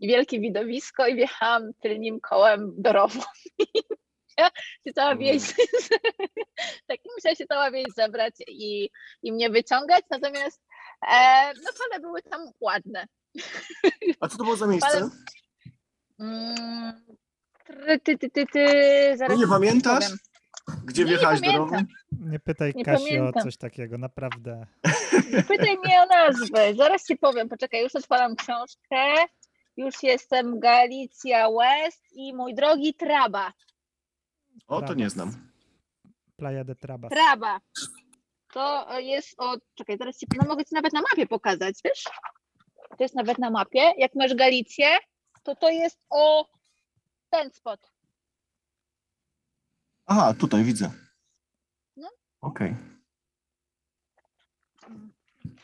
wielkie 0.00 0.40
widowisko 0.40 1.06
i 1.06 1.14
wjechałam 1.14 1.70
tylnym 1.80 2.20
kołem 2.20 2.72
do 2.76 2.92
rowu. 2.92 3.20
się 4.86 4.92
cała 4.94 5.16
wieś, 5.16 5.42
tak 6.88 6.98
musiała 7.14 7.34
się 7.34 7.46
cała 7.46 7.70
wieś 7.70 7.86
zebrać 7.96 8.34
i, 8.48 8.90
i 9.22 9.32
mnie 9.32 9.50
wyciągać, 9.50 10.04
natomiast 10.10 10.62
e, 11.12 11.52
no 11.54 11.72
fale 11.72 12.00
były 12.00 12.22
tam 12.22 12.40
ładne. 12.60 13.06
A 14.20 14.28
co 14.28 14.38
to 14.38 14.44
było 14.44 14.56
za 14.56 14.66
miejsce? 14.66 14.96
Ale- 14.96 15.10
Mm, 16.18 17.04
ty, 18.04 18.18
ty, 18.18 18.30
ty, 18.30 18.46
ty, 18.46 18.66
zaraz 19.16 19.36
No 19.38 19.44
nie 19.44 19.48
pamiętasz? 19.50 20.04
powiem. 20.04 20.18
Gdzie 20.84 21.02
nie 21.04 21.08
wjechałeś 21.10 21.40
do 21.40 21.46
pamiętam. 21.52 21.86
Nie 22.20 22.40
pytaj 22.40 22.72
Nie 22.76 22.84
Kasi 22.84 23.04
pamiętam. 23.04 23.40
o 23.40 23.44
coś 23.44 23.56
takiego, 23.56 23.98
naprawdę. 23.98 24.66
Nie 25.32 25.42
Pytaj 25.42 25.78
mnie 25.84 26.02
o 26.02 26.06
nazwę, 26.06 26.74
zaraz 26.74 27.06
ci 27.06 27.16
powiem, 27.16 27.48
poczekaj, 27.48 27.82
już 27.82 27.94
otwaram 27.94 28.36
książkę, 28.36 29.14
już 29.76 30.02
jestem 30.02 30.60
Galicja 30.60 31.48
West 31.50 32.02
i 32.12 32.34
mój 32.34 32.54
drogi 32.54 32.94
Traba. 32.94 33.52
O, 34.66 34.82
to 34.82 34.94
nie 34.94 35.10
znam. 35.10 35.50
Playa 36.36 36.64
de 36.64 36.74
Trabas. 36.74 37.10
Traba. 37.10 37.60
To 38.52 38.86
jest 39.00 39.34
od. 39.38 39.60
Czekaj, 39.74 39.98
teraz 39.98 40.18
ci 40.18 40.26
no 40.42 40.48
mogę 40.48 40.64
ci 40.64 40.74
nawet 40.74 40.92
na 40.92 41.00
mapie 41.00 41.26
pokazać, 41.26 41.74
wiesz? 41.84 42.04
To 42.88 43.04
jest 43.04 43.14
nawet 43.14 43.38
na 43.38 43.50
mapie. 43.50 43.92
Jak 43.98 44.14
masz 44.14 44.34
Galicję, 44.34 44.86
to 45.42 45.56
to 45.56 45.70
jest 45.70 46.06
o 46.10 46.48
ten 47.30 47.50
spot. 47.52 47.92
Aha, 50.06 50.34
tutaj 50.38 50.64
widzę. 50.64 50.90
No. 51.96 52.08
Okej. 52.40 52.76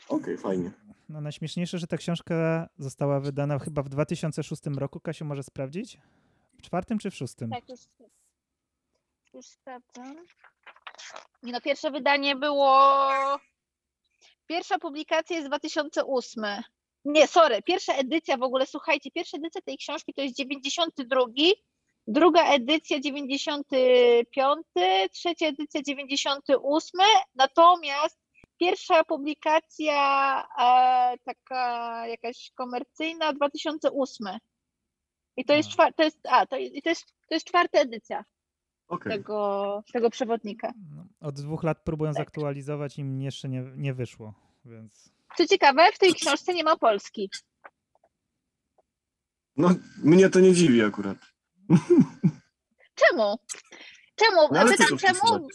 Okej, 0.09 0.37
fajnie. 0.37 0.71
No, 1.09 1.21
najśmieszniejsze, 1.21 1.77
że 1.77 1.87
ta 1.87 1.97
książka 1.97 2.67
została 2.77 3.19
wydana 3.19 3.59
chyba 3.59 3.83
w 3.83 3.89
2006 3.89 4.61
roku. 4.77 4.99
Kasiu 4.99 5.25
może 5.25 5.43
sprawdzić? 5.43 5.97
W 6.57 6.61
czwartym 6.61 6.99
czy 6.99 7.11
w 7.11 7.15
szóstym? 7.15 7.49
Tak, 7.49 7.69
już, 7.69 7.79
już 9.33 9.45
sprawdzam. 9.45 10.15
Nie 11.43 11.51
no, 11.51 11.61
pierwsze 11.61 11.91
wydanie 11.91 12.35
było. 12.35 12.89
Pierwsza 14.47 14.79
publikacja 14.79 15.35
jest 15.35 15.47
2008. 15.47 16.45
Nie, 17.05 17.27
sorry, 17.27 17.61
pierwsza 17.61 17.93
edycja 17.93 18.37
w 18.37 18.43
ogóle, 18.43 18.65
słuchajcie, 18.65 19.11
pierwsza 19.11 19.37
edycja 19.37 19.61
tej 19.61 19.77
książki 19.77 20.13
to 20.13 20.21
jest 20.21 20.35
92, 20.35 21.25
druga 22.07 22.43
edycja 22.53 22.99
95, 22.99 24.57
trzecia 25.13 25.47
edycja 25.47 25.81
98, 25.81 26.99
natomiast 27.35 28.19
pierwsza 28.59 29.03
publikacja 29.03 29.93
e, 30.59 31.17
taka 31.25 32.07
jakaś 32.07 32.51
komercyjna 32.55 33.33
2008. 33.33 34.37
I 35.37 35.45
to 35.45 35.53
jest, 35.53 35.69
A. 35.69 35.71
czwa- 35.71 35.91
to 35.91 36.03
jest, 36.03 36.19
a, 36.29 36.45
to 36.45 36.57
jest, 36.57 36.75
i 36.75 36.81
to 36.81 36.89
jest, 36.89 37.05
to 37.29 37.35
jest 37.35 37.45
czwarta 37.47 37.79
edycja 37.79 38.25
Okej. 38.87 39.11
tego, 39.11 39.83
tego 39.93 40.09
przewodnika. 40.09 40.73
No, 40.95 41.05
od 41.27 41.35
dwóch 41.35 41.63
lat 41.63 41.83
próbują 41.83 42.11
Tak. 42.13 42.25
zaktualizować 42.25 42.97
i 42.97 43.01
im 43.01 43.21
jeszcze 43.21 43.49
nie, 43.49 43.63
nie 43.75 43.93
wyszło, 43.93 44.33
więc 44.65 45.11
Co 45.37 45.47
ciekawe, 45.47 45.91
w 45.93 45.97
tej 45.97 46.13
książce 46.13 46.53
nie 46.53 46.63
ma 46.63 46.77
Polski. 46.77 47.29
No, 49.57 49.69
mnie 50.03 50.29
to 50.29 50.39
nie 50.39 50.53
dziwi 50.53 50.83
akurat. 50.83 51.17
Czemu? 53.01 53.39
Czemu? 54.15 54.41
No, 54.51 54.59
ale 54.59 54.71
Pytam 54.71 54.97
czemu? 54.97 55.47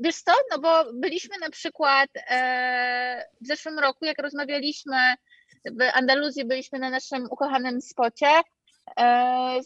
Wiesz 0.00 0.16
co? 0.16 0.32
No 0.50 0.58
bo 0.58 0.92
byliśmy 0.92 1.38
na 1.38 1.50
przykład 1.50 2.10
e, 2.16 3.28
w 3.40 3.46
zeszłym 3.46 3.78
roku, 3.78 4.04
jak 4.04 4.18
rozmawialiśmy 4.18 5.14
w 5.64 5.82
Andaluzji, 5.94 6.44
byliśmy 6.44 6.78
na 6.78 6.90
naszym 6.90 7.26
ukochanym 7.30 7.80
spocie. 7.80 8.40
E, 8.98 9.60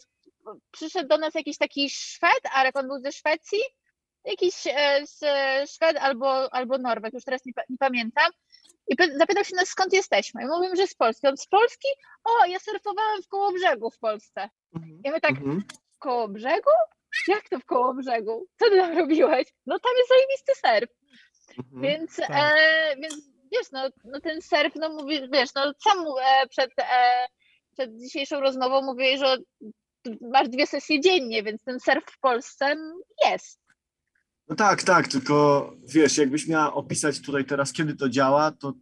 przyszedł 0.71 1.09
do 1.09 1.19
nas 1.19 1.35
jakiś 1.35 1.59
taki 1.59 1.91
Szwed, 1.91 2.41
Arek, 2.55 2.77
on 2.77 2.89
był 2.89 3.01
ze 3.01 3.13
Szwecji, 3.13 3.61
jakiś 4.25 4.55
e, 4.67 5.07
z 5.07 5.21
Szwed 5.71 5.97
albo, 5.97 6.55
albo 6.55 6.79
Norweg, 6.79 7.15
już 7.15 7.25
teraz 7.25 7.45
nie, 7.47 7.53
nie 7.69 7.79
pamiętam. 7.79 8.31
I 8.89 8.97
py- 8.97 9.19
zapytał 9.19 9.45
się 9.45 9.57
nas, 9.57 9.69
skąd 9.69 9.93
jesteśmy. 9.93 10.43
I 10.43 10.47
mówimy, 10.47 10.77
że 10.77 10.87
z 10.87 10.95
Polski. 10.95 11.27
On 11.29 11.37
z 11.37 11.47
Polski? 11.47 11.89
O, 12.25 12.47
ja 12.47 12.59
surfowałem 12.59 13.23
w 13.23 13.29
Kołobrzegu 13.29 13.91
w 13.91 13.99
Polsce. 13.99 14.49
I 15.05 15.11
my 15.11 15.21
tak, 15.21 15.31
Mhm. 15.31 15.63
w 15.95 15.99
koło 15.99 16.29
brzegu? 16.29 16.71
Jak 17.29 17.49
to 17.49 17.59
w 17.59 17.65
koło 17.65 17.95
brzegu? 17.95 18.47
Co 18.59 18.71
ty 18.71 18.77
tam 18.77 18.99
robiłeś? 18.99 19.49
No 19.67 19.79
tam 19.79 19.93
jest 19.99 20.09
zajebisty 20.09 20.53
surf. 20.55 20.91
Mhm. 21.59 21.83
Więc, 21.83 22.17
tak. 22.17 22.31
e, 22.31 22.97
więc 23.03 23.15
wiesz, 23.53 23.71
no, 23.73 23.89
no 24.05 24.21
ten 24.21 24.43
surf, 24.43 24.73
no 24.77 24.89
mówisz, 24.89 25.21
wiesz, 25.33 25.55
no 25.55 25.73
sam 25.85 25.99
e, 26.23 26.47
przed, 26.47 26.71
e, 26.79 27.27
przed 27.73 27.99
dzisiejszą 27.99 28.41
rozmową 28.41 28.83
mówiłeś, 28.83 29.19
że 29.21 29.37
masz 30.21 30.49
dwie 30.49 30.67
sesje 30.67 31.01
dziennie, 31.01 31.43
więc 31.43 31.65
ten 31.65 31.81
surf 31.81 32.05
w 32.11 32.19
Polsce 32.21 32.77
jest. 33.25 33.61
No 34.49 34.57
tak, 34.57 34.83
tak, 34.83 35.09
tylko 35.09 35.71
wiesz, 35.89 36.19
jakbyś 36.19 36.49
miała 36.49 36.75
opisać 36.75 37.21
tutaj 37.21 37.45
teraz, 37.45 37.73
kiedy 37.73 37.97
to 37.97 38.09
działa, 38.09 38.51
to 38.51 38.73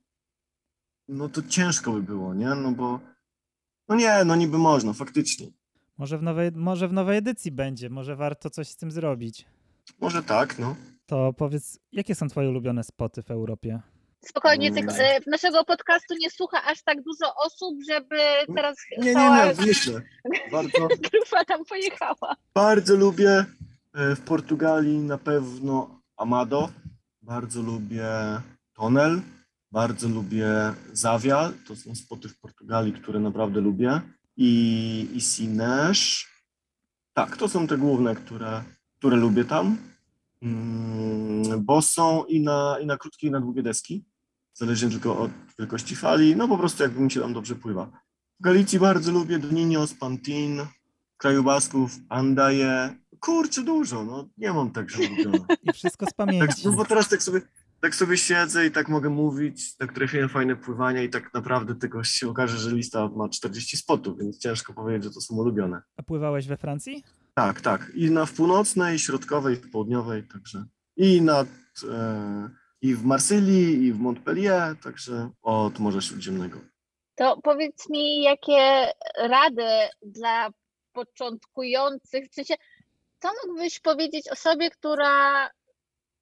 no 1.09 1.29
to 1.29 1.43
ciężko 1.43 1.93
by 1.93 2.03
było, 2.03 2.35
nie? 2.35 2.47
No 2.47 2.73
bo 2.73 3.01
no 3.89 3.95
nie, 3.97 4.25
no 4.25 4.37
niby 4.37 4.59
można, 4.59 4.93
faktycznie. 4.93 5.47
może 5.99 6.19
w 6.19 6.23
nowej, 6.23 6.51
może 6.55 6.89
w 6.89 6.93
nowej 6.93 7.19
edycji 7.19 7.53
będzie, 7.53 7.91
może 7.91 8.17
warto 8.17 8.51
coś 8.51 8.69
z 8.69 8.77
tym 8.77 8.91
zrobić. 8.91 9.47
Może 10.01 10.23
tak, 10.23 10.59
no. 10.59 10.77
To 11.07 11.33
powiedz, 11.33 11.79
jakie 11.93 12.15
są 12.15 12.29
twoje 12.29 12.49
ulubione 12.49 12.85
spoty 12.85 13.23
w 13.23 13.31
Europie? 13.31 13.81
Spokojnie, 14.25 14.69
Mm. 14.69 14.87
tych, 14.87 14.99
e, 15.01 15.19
naszego 15.27 15.65
podcastu 15.65 16.15
nie 16.21 16.31
słucha 16.31 16.63
aż 16.65 16.83
tak 16.83 17.03
dużo 17.03 17.35
osób, 17.47 17.75
żeby 17.91 18.17
teraz 18.55 18.77
Nie, 18.99 19.05
nie, 19.05 19.15
cała 19.15 19.47
nie, 19.47 19.55
myślę. 19.67 20.03
Bardzo, 20.53 20.89
grupa 21.13 21.45
tam 21.45 21.65
pojechała. 21.65 22.37
bardzo 22.55 22.97
lubię 22.97 23.45
w 23.97 24.21
Portugalii 24.21 24.99
na 24.99 25.19
pewno 25.19 26.01
Amado, 26.17 26.69
bardzo 27.23 27.63
lubię 27.63 28.09
Tonel, 28.75 29.21
bardzo 29.73 30.09
lubię 30.09 30.49
Zawia, 30.93 31.53
to 31.69 31.77
są 31.77 31.95
spoty 31.95 32.29
w 32.29 32.41
Portugalii, 32.41 32.93
które 32.93 33.21
naprawdę 33.21 33.61
lubię. 33.61 34.01
I, 34.37 35.09
i 35.15 35.21
Sines. 35.21 36.25
Tak, 37.13 37.37
to 37.37 37.49
są 37.49 37.67
te 37.67 37.79
główne, 37.79 38.15
które, 38.15 38.63
które 38.99 39.17
lubię 39.17 39.45
tam, 39.45 39.77
mm, 40.43 41.65
bo 41.65 41.83
są 41.83 42.25
i 42.25 42.41
na, 42.41 42.77
i 42.83 42.87
na 42.87 42.97
krótkie 42.97 43.27
i 43.27 43.31
na 43.31 43.41
długie 43.41 43.63
deski, 43.63 44.05
zależnie 44.55 44.91
tylko 44.91 45.19
od 45.19 45.31
wielkości 45.59 45.97
fali, 45.97 46.37
no 46.37 46.49
po 46.49 46.59
prostu 46.59 46.83
jakby 46.83 47.01
mi 47.01 47.11
się 47.11 47.21
tam 47.21 47.33
dobrze 47.33 47.55
pływa. 47.55 47.87
W 48.41 48.43
Galicji 48.43 48.79
bardzo 48.79 49.13
lubię 49.13 49.39
Doninio, 49.39 49.87
Pantin, 50.01 50.61
w 51.15 51.17
kraju 51.17 51.43
Basków, 51.43 51.91
Andaje. 52.09 52.97
Kurczę, 53.21 53.63
dużo, 53.63 54.05
no 54.05 54.29
nie 54.39 54.53
mam 54.53 54.71
tak, 54.71 54.91
że. 54.91 54.99
I 55.63 55.73
wszystko 55.73 56.07
z 56.07 56.09
Tak, 56.09 56.17
pamięci. 56.17 56.63
no 56.65 56.73
bo 56.73 56.85
teraz 56.85 57.09
tak 57.09 57.23
sobie, 57.23 57.41
tak 57.81 57.95
sobie 57.95 58.17
siedzę 58.17 58.67
i 58.67 58.71
tak 58.71 58.89
mogę 58.89 59.11
mówić, 59.11 59.77
tak 59.77 59.93
trafiłem 59.93 60.29
fajne 60.29 60.57
pływania 60.57 61.03
i 61.03 61.11
tak 61.11 61.35
naprawdę 61.35 61.75
tylko 61.75 62.05
się 62.05 62.29
okaże, 62.29 62.59
że 62.59 62.71
lista 62.77 63.09
ma 63.09 63.29
40 63.29 63.77
spotów, 63.77 64.19
więc 64.19 64.39
ciężko 64.39 64.73
powiedzieć, 64.75 65.05
że 65.05 65.11
to 65.11 65.21
są 65.21 65.37
ulubione. 65.37 65.83
A 65.97 66.03
pływałeś 66.03 66.47
we 66.47 66.57
Francji? 66.57 67.05
Tak, 67.35 67.61
tak. 67.61 67.93
I 67.95 68.11
na 68.11 68.27
w 68.27 68.33
północnej, 68.33 68.99
środkowej, 68.99 69.57
w 69.57 69.71
południowej, 69.71 70.23
także 70.33 70.65
i 70.97 71.23
nad, 71.23 71.49
e, 71.91 72.51
i 72.83 72.95
w 72.95 73.05
Marsylii, 73.05 73.85
i 73.85 73.93
w 73.93 73.99
Montpellier, 73.99 74.77
także 74.77 75.31
od 75.43 75.79
Morza 75.79 76.01
Śródziemnego. 76.01 76.61
To 77.15 77.41
powiedz 77.43 77.91
mi, 77.91 78.23
jakie 78.23 78.87
rady 79.19 79.63
dla 80.07 80.51
początkujących, 80.93 82.29
w 82.31 82.35
sensie, 82.35 82.55
co 83.27 83.47
mógłbyś 83.47 83.81
powiedzieć 83.81 84.29
osobie, 84.29 84.71
która 84.71 85.51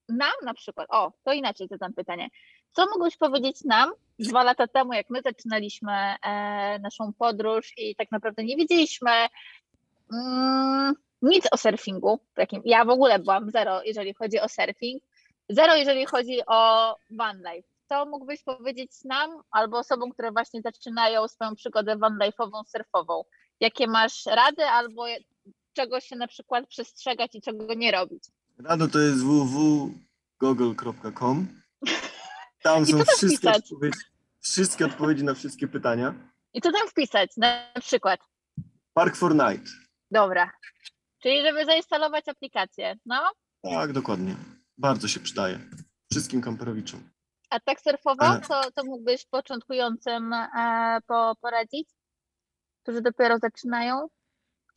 nam 0.09 0.33
na 0.43 0.55
przykład, 0.55 0.87
o, 0.91 1.13
to 1.25 1.33
inaczej 1.33 1.69
zadam 1.71 1.93
pytanie, 1.93 2.29
co 2.73 2.87
mógłbyś 2.87 3.17
powiedzieć 3.17 3.65
nam 3.65 3.93
dwa 4.19 4.43
lata 4.43 4.67
temu, 4.67 4.93
jak 4.93 5.11
my 5.11 5.23
zaczynaliśmy 5.23 5.93
e, 5.93 6.79
naszą 6.79 7.13
podróż 7.13 7.73
i 7.77 7.97
tak 7.97 8.11
naprawdę 8.11 8.45
nie 8.45 8.57
wiedzieliśmy, 8.57 9.11
mm, 10.13 10.95
nic 11.23 11.45
o 11.51 11.57
surfingu, 11.57 12.21
takim, 12.35 12.63
ja 12.65 12.85
w 12.85 12.91
ogóle 12.91 13.19
byłam 13.19 13.51
zero, 13.51 13.83
jeżeli 13.83 14.15
chodzi 14.15 14.41
o 14.41 14.49
surfing, 14.49 15.03
zero, 15.49 15.77
jeżeli 15.77 16.07
chodzi 16.07 16.41
o 16.47 16.95
van 17.11 17.37
life. 17.37 17.69
Co 17.89 18.07
mógłbyś 18.07 18.43
powiedzieć 18.43 18.91
nam 19.05 19.31
albo 19.51 19.79
osobom, 19.79 20.11
które 20.11 20.33
właśnie 20.33 20.61
zaczynają 20.63 21.29
swoją 21.29 21.55
przygodę 21.55 21.97
van 21.97 22.19
life'ową, 22.19 22.65
surfową? 22.67 23.25
Jakie 23.61 23.87
masz 23.87 24.27
rady 24.27 24.65
albo 24.65 25.07
czego 25.75 26.01
się 26.01 26.17
na 26.17 26.27
przykład 26.27 26.67
przestrzegać 26.69 27.35
i 27.35 27.41
czego 27.41 27.75
nie 27.75 27.93
robić? 27.93 28.25
Rado 28.59 28.89
to 28.89 28.99
jest 28.99 29.25
www.google.com. 30.41 31.49
Tam 32.63 32.87
są 32.87 33.05
wszystkie 33.17 33.51
odpowiedzi, 33.51 33.99
wszystkie 34.41 34.87
odpowiedzi 34.87 35.25
na 35.25 35.35
wszystkie 35.35 35.69
pytania. 35.69 36.15
I 36.53 36.61
co 36.61 36.73
tam 36.73 36.89
wpisać 36.89 37.31
na 37.37 37.73
przykład? 37.81 38.21
Park 38.95 39.17
for 39.17 39.35
Night. 39.35 39.73
Dobra. 40.11 40.51
Czyli 41.23 41.43
żeby 41.43 41.65
zainstalować 41.65 42.29
aplikację. 42.29 42.97
No, 43.07 43.31
Tak, 43.63 43.93
dokładnie. 43.93 44.37
Bardzo 44.79 45.09
się 45.09 45.21
przydaje. 45.21 45.59
Wszystkim 46.11 46.41
kamperowiczom. 46.43 47.11
a 47.51 47.61
tak 47.61 47.81
surfowo, 47.81 48.25
E. 48.37 48.41
to, 48.41 48.71
to 48.71 48.85
mógłbyś 48.85 49.27
początkującym 49.27 50.33
e, 50.33 50.99
po, 51.07 51.35
poradzić? 51.41 51.89
Którzy 52.83 53.01
dopiero 53.03 53.39
zaczynają? 53.39 54.09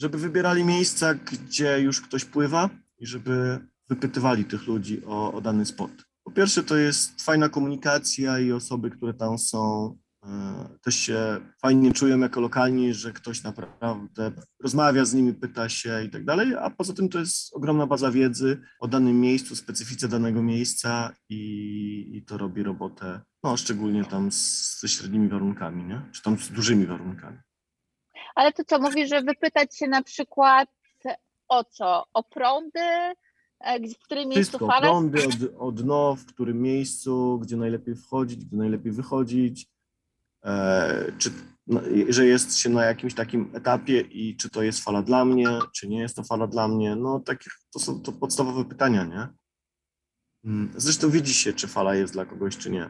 Żeby 0.01 0.17
wybierali 0.17 0.63
miejsca, 0.63 1.13
gdzie 1.13 1.81
już 1.81 2.01
ktoś 2.01 2.25
pływa 2.25 2.69
i 2.99 3.07
żeby 3.07 3.59
wypytywali 3.89 4.45
tych 4.45 4.67
ludzi 4.67 5.05
o, 5.05 5.33
o 5.33 5.41
dany 5.41 5.65
spot. 5.65 5.91
Po 6.23 6.31
pierwsze, 6.31 6.63
to 6.63 6.75
jest 6.75 7.21
fajna 7.21 7.49
komunikacja 7.49 8.39
i 8.39 8.51
osoby, 8.51 8.89
które 8.89 9.13
tam 9.13 9.37
są, 9.37 9.97
e, 10.23 10.69
też 10.81 10.95
się 10.95 11.17
fajnie 11.61 11.93
czują 11.93 12.19
jako 12.19 12.41
lokalni, 12.41 12.93
że 12.93 13.13
ktoś 13.13 13.43
naprawdę 13.43 14.31
rozmawia 14.63 15.05
z 15.05 15.13
nimi, 15.13 15.33
pyta 15.33 15.69
się 15.69 16.03
i 16.03 16.09
tak 16.09 16.25
dalej, 16.25 16.55
a 16.55 16.69
poza 16.69 16.93
tym 16.93 17.09
to 17.09 17.19
jest 17.19 17.53
ogromna 17.53 17.87
baza 17.87 18.11
wiedzy 18.11 18.61
o 18.79 18.87
danym 18.87 19.21
miejscu, 19.21 19.55
specyfice 19.55 20.07
danego 20.07 20.43
miejsca 20.43 21.13
i, 21.29 22.11
i 22.13 22.25
to 22.25 22.37
robi 22.37 22.63
robotę, 22.63 23.21
no 23.43 23.57
szczególnie 23.57 24.05
tam 24.05 24.31
z, 24.31 24.79
ze 24.79 24.87
średnimi 24.87 25.29
warunkami, 25.29 25.83
nie? 25.83 26.01
czy 26.11 26.21
tam 26.21 26.37
z 26.37 26.49
dużymi 26.49 26.85
warunkami. 26.85 27.37
Ale 28.37 28.53
to 28.53 28.63
co, 28.63 28.79
mówisz, 28.79 29.09
że 29.09 29.21
wypytać 29.21 29.77
się 29.77 29.87
na 29.87 30.03
przykład 30.03 30.69
o 31.47 31.63
co? 31.63 32.03
O 32.13 32.23
prądy? 32.23 32.79
E, 33.59 33.79
W 33.79 33.99
którym 34.03 34.29
miejscu 34.29 34.41
Wszystko, 34.57 34.67
fala? 34.67 34.81
prądy, 34.81 35.27
od, 35.27 35.33
od 35.57 35.81
dno, 35.81 36.15
w 36.15 36.25
którym 36.25 36.61
miejscu, 36.61 37.39
gdzie 37.41 37.57
najlepiej 37.57 37.95
wchodzić, 37.95 38.45
gdzie 38.45 38.57
najlepiej 38.57 38.91
wychodzić, 38.91 39.67
e, 40.45 41.11
czy 41.17 41.29
no, 41.67 41.81
że 42.09 42.25
jest 42.25 42.57
się 42.57 42.69
na 42.69 42.85
jakimś 42.85 43.13
takim 43.13 43.51
etapie 43.55 44.01
i 44.01 44.37
czy 44.37 44.49
to 44.49 44.63
jest 44.63 44.83
fala 44.83 45.01
dla 45.01 45.25
mnie, 45.25 45.47
czy 45.75 45.87
nie 45.87 45.99
jest 45.99 46.15
to 46.15 46.23
fala 46.23 46.47
dla 46.47 46.67
mnie, 46.67 46.95
no 46.95 47.19
takie, 47.19 47.49
to 47.73 47.79
są 47.79 48.01
to 48.01 48.11
podstawowe 48.11 48.65
pytania, 48.65 49.03
nie? 49.03 49.27
Mm, 50.45 50.71
Zresztą 50.75 51.09
widzi 51.09 51.33
się, 51.33 51.53
czy 51.53 51.67
fala 51.67 51.95
jest 51.95 52.13
dla 52.13 52.25
kogoś, 52.25 52.57
czy 52.57 52.69
nie. 52.69 52.89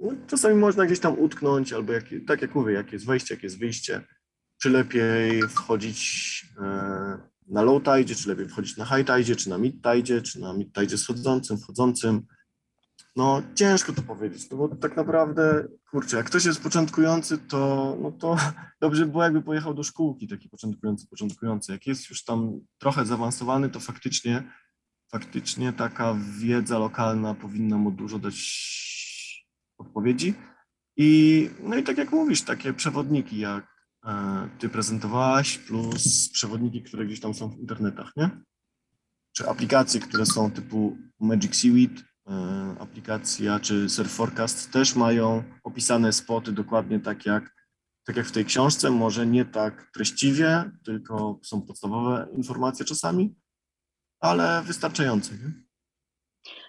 No, 0.00 0.12
czasami 0.26 0.54
można 0.54 0.86
gdzieś 0.86 1.00
tam 1.00 1.18
utknąć, 1.18 1.72
albo 1.72 1.92
jak, 1.92 2.04
tak 2.26 2.42
jak 2.42 2.54
mówię, 2.54 2.72
jakie 2.72 2.92
jest 2.92 3.06
wejście, 3.06 3.34
jakie 3.34 3.46
jest 3.46 3.58
wyjście, 3.58 4.04
czy 4.58 4.70
lepiej 4.70 5.42
wchodzić 5.48 6.46
e, 6.60 7.18
na 7.48 7.62
low 7.62 7.82
tide, 7.82 8.14
czy 8.14 8.28
lepiej 8.28 8.48
wchodzić 8.48 8.76
na 8.76 8.84
high 8.84 9.06
tide, 9.06 9.36
czy 9.36 9.50
na 9.50 9.58
mid 9.58 9.82
tide, 9.82 10.22
czy 10.22 10.40
na 10.40 10.52
mid 10.52 10.72
tide 10.72 10.98
schodzącym, 10.98 11.58
wchodzącym. 11.58 12.26
No 13.16 13.42
ciężko 13.54 13.92
to 13.92 14.02
powiedzieć, 14.02 14.50
no 14.50 14.56
bo 14.56 14.68
tak 14.68 14.96
naprawdę, 14.96 15.68
kurczę, 15.90 16.16
jak 16.16 16.26
ktoś 16.26 16.44
jest 16.44 16.62
początkujący, 16.62 17.38
to, 17.38 17.96
no 18.02 18.12
to 18.12 18.36
dobrze 18.80 19.06
by 19.06 19.10
było, 19.10 19.24
jakby 19.24 19.42
pojechał 19.42 19.74
do 19.74 19.82
szkółki, 19.82 20.28
taki 20.28 20.48
początkujący, 20.48 21.06
początkujący. 21.06 21.72
Jak 21.72 21.86
jest 21.86 22.10
już 22.10 22.24
tam 22.24 22.60
trochę 22.78 23.06
zaawansowany, 23.06 23.70
to 23.70 23.80
faktycznie, 23.80 24.52
faktycznie 25.10 25.72
taka 25.72 26.16
wiedza 26.38 26.78
lokalna 26.78 27.34
powinna 27.34 27.76
mu 27.76 27.90
dużo 27.90 28.18
dać 28.18 28.38
odpowiedzi. 29.78 30.34
I, 30.96 31.50
no 31.60 31.76
i 31.76 31.82
tak 31.82 31.98
jak 31.98 32.12
mówisz, 32.12 32.42
takie 32.42 32.72
przewodniki, 32.72 33.38
jak 33.38 33.77
ty 34.58 34.68
prezentowałaś, 34.68 35.58
plus 35.58 36.28
przewodniki, 36.28 36.82
które 36.82 37.06
gdzieś 37.06 37.20
tam 37.20 37.34
są 37.34 37.48
w 37.48 37.58
internetach, 37.58 38.12
nie? 38.16 38.30
Czy 39.32 39.48
aplikacje, 39.48 40.00
które 40.00 40.26
są 40.26 40.50
typu 40.50 40.98
Magic 41.20 41.56
Seaweed, 41.56 42.04
e, 42.28 42.76
aplikacja, 42.80 43.60
czy 43.60 43.88
Surf 43.88 44.12
Forecast 44.12 44.70
też 44.72 44.96
mają 44.96 45.44
opisane 45.64 46.12
spoty 46.12 46.52
dokładnie 46.52 47.00
tak 47.00 47.26
jak, 47.26 47.54
tak 48.04 48.16
jak 48.16 48.26
w 48.26 48.32
tej 48.32 48.44
książce, 48.44 48.90
może 48.90 49.26
nie 49.26 49.44
tak 49.44 49.90
treściwie, 49.94 50.70
tylko 50.84 51.40
są 51.42 51.62
podstawowe 51.62 52.28
informacje 52.36 52.84
czasami, 52.84 53.34
ale 54.20 54.62
wystarczające, 54.62 55.34
nie? 55.34 55.67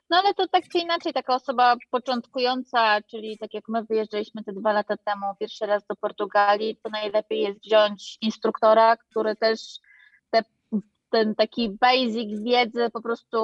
No 0.10 0.18
ale 0.18 0.34
to 0.34 0.48
tak 0.48 0.64
czy 0.72 0.80
inaczej, 0.80 1.14
taka 1.14 1.36
osoba 1.36 1.76
początkująca, 1.92 3.02
czyli 3.02 3.38
tak 3.38 3.54
jak 3.54 3.64
my 3.68 3.84
wyjeżdżaliśmy 3.84 4.44
te 4.44 4.54
dwa 4.54 4.74
lata 4.74 4.98
temu 4.98 5.26
pierwszy 5.40 5.66
raz 5.66 5.86
do 5.86 5.96
Portugalii, 5.96 6.80
to 6.84 6.90
najlepiej 6.90 7.42
jest 7.42 7.60
wziąć 7.60 8.18
instruktora, 8.22 8.98
który 8.98 9.36
też 9.36 9.60
te, 10.30 10.44
ten 11.10 11.36
taki 11.36 11.70
basic 11.70 12.44
wiedzy 12.44 12.90
po 12.94 13.02
prostu 13.02 13.38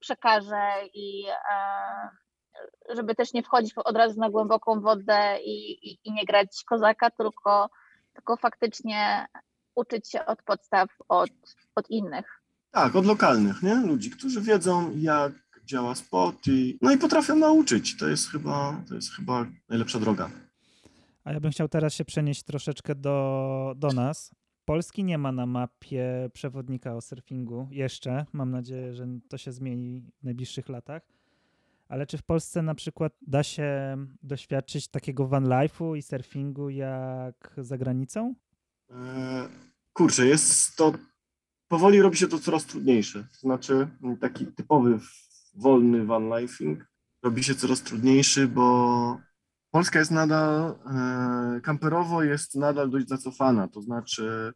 przekaże 0.00 0.70
i 0.94 1.24
e, 1.28 2.94
żeby 2.96 3.14
też 3.14 3.32
nie 3.32 3.42
wchodzić 3.42 3.74
od 3.76 3.96
razu 3.96 4.20
na 4.20 4.30
głęboką 4.30 4.80
wodę 4.80 5.38
i, 5.44 5.88
i, 5.90 5.98
i 6.04 6.12
nie 6.12 6.24
grać 6.24 6.64
kozaka, 6.66 7.10
tylko, 7.10 7.70
tylko 8.12 8.36
faktycznie 8.36 9.26
uczyć 9.74 10.10
się 10.10 10.26
od 10.26 10.42
podstaw 10.42 10.88
od, 11.08 11.30
od 11.74 11.90
innych. 11.90 12.42
Tak, 12.70 12.96
od 12.96 13.06
lokalnych, 13.06 13.62
nie? 13.62 13.74
Ludzi, 13.74 14.10
którzy 14.10 14.40
wiedzą, 14.40 14.92
jak 14.96 15.32
działa 15.68 15.94
spot 15.94 16.46
i, 16.46 16.78
no 16.82 16.92
i 16.92 16.98
potrafią 16.98 17.36
nauczyć. 17.36 17.96
To 17.96 18.08
jest 18.08 18.30
chyba, 18.30 18.82
to 18.88 18.94
jest 18.94 19.12
chyba 19.12 19.46
najlepsza 19.68 20.00
droga. 20.00 20.30
A 21.24 21.32
ja 21.32 21.40
bym 21.40 21.50
chciał 21.50 21.68
teraz 21.68 21.94
się 21.94 22.04
przenieść 22.04 22.42
troszeczkę 22.42 22.94
do, 22.94 23.74
do 23.76 23.88
nas. 23.88 24.34
Polski 24.64 25.04
nie 25.04 25.18
ma 25.18 25.32
na 25.32 25.46
mapie 25.46 26.30
przewodnika 26.32 26.94
o 26.94 27.00
surfingu 27.00 27.68
jeszcze. 27.70 28.26
Mam 28.32 28.50
nadzieję, 28.50 28.94
że 28.94 29.06
to 29.28 29.38
się 29.38 29.52
zmieni 29.52 30.02
w 30.20 30.24
najbliższych 30.24 30.68
latach. 30.68 31.02
Ale 31.88 32.06
czy 32.06 32.18
w 32.18 32.22
Polsce 32.22 32.62
na 32.62 32.74
przykład 32.74 33.12
da 33.26 33.42
się 33.42 33.96
doświadczyć 34.22 34.88
takiego 34.88 35.26
van 35.26 35.44
life'u 35.44 35.96
i 35.96 36.02
surfingu 36.02 36.70
jak 36.70 37.54
za 37.58 37.78
granicą? 37.78 38.34
E, 38.90 39.48
kurczę, 39.92 40.26
jest 40.26 40.76
to, 40.76 40.92
powoli 41.68 42.02
robi 42.02 42.16
się 42.16 42.28
to 42.28 42.38
coraz 42.38 42.66
trudniejsze. 42.66 43.24
To 43.32 43.38
znaczy 43.38 43.88
taki 44.20 44.46
typowy 44.46 44.98
wolny 45.54 46.06
van 46.06 46.38
lifing. 46.38 46.84
Robi 47.22 47.44
się 47.44 47.54
coraz 47.54 47.82
trudniejszy, 47.82 48.48
bo 48.48 49.20
Polska 49.70 49.98
jest 49.98 50.10
nadal, 50.10 50.74
e, 50.86 51.60
kamperowo 51.60 52.22
jest 52.22 52.54
nadal 52.54 52.90
dość 52.90 53.08
zacofana, 53.08 53.68
to 53.68 53.82
znaczy 53.82 54.52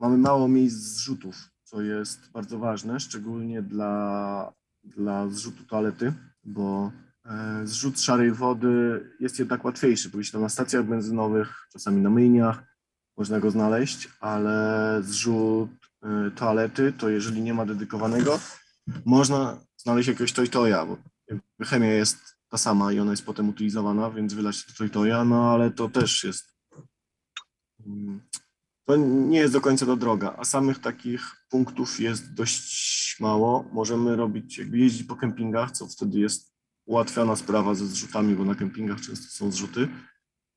mamy 0.00 0.18
mało 0.18 0.48
miejsc 0.48 0.76
zrzutów, 0.76 1.36
co 1.62 1.82
jest 1.82 2.30
bardzo 2.30 2.58
ważne, 2.58 3.00
szczególnie 3.00 3.62
dla, 3.62 4.52
dla 4.84 5.28
zrzutu 5.28 5.64
toalety, 5.64 6.12
bo 6.44 6.92
e, 7.24 7.60
zrzut 7.64 8.00
szarej 8.00 8.32
wody 8.32 9.04
jest 9.20 9.38
jednak 9.38 9.64
łatwiejszy, 9.64 10.08
bo 10.08 10.18
tam 10.32 10.40
na 10.40 10.48
stacjach 10.48 10.84
benzynowych, 10.84 11.66
czasami 11.72 12.02
na 12.02 12.10
myjniach, 12.10 12.68
można 13.18 13.40
go 13.40 13.50
znaleźć, 13.50 14.08
ale 14.20 14.98
zrzut 15.02 15.70
y, 16.26 16.30
toalety, 16.30 16.92
to 16.92 17.08
jeżeli 17.08 17.42
nie 17.42 17.54
ma 17.54 17.66
dedykowanego, 17.66 18.40
można 19.04 19.60
znaleźć 19.76 20.08
jakiegoś 20.08 20.32
toy-toya, 20.32 20.86
bo 20.86 20.98
chemia 21.64 21.92
jest 21.92 22.18
ta 22.48 22.58
sama 22.58 22.92
i 22.92 23.00
ona 23.00 23.10
jest 23.10 23.26
potem 23.26 23.48
utylizowana, 23.48 24.10
więc 24.10 24.34
wylać 24.34 24.66
to 24.66 24.72
toy-toya, 24.72 25.28
no 25.28 25.52
ale 25.52 25.70
to 25.70 25.88
też 25.88 26.24
jest 26.24 26.54
mm, 27.86 28.20
to 28.88 28.96
nie 28.96 29.38
jest 29.38 29.52
do 29.52 29.60
końca 29.60 29.86
ta 29.86 29.96
droga, 29.96 30.34
a 30.38 30.44
samych 30.44 30.78
takich 30.78 31.20
punktów 31.50 32.00
jest 32.00 32.34
dość 32.34 33.16
mało. 33.20 33.64
Możemy 33.72 34.16
robić, 34.16 34.58
jakby 34.58 34.78
jeździć 34.78 35.06
po 35.06 35.16
kempingach, 35.16 35.70
co 35.70 35.86
wtedy 35.86 36.18
jest 36.18 36.54
ułatwiona 36.86 37.36
sprawa 37.36 37.74
ze 37.74 37.86
zrzutami, 37.86 38.34
bo 38.34 38.44
na 38.44 38.54
kempingach 38.54 39.00
często 39.00 39.26
są 39.26 39.50
zrzuty, 39.50 39.88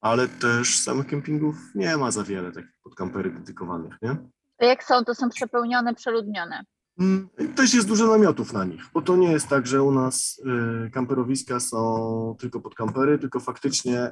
ale 0.01 0.27
też 0.27 0.79
samych 0.79 1.07
kempingów 1.07 1.55
nie 1.75 1.97
ma 1.97 2.11
za 2.11 2.23
wiele 2.23 2.51
takich 2.51 2.79
podkampery 2.83 3.31
dedykowanych, 3.31 3.93
nie? 4.01 4.15
Jak 4.59 4.83
są, 4.83 5.05
to 5.05 5.15
są 5.15 5.29
przepełnione, 5.29 5.95
przeludnione. 5.95 6.63
Mm, 7.01 7.29
Też 7.55 7.73
jest 7.73 7.87
dużo 7.87 8.07
namiotów 8.07 8.53
na 8.53 8.65
nich, 8.65 8.83
bo 8.93 9.01
to 9.01 9.15
nie 9.15 9.31
jest 9.31 9.47
tak, 9.47 9.67
że 9.67 9.83
u 9.83 9.91
nas 9.91 10.41
y, 10.87 10.89
kamperowiska 10.91 11.59
są 11.59 12.35
tylko 12.39 12.61
pod 12.61 12.75
kampery, 12.75 13.19
tylko 13.19 13.39
faktycznie 13.39 14.11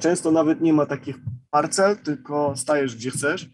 często 0.00 0.30
nawet 0.30 0.60
nie 0.60 0.72
ma 0.72 0.86
takich 0.86 1.16
parcel, 1.50 1.96
tylko 1.96 2.56
stajesz 2.56 2.96
gdzie 2.96 3.10
chcesz 3.10 3.50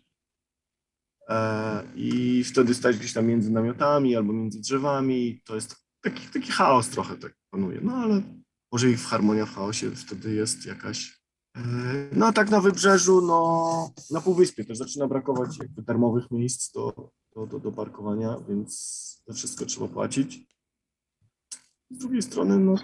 e, 1.28 1.82
i 1.94 2.44
wtedy 2.44 2.74
stajesz 2.74 2.98
gdzieś 2.98 3.12
tam 3.12 3.26
między 3.26 3.50
namiotami 3.50 4.16
albo 4.16 4.32
między 4.32 4.60
drzewami. 4.60 5.40
To 5.44 5.54
jest 5.54 5.76
taki, 6.00 6.28
taki 6.28 6.52
chaos 6.52 6.88
trochę 6.88 7.16
tak 7.16 7.34
panuje, 7.50 7.80
no 7.82 7.96
ale 7.96 8.22
może 8.72 8.90
i 8.90 8.96
w 8.96 9.06
harmonia 9.06 9.46
w 9.46 9.54
chaosie 9.54 9.90
wtedy 9.90 10.34
jest 10.34 10.66
jakaś 10.66 11.23
No 12.12 12.26
a 12.26 12.32
tak 12.32 12.50
na 12.50 12.60
wybrzeżu, 12.60 13.20
no 13.20 13.90
na 14.10 14.20
Półwyspie 14.20 14.64
też 14.64 14.78
zaczyna 14.78 15.08
brakować 15.08 15.58
jakby 15.58 15.82
darmowych 15.82 16.30
miejsc 16.30 16.72
do, 16.72 17.10
do, 17.36 17.46
do, 17.46 17.60
do 17.60 17.72
parkowania, 17.72 18.36
więc 18.48 19.22
za 19.26 19.34
wszystko 19.34 19.66
trzeba 19.66 19.88
płacić. 19.88 20.46
Z 21.90 21.98
drugiej 21.98 22.22
strony, 22.22 22.58
no 22.58 22.74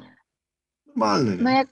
normalny. 0.86 1.36
My 1.36 1.52
jak, 1.52 1.68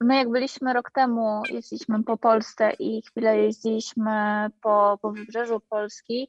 my 0.00 0.16
jak 0.16 0.30
byliśmy 0.30 0.72
rok 0.72 0.90
temu, 0.90 1.42
jeździliśmy 1.50 2.04
po 2.04 2.16
Polsce 2.16 2.72
i 2.78 3.02
chwilę 3.02 3.38
jeździliśmy 3.38 4.46
po, 4.62 4.98
po 5.02 5.12
wybrzeżu 5.12 5.60
Polski, 5.68 6.28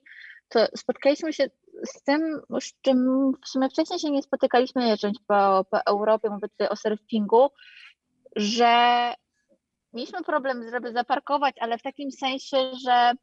to 0.49 0.67
spotkaliśmy 0.75 1.33
się 1.33 1.49
z 1.85 2.03
tym, 2.03 2.41
z 2.61 2.81
czym 2.81 3.31
w 3.45 3.47
sumie 3.47 3.69
wcześniej 3.69 3.99
się 3.99 4.11
nie 4.11 4.23
spotykaliśmy 4.23 4.87
jeżdżąc 4.87 5.19
po, 5.27 5.65
po 5.71 5.85
Europie, 5.85 6.29
mówię 6.29 6.49
tutaj 6.49 6.67
o 6.67 6.75
surfingu, 6.75 7.49
że 8.35 9.13
mieliśmy 9.93 10.23
problem, 10.23 10.69
żeby 10.71 10.91
zaparkować, 10.91 11.55
ale 11.59 11.77
w 11.77 11.81
takim 11.81 12.11
sensie, 12.11 12.71
że 12.85 13.13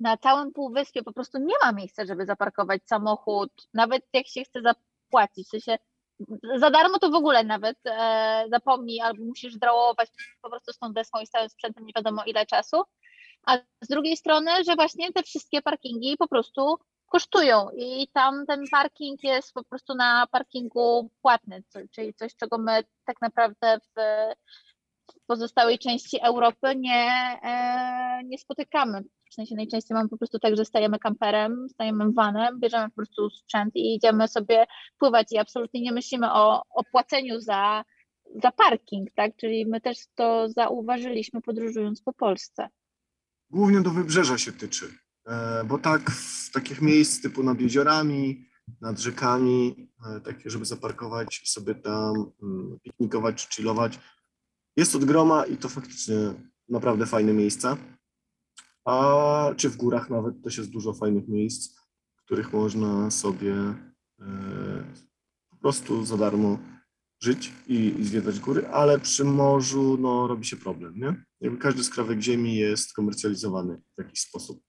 na 0.00 0.16
całym 0.16 0.52
półwyspie 0.52 1.02
po 1.02 1.12
prostu 1.12 1.38
nie 1.38 1.54
ma 1.64 1.72
miejsca, 1.72 2.04
żeby 2.06 2.26
zaparkować 2.26 2.82
samochód, 2.86 3.50
nawet 3.74 4.02
jak 4.12 4.26
się 4.26 4.44
chce 4.44 4.60
zapłacić. 4.62 5.46
W 5.46 5.50
sensie 5.50 5.78
za 6.56 6.70
darmo 6.70 6.98
to 6.98 7.10
w 7.10 7.14
ogóle 7.14 7.44
nawet 7.44 7.78
e, 7.86 8.44
zapomnij, 8.50 9.00
albo 9.00 9.24
musisz 9.24 9.58
drałować 9.58 10.08
po 10.42 10.50
prostu 10.50 10.72
z 10.72 10.78
tą 10.78 10.92
deską 10.92 11.20
i 11.20 11.26
z 11.26 11.30
całym 11.30 11.48
sprzętem 11.48 11.86
nie 11.86 11.92
wiadomo 11.96 12.22
ile 12.26 12.46
czasu. 12.46 12.82
A 13.46 13.58
z 13.80 13.88
drugiej 13.88 14.16
strony, 14.16 14.50
że 14.64 14.74
właśnie 14.74 15.12
te 15.12 15.22
wszystkie 15.22 15.62
parkingi 15.62 16.16
po 16.16 16.28
prostu 16.28 16.78
kosztują 17.06 17.68
i 17.76 18.08
tam 18.12 18.46
ten 18.46 18.64
parking 18.70 19.22
jest 19.22 19.52
po 19.52 19.64
prostu 19.64 19.94
na 19.94 20.26
parkingu 20.26 21.10
płatny, 21.22 21.62
czyli 21.90 22.14
coś, 22.14 22.36
czego 22.36 22.58
my 22.58 22.84
tak 23.04 23.20
naprawdę 23.20 23.78
w, 23.78 24.00
w 25.12 25.26
pozostałej 25.26 25.78
części 25.78 26.20
Europy 26.22 26.76
nie, 26.76 27.38
e, 27.42 28.24
nie 28.24 28.38
spotykamy. 28.38 29.04
W 29.30 29.34
sensie 29.34 29.54
najczęściej 29.54 29.94
mamy 29.94 30.08
po 30.08 30.18
prostu 30.18 30.38
tak, 30.38 30.56
że 30.56 30.64
stajemy 30.64 30.98
kamperem, 30.98 31.66
stajemy 31.68 32.12
vanem, 32.12 32.60
bierzemy 32.60 32.88
po 32.88 32.94
prostu 32.94 33.30
sprzęt 33.30 33.76
i 33.76 33.94
idziemy 33.94 34.28
sobie 34.28 34.66
pływać 34.98 35.32
i 35.32 35.38
absolutnie 35.38 35.80
nie 35.80 35.92
myślimy 35.92 36.32
o, 36.32 36.62
o 36.70 36.84
płaceniu 36.84 37.40
za, 37.40 37.84
za 38.42 38.52
parking, 38.52 39.08
tak? 39.14 39.36
Czyli 39.36 39.66
my 39.66 39.80
też 39.80 39.98
to 40.14 40.48
zauważyliśmy 40.48 41.40
podróżując 41.40 42.02
po 42.02 42.12
Polsce. 42.12 42.68
Głównie 43.50 43.80
do 43.80 43.90
wybrzeża 43.90 44.38
się 44.38 44.52
tyczy, 44.52 44.86
e, 45.26 45.64
bo 45.64 45.78
tak 45.78 46.10
w 46.10 46.50
takich 46.52 46.82
miejsc 46.82 47.22
typu 47.22 47.42
nad 47.42 47.60
jeziorami, 47.60 48.44
nad 48.80 48.98
rzekami, 48.98 49.88
e, 50.06 50.20
takie, 50.20 50.50
żeby 50.50 50.64
zaparkować 50.64 51.42
sobie 51.44 51.74
tam 51.74 52.32
mm, 52.42 52.78
piknikować 52.82 53.46
czy 53.46 53.56
chillować, 53.56 53.98
jest 54.76 54.94
od 54.94 55.04
groma 55.04 55.46
i 55.46 55.56
to 55.56 55.68
faktycznie 55.68 56.16
naprawdę 56.68 57.06
fajne 57.06 57.32
miejsca. 57.32 57.76
A 58.84 59.50
czy 59.56 59.70
w 59.70 59.76
górach 59.76 60.10
nawet 60.10 60.42
też 60.42 60.58
jest 60.58 60.70
dużo 60.70 60.92
fajnych 60.92 61.28
miejsc, 61.28 61.76
w 62.16 62.24
których 62.24 62.52
można 62.52 63.10
sobie 63.10 63.54
e, 64.20 64.24
po 65.50 65.56
prostu 65.56 66.04
za 66.04 66.16
darmo 66.16 66.58
żyć 67.22 67.52
i, 67.66 67.94
i 67.98 68.04
zwiedzać 68.04 68.40
góry, 68.40 68.68
ale 68.68 68.98
przy 68.98 69.24
morzu 69.24 69.96
no, 70.00 70.26
robi 70.26 70.44
się 70.44 70.56
problem, 70.56 70.94
nie? 70.96 71.24
Jakby 71.40 71.58
każdy 71.58 71.84
skrawek 71.84 72.20
ziemi 72.20 72.56
jest 72.56 72.92
komercjalizowany 72.92 73.82
w 73.94 73.98
jakiś 73.98 74.20
sposób. 74.20 74.62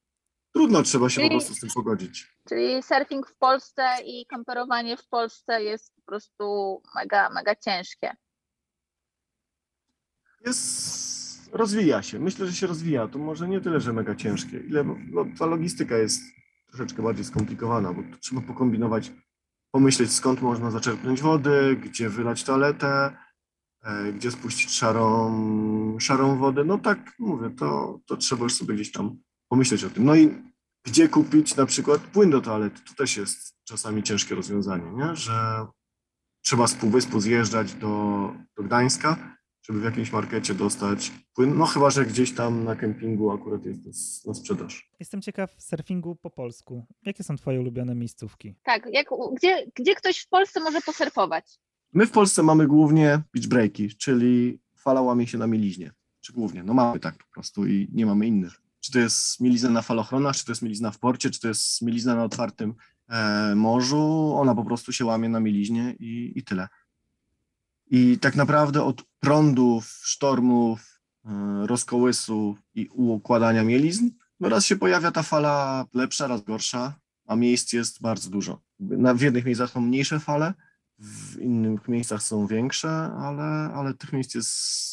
Trudno, 0.53 0.83
trzeba 0.83 1.09
się 1.09 1.21
po 1.21 1.27
Czyli- 1.27 1.39
prostu 1.39 1.53
z 1.53 1.59
tym 1.59 1.69
pogodzić. 1.75 2.37
Czyli 2.49 2.83
surfing 2.83 3.29
w 3.29 3.37
Polsce 3.37 3.83
i 4.05 4.25
kamperowanie 4.25 4.97
w 4.97 5.07
Polsce 5.07 5.63
jest 5.63 5.95
po 5.95 6.01
prostu 6.01 6.81
mega, 6.95 7.29
mega 7.29 7.55
ciężkie. 7.55 8.15
Jest, 10.45 11.49
rozwija 11.53 12.01
się. 12.01 12.19
Myślę, 12.19 12.47
że 12.47 12.53
się 12.53 12.67
rozwija. 12.67 13.07
To 13.07 13.19
może 13.19 13.47
nie 13.47 13.61
tyle, 13.61 13.81
że 13.81 13.93
mega 13.93 14.15
ciężkie, 14.15 14.57
ile 14.57 14.83
no, 15.11 15.25
ta 15.39 15.45
logistyka 15.45 15.97
jest 15.97 16.21
troszeczkę 16.67 17.03
bardziej 17.03 17.25
skomplikowana, 17.25 17.93
bo 17.93 18.03
trzeba 18.19 18.41
pokombinować, 18.41 19.11
pomyśleć 19.71 20.11
skąd 20.11 20.41
można 20.41 20.71
zaczerpnąć 20.71 21.21
wody, 21.21 21.79
gdzie 21.83 22.09
wylać 22.09 22.43
toaletę, 22.43 23.17
e, 23.83 24.13
gdzie 24.13 24.31
spuścić 24.31 24.71
szarą, 24.71 25.97
szarą 25.99 26.37
wodę. 26.37 26.63
No 26.63 26.77
tak 26.77 27.13
mówię, 27.19 27.49
to, 27.49 27.99
to 28.05 28.17
trzeba 28.17 28.43
już 28.43 28.53
sobie 28.53 28.75
gdzieś 28.75 28.91
tam 28.91 29.17
pomyśleć 29.49 29.83
o 29.83 29.89
tym. 29.89 30.05
No 30.05 30.15
i 30.15 30.33
gdzie 30.85 31.09
kupić 31.09 31.55
na 31.55 31.65
przykład 31.65 32.01
płyn 32.01 32.29
do 32.29 32.41
toalety? 32.41 32.81
To 32.87 32.93
też 32.93 33.17
jest 33.17 33.55
czasami 33.63 34.03
ciężkie 34.03 34.35
rozwiązanie, 34.35 34.91
nie? 34.91 35.15
że 35.15 35.67
trzeba 36.41 36.67
z 36.67 36.75
półwyspu 36.75 37.19
zjeżdżać 37.19 37.73
do, 37.73 38.33
do 38.57 38.63
Gdańska, 38.63 39.34
żeby 39.65 39.79
w 39.79 39.83
jakimś 39.83 40.11
markecie 40.11 40.53
dostać 40.53 41.11
płyn. 41.35 41.57
No 41.57 41.65
chyba, 41.65 41.89
że 41.89 42.05
gdzieś 42.05 42.31
tam 42.35 42.63
na 42.63 42.75
kempingu 42.75 43.31
akurat 43.31 43.65
jest 43.65 43.85
na- 43.85 44.31
na 44.31 44.33
sprzedaż. 44.33 44.89
Jestem 44.99 45.21
ciekaw 45.21 45.55
surfingu 45.59 46.15
po 46.15 46.29
polsku. 46.29 46.85
Jakie 47.05 47.23
są 47.23 47.35
twoje 47.35 47.59
ulubione 47.59 47.95
miejscówki? 47.95 48.55
Tak, 48.63 48.87
jak, 48.91 49.07
gdzie, 49.35 49.65
gdzie 49.75 49.95
ktoś 49.95 50.19
w 50.19 50.27
Polsce 50.29 50.59
może 50.59 50.81
posurfować? 50.81 51.59
My 51.93 52.05
w 52.07 52.11
Polsce 52.11 52.43
mamy 52.43 52.67
głównie 52.67 53.21
beach 53.33 53.47
breaki, 53.47 53.89
czyli 53.95 54.59
fala 54.77 55.01
łamie 55.01 55.27
się 55.27 55.37
na 55.37 55.47
mieliźnie. 55.47 55.91
Czy 56.21 56.33
głównie, 56.33 56.63
no 56.63 56.73
mamy 56.73 56.99
tak 56.99 57.17
po 57.17 57.33
prostu 57.33 57.65
i 57.67 57.87
nie 57.93 58.05
mamy 58.05 58.27
innych. 58.27 58.61
Czy 58.79 58.91
to 58.91 58.99
jest 58.99 59.41
mielizna 59.41 59.69
na 59.69 59.81
falochronach, 59.81 60.35
czy 60.35 60.45
to 60.45 60.51
jest 60.51 60.61
mielizna 60.61 60.91
w 60.91 60.99
porcie, 60.99 61.29
czy 61.29 61.39
to 61.39 61.47
jest 61.47 61.81
mielizna 61.81 62.15
na 62.15 62.23
otwartym 62.23 62.73
e, 63.09 63.53
morzu, 63.55 64.33
ona 64.35 64.55
po 64.55 64.63
prostu 64.65 64.91
się 64.93 65.05
łamie 65.05 65.29
na 65.29 65.39
mieliźnie 65.39 65.95
i, 65.99 66.33
i 66.35 66.43
tyle. 66.43 66.67
I 67.87 68.19
tak 68.19 68.35
naprawdę 68.35 68.83
od 68.83 69.03
prądów, 69.19 69.85
sztormów, 70.03 71.01
e, 71.25 71.29
rozkołysów 71.67 72.57
i 72.75 72.87
układania 72.93 73.63
mielizn, 73.63 74.09
no 74.39 74.49
raz 74.49 74.65
się 74.65 74.75
pojawia 74.75 75.11
ta 75.11 75.23
fala 75.23 75.85
lepsza, 75.93 76.27
raz 76.27 76.41
gorsza, 76.41 76.93
a 77.27 77.35
miejsc 77.35 77.73
jest 77.73 78.01
bardzo 78.01 78.29
dużo. 78.29 78.61
Na, 78.79 79.13
w 79.13 79.21
jednych 79.21 79.45
miejscach 79.45 79.69
są 79.69 79.81
mniejsze 79.81 80.19
fale, 80.19 80.53
w 80.99 81.39
innych 81.39 81.87
miejscach 81.87 82.23
są 82.23 82.47
większe, 82.47 82.89
ale, 83.19 83.73
ale 83.75 83.93
tych 83.93 84.13
miejsc 84.13 84.35
jest 84.35 84.85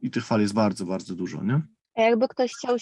i 0.00 0.10
tych 0.10 0.26
fal 0.26 0.40
jest 0.40 0.54
bardzo, 0.54 0.84
bardzo 0.84 1.14
dużo, 1.14 1.42
nie? 1.42 1.62
A 1.96 2.02
jakby 2.02 2.28
ktoś 2.28 2.54
chciał 2.54 2.76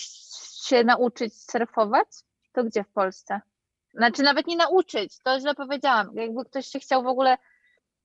się 0.66 0.84
nauczyć 0.84 1.34
surfować, 1.34 2.08
to 2.52 2.64
gdzie 2.64 2.84
w 2.84 2.92
Polsce? 2.92 3.40
Znaczy 3.94 4.22
nawet 4.22 4.46
nie 4.46 4.56
nauczyć, 4.56 5.18
to 5.24 5.40
źle 5.40 5.54
powiedziałam. 5.54 6.14
Jakby 6.14 6.44
ktoś 6.44 6.66
się 6.66 6.80
chciał 6.80 7.02
w 7.02 7.06
ogóle 7.06 7.38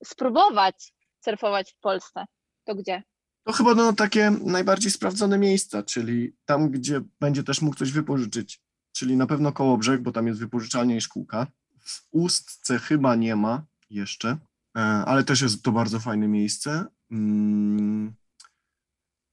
spróbować 0.04 0.94
surfować 1.20 1.74
w 1.74 1.80
Polsce, 1.80 2.26
to 2.66 2.76
gdzie? 2.76 3.04
To 3.44 3.54
chyba 3.54 3.76
no, 3.76 3.94
takie 3.94 4.32
najbardziej 4.32 4.92
sprawdzone 4.92 5.38
miejsca, 5.38 5.84
czyli 5.84 6.36
tam, 6.46 6.70
gdzie 6.72 7.02
będzie 7.20 7.44
też 7.44 7.62
mógł 7.62 7.76
coś 7.76 7.92
wypożyczyć, 7.92 8.62
czyli 8.92 9.18
na 9.18 9.28
pewno 9.28 9.52
koło 9.52 9.78
brzeg, 9.78 10.02
bo 10.02 10.12
tam 10.12 10.28
jest 10.28 10.40
wypożyczalnia 10.40 10.96
i 10.96 11.02
szkółka. 11.02 11.48
W 11.80 12.08
Ustce 12.12 12.80
chyba 12.80 13.16
nie 13.16 13.36
ma 13.36 13.66
jeszcze, 13.90 14.38
e, 14.78 14.80
ale 14.82 15.24
też 15.24 15.42
jest 15.42 15.64
to 15.64 15.72
bardzo 15.72 16.00
fajne 16.00 16.28
miejsce. 16.28 16.86
Mm, 17.12 18.14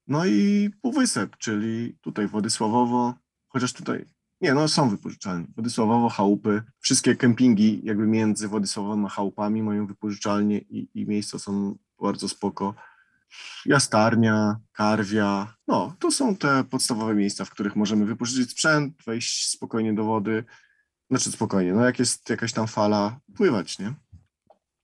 No 0.07 0.27
i 0.27 0.71
Półwysep, 0.83 1.37
czyli 1.37 1.99
tutaj 2.01 2.27
Władysławowo, 2.27 3.15
chociaż 3.49 3.73
tutaj, 3.73 4.05
nie 4.45 4.55
no 4.55 4.69
są 4.69 4.89
wypożyczalnie, 4.89 5.47
Władysławowo, 5.55 6.09
chałupy, 6.09 6.63
wszystkie 6.81 7.17
kempingi 7.17 7.81
jakby 7.85 8.07
między 8.07 8.49
Władysławowem 8.49 9.07
a 9.07 9.09
chałupami 9.09 9.63
mają 9.63 9.87
wypożyczalnie 9.87 10.59
i, 10.59 10.89
i 10.95 11.07
miejsca 11.07 11.39
są 11.39 11.79
bardzo 12.01 12.29
spoko. 12.29 12.75
Jastarnia, 13.67 14.61
Karwia, 14.73 15.55
no 15.67 15.97
to 15.99 16.11
są 16.11 16.37
te 16.37 16.65
podstawowe 16.65 17.15
miejsca, 17.15 17.45
w 17.45 17.51
których 17.51 17.77
możemy 17.77 18.07
wypożyczyć 18.07 18.51
sprzęt, 18.51 18.95
wejść 19.07 19.51
spokojnie 19.51 19.95
do 19.95 20.05
wody, 20.05 20.45
znaczy 21.11 21.33
spokojnie, 21.33 21.73
no 21.73 21.85
jak 21.85 21.99
jest 21.99 22.31
jakaś 22.31 22.53
tam 22.53 22.67
fala, 22.67 23.21
pływać, 23.37 23.79
nie? 23.79 23.95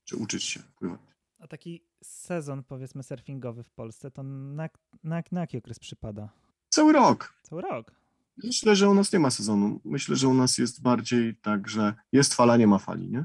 Czy 0.04 0.16
uczyć 0.16 0.44
się 0.44 0.60
pływać. 0.78 1.00
A 1.38 1.46
taki 1.46 1.84
sezon, 2.02 2.64
powiedzmy, 2.64 3.02
surfingowy 3.02 3.62
w 3.62 3.70
Polsce, 3.70 4.10
to 4.10 4.22
na, 4.22 4.68
na, 5.04 5.22
na 5.32 5.40
jaki 5.40 5.58
okres 5.58 5.78
przypada? 5.78 6.28
Cały 6.68 6.92
rok. 6.92 7.34
Cały 7.42 7.62
rok. 7.62 7.99
Myślę, 8.44 8.76
że 8.76 8.88
u 8.88 8.94
nas 8.94 9.12
nie 9.12 9.18
ma 9.18 9.30
sezonu. 9.30 9.80
Myślę, 9.84 10.16
że 10.16 10.28
u 10.28 10.34
nas 10.34 10.58
jest 10.58 10.82
bardziej 10.82 11.36
tak, 11.36 11.68
że 11.68 11.94
jest 12.12 12.34
fala, 12.34 12.56
nie 12.56 12.66
ma 12.66 12.78
fali, 12.78 13.10
nie? 13.10 13.24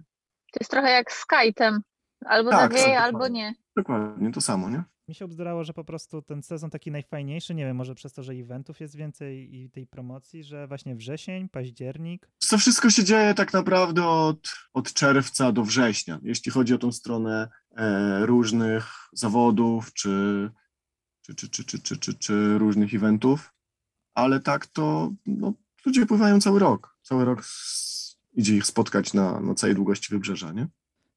To 0.52 0.60
jest 0.60 0.72
trochę 0.72 0.92
jak 0.92 1.12
z 1.12 1.26
kajtem. 1.26 1.82
Albo 2.26 2.50
Tak, 2.52 2.72
zawieje, 2.72 2.96
tak, 2.96 3.04
albo 3.04 3.28
nie. 3.28 3.54
Dokładnie, 3.78 4.32
to 4.32 4.42
samo, 4.42 4.70
nie? 4.70 4.84
Mi 5.08 5.16
się 5.16 5.26
obzdurało, 5.26 5.64
że 5.64 5.74
po 5.74 5.84
prostu 5.84 6.22
ten 6.22 6.44
sezon 6.44 6.70
taki 6.70 6.92
najfajniejszy, 6.92 7.56
nie 7.56 7.66
wiem, 7.66 7.78
może 7.78 7.96
przez 7.96 8.14
to, 8.14 8.24
że 8.24 8.34
eventów 8.34 8.80
jest 8.80 8.96
więcej 8.96 9.56
i 9.56 9.70
tej 9.70 9.88
promocji, 9.88 10.44
że 10.44 10.68
właśnie 10.68 10.96
wrzesień, 10.96 11.50
październik. 11.50 12.30
To 12.50 12.58
wszystko 12.58 12.90
się 12.90 13.04
dzieje 13.04 13.34
tak 13.34 13.54
naprawdę 13.54 14.08
od, 14.08 14.50
od 14.74 14.94
czerwca 14.94 15.52
do 15.52 15.64
września, 15.64 16.20
jeśli 16.24 16.52
chodzi 16.52 16.74
o 16.74 16.78
tą 16.78 16.92
stronę 16.92 17.50
e, 17.78 18.26
różnych 18.26 18.94
zawodów 19.14 19.94
czy, 19.94 20.50
czy, 21.22 21.36
czy, 21.36 21.50
czy, 21.50 21.64
czy, 21.64 21.80
czy, 21.80 21.98
czy, 21.98 22.14
czy 22.14 22.58
różnych 22.58 22.94
eventów, 22.94 23.54
ale 24.16 24.40
tak 24.40 24.68
to 24.68 25.14
no, 25.26 25.54
ludzie 25.86 26.06
pływają 26.06 26.42
cały 26.42 26.60
rok. 26.60 26.98
Cały 27.02 27.26
rok 27.26 27.46
idzie 28.34 28.56
ich 28.56 28.66
spotkać 28.66 29.14
na, 29.14 29.40
na 29.40 29.54
całej 29.54 29.76
długości 29.76 30.14
wybrzeża, 30.14 30.52
nie? 30.52 30.68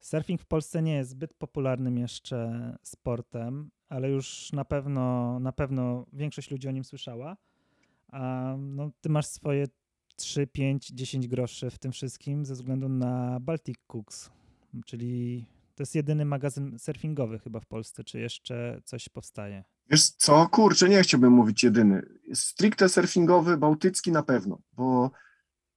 Surfing 0.00 0.42
w 0.42 0.46
Polsce 0.46 0.82
nie 0.82 0.94
jest 0.94 1.10
zbyt 1.10 1.34
popularnym 1.34 1.98
jeszcze 1.98 2.76
sportem. 2.82 3.70
ale 3.88 4.10
już 4.10 4.52
na 4.52 4.64
pewno, 4.64 5.38
na 5.40 5.52
pewno 5.52 6.06
większość 6.12 6.50
ludzi 6.50 6.68
o 6.68 6.70
nim 6.70 6.84
słyszała. 6.84 7.36
A 8.08 8.54
no, 8.58 8.90
ty 9.00 9.08
masz 9.08 9.26
swoje 9.26 9.66
3, 10.16 10.46
5, 10.46 10.88
10 10.88 11.28
groszy 11.28 11.70
w 11.70 11.78
tym 11.78 11.92
wszystkim 11.92 12.44
ze 12.44 12.54
względu 12.54 12.88
na 12.88 13.40
Baltic 13.40 13.76
Cooks, 13.86 14.30
czyli 14.86 15.46
to 15.78 15.82
jest 15.82 15.94
jedyny 15.94 16.24
magazyn 16.24 16.78
surfingowy 16.78 17.38
chyba 17.38 17.60
w 17.60 17.66
Polsce, 17.66 18.04
czy 18.04 18.20
jeszcze 18.20 18.80
coś 18.84 19.08
powstaje? 19.08 19.64
Wiesz 19.90 20.10
co, 20.10 20.48
kurczę, 20.48 20.88
nie 20.88 21.02
chciałbym 21.02 21.32
mówić 21.32 21.62
jedyny. 21.64 22.02
Stricte 22.34 22.88
surfingowy, 22.88 23.56
bałtycki 23.56 24.12
na 24.12 24.22
pewno, 24.22 24.58
bo, 24.72 25.10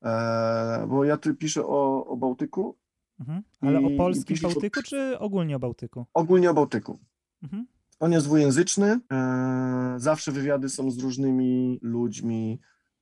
e, 0.03 0.85
bo 0.89 1.03
ja 1.05 1.17
tu 1.17 1.35
piszę 1.35 1.65
o, 1.65 2.05
o 2.05 2.17
Bałtyku, 2.17 2.77
Mhm. 3.19 3.43
Ale 3.61 3.81
I- 3.81 3.85
o 3.85 3.97
polskim 3.97 4.35
i 4.35 4.39
pisze- 4.39 4.47
Bałtyku, 4.47 4.81
czy 4.83 5.19
ogólnie 5.19 5.55
o 5.55 5.59
Bałtyku? 5.59 6.05
ogólnie 6.13 6.49
o 6.51 6.53
Bałtyku. 6.53 6.99
Mhm. 7.43 7.67
On 7.99 8.11
jest 8.11 8.25
dwujęzyczny, 8.25 8.99
e, 9.11 9.93
zawsze 9.97 10.31
wywiady 10.31 10.69
są 10.69 10.91
z 10.91 10.99
różnymi 10.99 11.79
ludźmi 11.81 12.59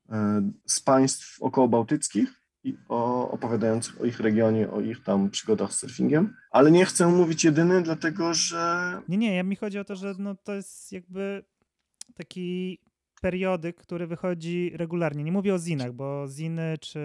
e, 0.09 0.41
z 0.65 0.79
państw 0.79 1.41
okołobałtyckich 1.41 2.38
i 2.63 2.77
o, 2.89 3.31
opowiadających 3.31 4.01
o 4.01 4.05
ich 4.05 4.19
regionie, 4.19 4.71
o 4.71 4.81
ich 4.81 5.03
tam 5.03 5.29
przygodach 5.29 5.73
z 5.73 5.79
surfingiem, 5.79 6.35
ale 6.51 6.71
nie 6.71 6.85
chcę 6.85 7.07
mówić 7.07 7.43
jedyny, 7.43 7.81
dlatego 7.81 8.33
że 8.33 9.01
Nie, 9.09 9.17
nie, 9.17 9.35
ja 9.35 9.43
mi 9.43 9.55
chodzi 9.55 9.79
o 9.79 9.83
to, 9.83 9.95
że 9.95 10.15
no, 10.19 10.35
to 10.35 10.53
jest 10.53 10.91
jakby 10.91 11.43
taki 12.15 12.79
periodyk, 13.21 13.75
który 13.75 14.07
wychodzi 14.07 14.71
regularnie. 14.73 15.23
Nie 15.23 15.31
mówię 15.31 15.53
o 15.53 15.59
zinach, 15.59 15.93
bo 15.93 16.27
ziny 16.27 16.77
czy... 16.81 16.99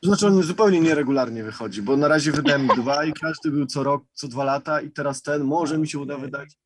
To 0.00 0.08
znaczy 0.08 0.26
on 0.26 0.42
zupełnie 0.42 0.80
nieregularnie 0.80 1.44
wychodzi, 1.44 1.82
bo 1.82 1.96
na 1.96 2.08
razie 2.08 2.32
wydałem 2.32 2.66
dwa 2.66 3.04
i 3.04 3.12
każdy 3.12 3.50
był 3.50 3.66
co 3.66 3.82
rok, 3.82 4.04
co 4.12 4.28
dwa 4.28 4.44
lata 4.44 4.80
i 4.80 4.90
teraz 4.90 5.22
ten 5.22 5.44
może 5.44 5.78
mi 5.78 5.88
się 5.88 5.98
uda 5.98 6.18
wydać 6.18 6.58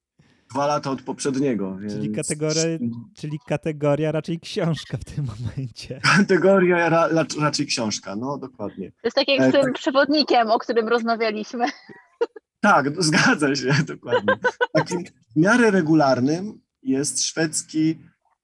dwa 0.50 0.66
lata 0.66 0.90
od 0.90 1.02
poprzedniego. 1.02 1.76
Więc... 1.76 1.92
Czyli 1.92 2.10
kategoria- 2.10 2.78
Czyli 3.14 3.38
kategoria 3.46 4.12
raczej 4.12 4.40
książka 4.40 4.96
w 4.98 5.04
tym 5.04 5.26
momencie. 5.40 6.00
Kategoria 6.16 6.88
ra, 6.88 7.08
ra, 7.08 7.24
raczej 7.40 7.66
książka, 7.66 8.16
no 8.16 8.38
dokładnie. 8.38 8.90
To 8.92 8.98
jest 9.04 9.14
tak 9.16 9.28
jak 9.28 9.40
E, 9.40 9.48
z 9.48 9.52
tym 9.52 9.62
tak. 9.62 9.72
przewodnikiem, 9.74 10.50
o 10.50 10.58
którym 10.58 10.88
rozmawialiśmy. 10.88 11.64
Tak, 12.60 12.96
no, 12.96 13.02
zgadza 13.02 13.54
się, 13.54 13.74
dokładnie. 13.94 14.34
Takim 14.72 15.04
w 15.04 15.36
miarę 15.36 15.70
regularnym 15.70 16.60
jest 16.82 17.22
szwedzki 17.24 17.98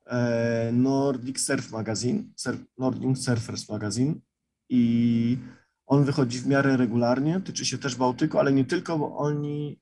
e, 0.07 0.71
Nordic 0.73 1.41
Surf 1.41 1.71
Magazine, 1.73 2.23
surf, 2.37 2.61
Nordic 2.79 3.19
Surfers 3.25 3.69
Magazine 3.69 4.15
i 4.69 5.39
on 5.87 6.05
wychodzi 6.05 6.39
w 6.39 6.47
miarę 6.47 6.77
regularnie, 6.77 7.41
tyczy 7.41 7.65
się 7.65 7.79
też 7.79 7.97
Bałtyku, 7.97 8.39
ale 8.39 8.53
nie 8.53 8.65
tylko, 8.65 8.99
bo 8.99 9.17
oni 9.17 9.81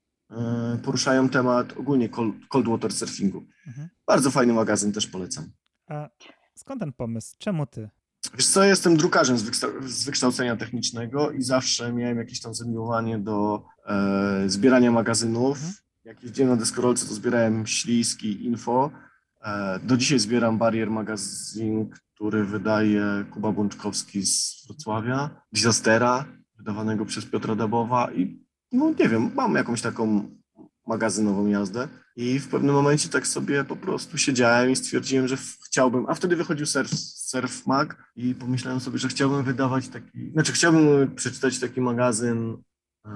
poruszają 0.83 1.29
temat 1.29 1.73
ogólnie 1.77 2.09
cold, 2.49 2.69
water 2.69 2.93
surfingu. 2.93 3.45
Mhm. 3.67 3.89
Bardzo 4.07 4.31
fajny 4.31 4.53
magazyn, 4.53 4.93
też 4.93 5.07
polecam. 5.07 5.45
A 5.89 6.09
skąd 6.55 6.81
ten 6.81 6.93
pomysł? 6.93 7.35
Czemu 7.39 7.67
ty? 7.67 7.91
Wiesz 8.35 8.47
co, 8.47 8.65
jestem 8.65 8.97
drukarzem 8.97 9.39
z 9.87 10.05
wykształcenia 10.05 10.57
technicznego 10.57 11.31
i 11.31 11.43
zawsze 11.43 11.93
miałem 11.93 12.19
jakieś 12.19 12.41
tam 12.41 12.55
zamiłowanie 12.55 13.19
do 13.19 13.65
e, 13.87 14.45
zbierania 14.47 14.91
magazynów. 14.91 15.57
Mhm. 15.57 15.75
Jak 16.05 16.23
jeździłem 16.23 16.51
na 16.51 16.57
deskorolce, 16.57 17.07
to 17.07 17.15
zbierałem 17.15 17.67
śliski, 17.67 18.47
info. 18.47 18.91
E, 19.45 19.79
do 19.83 19.97
dzisiaj 19.97 20.19
zbieram 20.19 20.59
Barrier 20.59 20.91
magazyn, 20.91 21.91
który 22.15 22.45
wydaje 22.45 23.25
Kuba 23.31 23.53
Bączkowski 23.53 24.27
z 24.27 24.65
Wrocławia, 24.67 25.43
Disastera, 25.53 26.25
wydawanego 26.57 27.05
przez 27.05 27.27
Piotra 27.27 27.55
Dabowa 27.55 28.13
i 28.13 28.42
no 28.73 28.91
nie 28.99 29.09
wiem, 29.09 29.31
mam 29.35 29.55
jakąś 29.55 29.83
taką 29.83 30.31
magazynową 30.87 31.47
jazdę 31.47 31.89
i 32.17 32.39
w 32.39 32.49
pewnym 32.49 32.75
momencie 32.75 33.09
tak 33.09 33.27
sobie 33.27 33.65
po 33.65 33.77
prostu 33.77 34.19
siedziałem 34.19 34.71
i 34.71 34.77
stwierdziłem, 34.77 35.29
że 35.29 35.37
chciałbym, 35.67 36.07
a 36.09 36.15
wtedy 36.15 36.37
wychodził 36.37 36.67
Surf, 36.67 36.91
surf 37.01 37.67
Mag 37.67 38.13
i 38.17 38.35
pomyślałem 38.35 38.81
sobie, 38.81 38.99
że 38.99 39.09
chciałbym 39.09 39.45
wydawać 39.45 39.89
taki, 39.89 40.31
znaczy 40.33 40.53
chciałbym 40.53 41.15
przeczytać 41.15 41.59
taki 41.59 41.81
magazyn 41.81 42.57
e, 43.07 43.11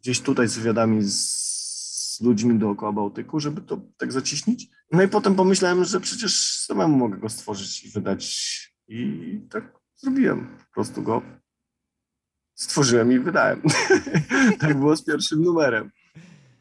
gdzieś 0.00 0.20
tutaj 0.20 0.48
z 0.48 0.58
wywiadami 0.58 1.02
z 1.02 2.18
ludźmi 2.20 2.58
dookoła 2.58 2.92
Bałtyku, 2.92 3.40
żeby 3.40 3.60
to 3.60 3.80
tak 3.96 4.12
zaciśnić. 4.12 4.68
No 4.92 5.02
i 5.02 5.08
potem 5.08 5.34
pomyślałem, 5.34 5.84
że 5.84 6.00
przecież 6.00 6.58
samemu 6.66 6.96
mogę 6.96 7.18
go 7.18 7.28
stworzyć 7.28 7.84
i 7.84 7.90
wydać 7.90 8.72
i 8.88 9.40
tak 9.50 9.78
zrobiłem, 9.96 10.46
po 10.46 10.74
prostu 10.74 11.02
go 11.02 11.22
stworzyłem 12.62 13.12
i 13.12 13.18
wydałem. 13.18 13.62
tak 14.60 14.78
było 14.78 14.96
z 14.96 15.04
pierwszym 15.04 15.42
numerem. 15.42 15.90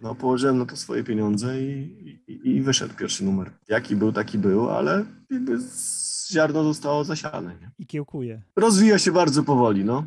No, 0.02 0.16
położyłem 0.16 0.58
na 0.58 0.66
to 0.66 0.76
swoje 0.76 1.04
pieniądze 1.04 1.62
i, 1.62 1.72
i, 2.28 2.50
i 2.50 2.62
wyszedł 2.62 2.94
pierwszy 2.96 3.24
numer. 3.24 3.52
Jaki 3.68 3.96
był, 3.96 4.12
taki 4.12 4.38
był, 4.38 4.70
ale 4.70 5.06
jakby 5.30 5.58
ziarno 6.32 6.64
zostało 6.64 7.04
zasiane. 7.04 7.56
Nie? 7.62 7.72
I 7.80 7.86
kiełkuje, 7.86 8.42
Rozwija 8.56 9.00
się 9.00 9.12
bardzo 9.12 9.44
powoli, 9.44 9.86
no. 9.86 10.06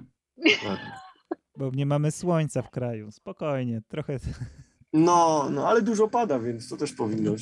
Bo 1.58 1.70
nie 1.70 1.86
mamy 1.86 2.10
słońca 2.10 2.62
w 2.62 2.70
kraju. 2.70 3.10
Spokojnie, 3.10 3.82
trochę... 3.88 4.18
No, 4.96 5.50
no, 5.50 5.68
ale 5.68 5.82
dużo 5.82 6.08
pada, 6.08 6.38
więc 6.38 6.68
to 6.68 6.76
też 6.76 6.92
powinno 6.92 7.32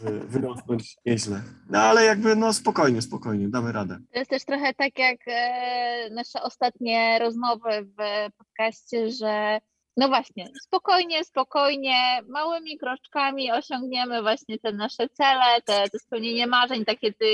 wy- 0.00 0.20
wyrosnąć 0.20 0.96
nieźle. 1.06 1.40
No, 1.70 1.78
ale 1.78 2.04
jakby, 2.04 2.36
no, 2.36 2.52
spokojnie, 2.52 3.02
spokojnie, 3.02 3.48
damy 3.48 3.72
radę. 3.72 3.98
To 4.12 4.18
jest 4.18 4.30
też 4.30 4.44
trochę 4.44 4.74
tak 4.74 4.98
jak 4.98 5.16
e, 5.26 6.10
nasze 6.10 6.42
ostatnie 6.42 7.18
rozmowy 7.18 7.70
w 7.98 8.32
podcaście, 8.38 9.10
że 9.10 9.58
no 9.96 10.08
właśnie, 10.08 10.48
spokojnie, 10.62 11.24
spokojnie, 11.24 12.20
małymi 12.28 12.78
kroczkami 12.78 13.52
osiągniemy 13.52 14.22
właśnie 14.22 14.58
te 14.58 14.72
nasze 14.72 15.08
cele, 15.08 15.62
te, 15.64 15.88
te 15.90 15.98
spełnienie 15.98 16.46
marzeń, 16.46 16.84
takie 16.84 17.12
te 17.12 17.24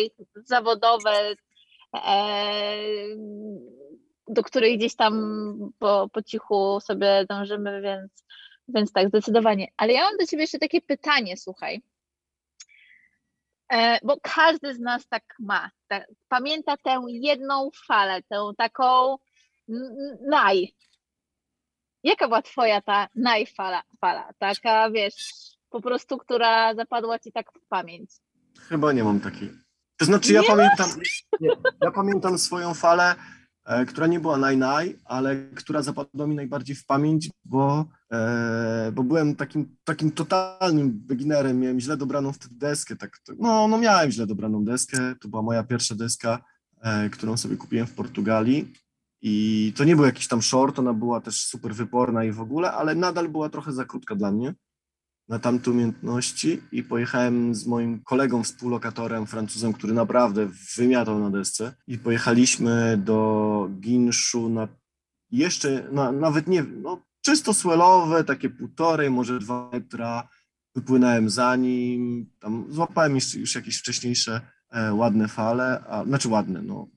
zawodowe, 0.45 1.35
e, 2.07 2.77
do 4.29 4.43
których 4.43 4.77
gdzieś 4.79 4.97
tam 4.97 5.15
po, 5.79 6.09
po 6.13 6.23
cichu 6.23 6.79
sobie 6.81 7.27
dążymy, 7.29 7.83
więc, 7.83 8.25
więc 8.69 8.93
tak, 8.93 9.09
zdecydowanie. 9.09 9.69
Ale 9.77 9.93
ja 9.93 10.01
mam 10.01 10.17
do 10.17 10.27
ciebie 10.27 10.43
jeszcze 10.43 10.59
takie 10.59 10.81
pytanie, 10.81 11.37
słuchaj. 11.37 11.83
E, 13.73 13.99
bo 14.03 14.17
każdy 14.23 14.75
z 14.75 14.81
nas 14.81 15.09
tak 15.09 15.25
ma. 15.39 15.71
Ta, 15.89 16.01
pamięta 16.29 16.77
tę 16.77 17.03
jedną 17.09 17.71
falę, 17.87 18.23
tę 18.23 18.51
taką 18.59 19.17
naj. 20.29 20.75
Jaka 22.03 22.29
była 22.29 22.43
twoja 22.43 22.81
ta 22.81 23.09
najfala, 23.15 23.83
fala? 24.01 24.31
Taka, 24.39 24.91
wiesz, 24.91 25.15
po 25.71 25.81
prostu, 25.81 26.19
która 26.19 26.75
zapadła 26.75 27.19
ci 27.19 27.33
tak 27.33 27.47
w 27.53 27.69
pamięć. 27.69 28.11
Chyba 28.69 28.93
nie 28.93 29.05
mam 29.05 29.21
takiej. 29.21 29.51
To 29.97 30.05
znaczy, 30.05 30.33
ja 30.33 30.41
Nie 30.41 30.47
pamiętam, 30.47 30.91
nie, 31.41 31.51
ja 31.83 31.91
pamiętam 31.91 32.39
swoją 32.39 32.75
falę, 32.75 33.15
która 33.87 34.07
nie 34.07 34.21
była 34.21 34.39
naj-naj, 34.39 34.99
ale 35.05 35.37
która 35.37 35.83
zapadła 35.83 36.27
mi 36.27 36.35
najbardziej 36.35 36.77
w 36.77 36.87
pamięć, 36.87 37.31
bo, 37.45 37.85
e, 38.13 38.93
bo 38.95 39.03
byłem 39.03 39.37
takim, 39.37 39.77
takim 39.85 40.11
totalnym 40.11 40.91
beginnerem, 40.91 41.61
miałem 41.61 41.81
źle 41.81 41.97
dobraną 41.97 42.33
wtedy 42.33 42.55
deskę, 42.55 42.97
tak, 42.97 43.21
no, 43.39 43.69
no 43.69 43.79
miałem 43.79 44.11
źle 44.11 44.27
dobraną 44.27 44.65
deskę, 44.65 45.15
to 45.21 45.29
była 45.29 45.43
moja 45.43 45.63
pierwsza 45.63 45.95
deska, 45.95 46.39
e, 46.81 47.11
którą 47.11 47.37
sobie 47.37 47.57
kupiłem 47.57 47.87
w 47.87 47.95
Portugalii. 47.95 48.73
I 49.23 49.73
to 49.77 49.85
nie 49.85 49.97
był 49.97 50.05
jakiś 50.05 50.29
tam 50.29 50.43
short, 50.43 50.79
ona 50.79 50.93
była 50.95 51.21
też 51.21 51.41
super 51.41 51.75
wyporna 51.75 52.25
i 52.25 52.33
w 52.33 52.41
ogóle, 52.41 52.73
ale 52.73 52.95
nadal 52.95 53.29
była 53.29 53.49
trochę 53.49 53.73
za 53.73 53.85
krótka 53.85 54.15
dla 54.15 54.33
mnie 54.33 54.55
na 55.29 55.39
tamte 55.39 55.71
umiejętności 55.71 56.63
i 56.73 56.83
pojechałem 56.83 57.55
z 57.55 57.67
moim 57.67 58.03
kolegą, 58.03 58.43
współlokatorem, 58.43 59.27
Francuzem, 59.27 59.73
który 59.73 59.93
naprawdę 59.93 60.49
wymiatał 60.77 61.19
na 61.19 61.31
desce. 61.31 61.75
I 61.87 61.99
pojechaliśmy 61.99 62.97
do 63.05 63.71
Ginszu 63.81 64.49
na 64.49 64.69
jeszcze, 65.31 65.89
na, 65.93 66.13
nawet 66.13 66.47
nie, 66.47 66.63
no 66.63 67.03
czysto 67.21 67.55
swelowe, 67.55 68.25
takie 68.25 68.51
półtorej, 68.51 69.11
może 69.11 69.39
dwa 69.39 69.71
metra, 69.73 70.29
wypłynąłem 70.75 71.31
za 71.31 71.57
nim, 71.57 72.31
tam 72.41 72.67
złapałem 72.71 73.15
jeszcze 73.15 73.39
już 73.39 73.55
jakieś 73.55 73.79
wcześniejsze 73.79 74.41
e, 74.71 74.95
ładne 74.95 75.29
fale, 75.29 75.85
a, 75.89 76.05
znaczy 76.05 76.29
ładne, 76.29 76.63
no. 76.63 76.89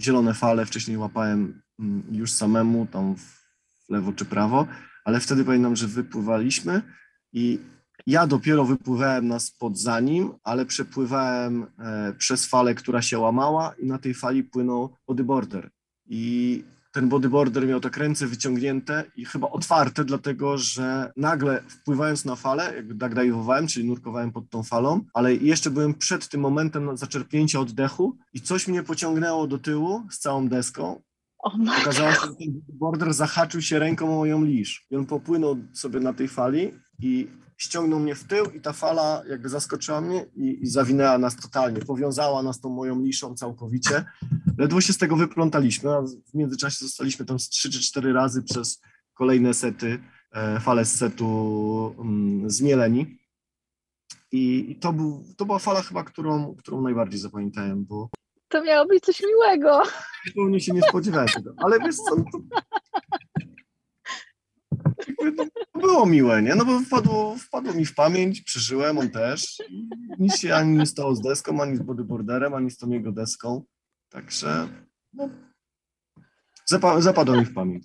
Zielone 0.00 0.34
fale 0.34 0.66
wcześniej 0.66 0.96
łapałem 0.96 1.62
mm, 1.78 2.02
już 2.10 2.32
samemu, 2.32 2.86
tam 2.86 3.16
w 3.16 3.42
lewo 3.88 4.12
czy 4.12 4.24
prawo, 4.24 4.66
ale 5.04 5.20
wtedy 5.20 5.44
pamiętam, 5.44 5.76
że 5.76 5.86
wypływaliśmy 5.86 6.82
i 7.32 7.58
ja 8.06 8.26
dopiero 8.26 8.64
wypływałem 8.64 9.28
na 9.28 9.40
spod 9.40 9.78
za 9.78 10.00
nim, 10.00 10.32
ale 10.44 10.66
przepływałem 10.66 11.66
e, 11.78 12.12
przez 12.18 12.46
falę, 12.46 12.74
która 12.74 13.02
się 13.02 13.18
łamała 13.18 13.74
i 13.78 13.86
na 13.86 13.98
tej 13.98 14.14
fali 14.14 14.44
płynął 14.44 14.96
bodyboarder. 15.06 15.70
I 16.06 16.64
ten 16.92 17.08
bodyboarder 17.08 17.66
miał 17.66 17.80
tak 17.80 17.96
ręce 17.96 18.26
wyciągnięte 18.26 19.04
i 19.16 19.24
chyba 19.24 19.50
otwarte, 19.50 20.04
dlatego 20.04 20.58
że 20.58 21.12
nagle 21.16 21.62
wpływając 21.68 22.24
na 22.24 22.36
falę, 22.36 22.72
jakby 22.76 22.94
dagdajwowałem, 22.94 23.66
czyli 23.66 23.86
nurkowałem 23.86 24.32
pod 24.32 24.50
tą 24.50 24.62
falą, 24.62 25.00
ale 25.14 25.34
jeszcze 25.34 25.70
byłem 25.70 25.94
przed 25.94 26.28
tym 26.28 26.40
momentem 26.40 26.96
zaczerpnięcia 26.96 27.60
oddechu 27.60 28.16
i 28.32 28.40
coś 28.40 28.68
mnie 28.68 28.82
pociągnęło 28.82 29.46
do 29.46 29.58
tyłu 29.58 30.02
z 30.10 30.18
całą 30.18 30.48
deską 30.48 31.02
O 31.42 31.58
ma- 31.58 31.80
Okazało 31.80 32.12
się, 32.12 32.20
że 32.20 32.34
ten 32.34 32.62
border 32.68 33.14
zahaczył 33.14 33.62
się 33.62 33.78
ręką 33.78 34.12
o 34.12 34.16
moją 34.16 34.44
lisz. 34.44 34.86
I 34.90 34.96
on 34.96 35.06
popłynął 35.06 35.56
sobie 35.72 36.00
na 36.00 36.12
tej 36.12 36.28
fali 36.28 36.72
i 37.00 37.28
ściągnął 37.56 38.00
mnie 38.00 38.14
w 38.14 38.24
tył 38.24 38.44
i 38.44 38.60
ta 38.60 38.72
fala 38.72 39.22
jakby 39.28 39.48
zaskoczyła 39.48 40.00
mnie 40.00 40.26
i, 40.36 40.62
i 40.62 40.66
zawinęła 40.66 41.18
nas 41.18 41.36
totalnie, 41.36 41.80
powiązała 41.80 42.42
nas 42.42 42.60
tą 42.60 42.68
moją 42.68 43.02
liszą 43.02 43.34
całkowicie. 43.34 44.04
Ledwo 44.58 44.80
się 44.80 44.92
z 44.92 44.98
tego 44.98 45.16
wyplątaliśmy, 45.16 45.90
a 45.90 46.02
w 46.02 46.34
międzyczasie 46.34 46.84
zostaliśmy 46.84 47.24
tam 47.26 47.38
z 47.38 47.48
trzy 47.48 47.70
czy 47.70 47.80
cztery 47.80 48.12
razy 48.12 48.42
przez 48.42 48.80
kolejne 49.14 49.54
sety, 49.54 49.98
e, 50.32 50.60
fale 50.60 50.84
z 50.84 50.94
setu 50.94 51.94
mm, 51.98 52.50
zmieleni. 52.50 53.18
I, 54.32 54.70
i 54.70 54.76
to, 54.76 54.92
był, 54.92 55.24
to 55.36 55.44
była 55.44 55.58
fala 55.58 55.82
chyba, 55.82 56.04
którą, 56.04 56.54
którą 56.54 56.82
najbardziej 56.82 57.20
zapamiętałem, 57.20 57.84
bo 57.84 58.08
To 58.52 58.62
miało 58.62 58.86
być 58.86 59.04
coś 59.04 59.22
miłego. 59.22 59.82
zupełnie 60.26 60.60
się 60.60 60.72
nie 60.72 60.82
spodziewałem 60.82 61.28
tego. 61.28 61.54
Ale 61.56 61.78
wiesz 61.78 61.96
co, 61.96 62.16
no 62.16 62.24
to... 62.32 62.38
Jakby 65.08 65.32
to 65.32 65.44
było 65.80 66.06
miłe, 66.06 66.42
nie? 66.42 66.54
No 66.54 66.64
bo 66.64 66.80
wpadło, 66.80 67.36
wpadło 67.36 67.74
mi 67.74 67.84
w 67.84 67.94
pamięć, 67.94 68.40
przeżyłem, 68.42 68.98
on 68.98 69.10
też. 69.10 69.62
Nic 70.18 70.36
się 70.36 70.54
ani 70.54 70.78
nie 70.78 70.86
stało 70.86 71.14
z 71.14 71.20
deską, 71.20 71.62
ani 71.62 71.76
z 71.76 71.82
bodyboarderem, 71.82 72.54
ani 72.54 72.70
z 72.70 72.76
tą 72.76 72.90
jego 72.90 73.12
deską. 73.12 73.64
Także 74.08 74.68
no, 75.12 75.28
zapa- 76.72 77.00
zapadło 77.00 77.36
mi 77.36 77.44
w 77.44 77.54
pamięć. 77.54 77.84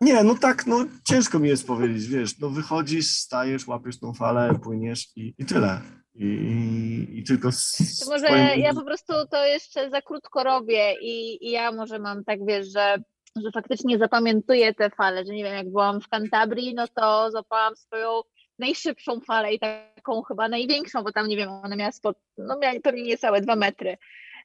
Nie, 0.00 0.24
no 0.24 0.34
tak, 0.34 0.66
no 0.66 0.86
ciężko 1.04 1.38
mi 1.38 1.48
jest 1.48 1.66
powiedzieć, 1.66 2.06
wiesz, 2.06 2.38
no 2.38 2.50
wychodzisz, 2.50 3.16
stajesz, 3.16 3.66
łapiesz 3.66 3.98
tą 3.98 4.14
falę, 4.14 4.58
płyniesz 4.62 5.16
i, 5.16 5.34
i 5.38 5.44
tyle. 5.44 5.80
I, 6.14 7.06
i, 7.12 7.24
tylko 7.24 7.52
z, 7.52 8.06
może 8.08 8.28
ja 8.56 8.74
po 8.74 8.84
prostu 8.84 9.12
to 9.30 9.46
jeszcze 9.46 9.90
za 9.90 10.02
krótko 10.02 10.44
robię 10.44 10.94
i, 11.00 11.46
i 11.46 11.50
ja 11.50 11.72
może 11.72 11.98
mam 11.98 12.24
tak, 12.24 12.46
wiesz, 12.46 12.72
że, 12.72 12.96
że 13.36 13.50
faktycznie 13.54 13.98
zapamiętuję 13.98 14.74
te 14.74 14.90
fale, 14.90 15.24
że 15.24 15.32
nie 15.32 15.44
wiem, 15.44 15.54
jak 15.54 15.70
byłam 15.70 16.00
w 16.00 16.08
Cantabrii, 16.08 16.74
no 16.74 16.88
to 16.88 17.30
złapałam 17.30 17.76
swoją 17.76 18.20
najszybszą 18.58 19.20
falę 19.20 19.54
i 19.54 19.58
taką 19.58 20.22
chyba 20.22 20.48
największą, 20.48 21.02
bo 21.02 21.12
tam, 21.12 21.28
nie 21.28 21.36
wiem, 21.36 21.50
ona 21.50 21.76
miała 21.76 21.92
spod, 21.92 22.16
no 22.38 22.58
miała 22.58 22.80
pewnie 22.82 23.02
niecałe 23.02 23.40
dwa 23.40 23.56
metry 23.56 23.96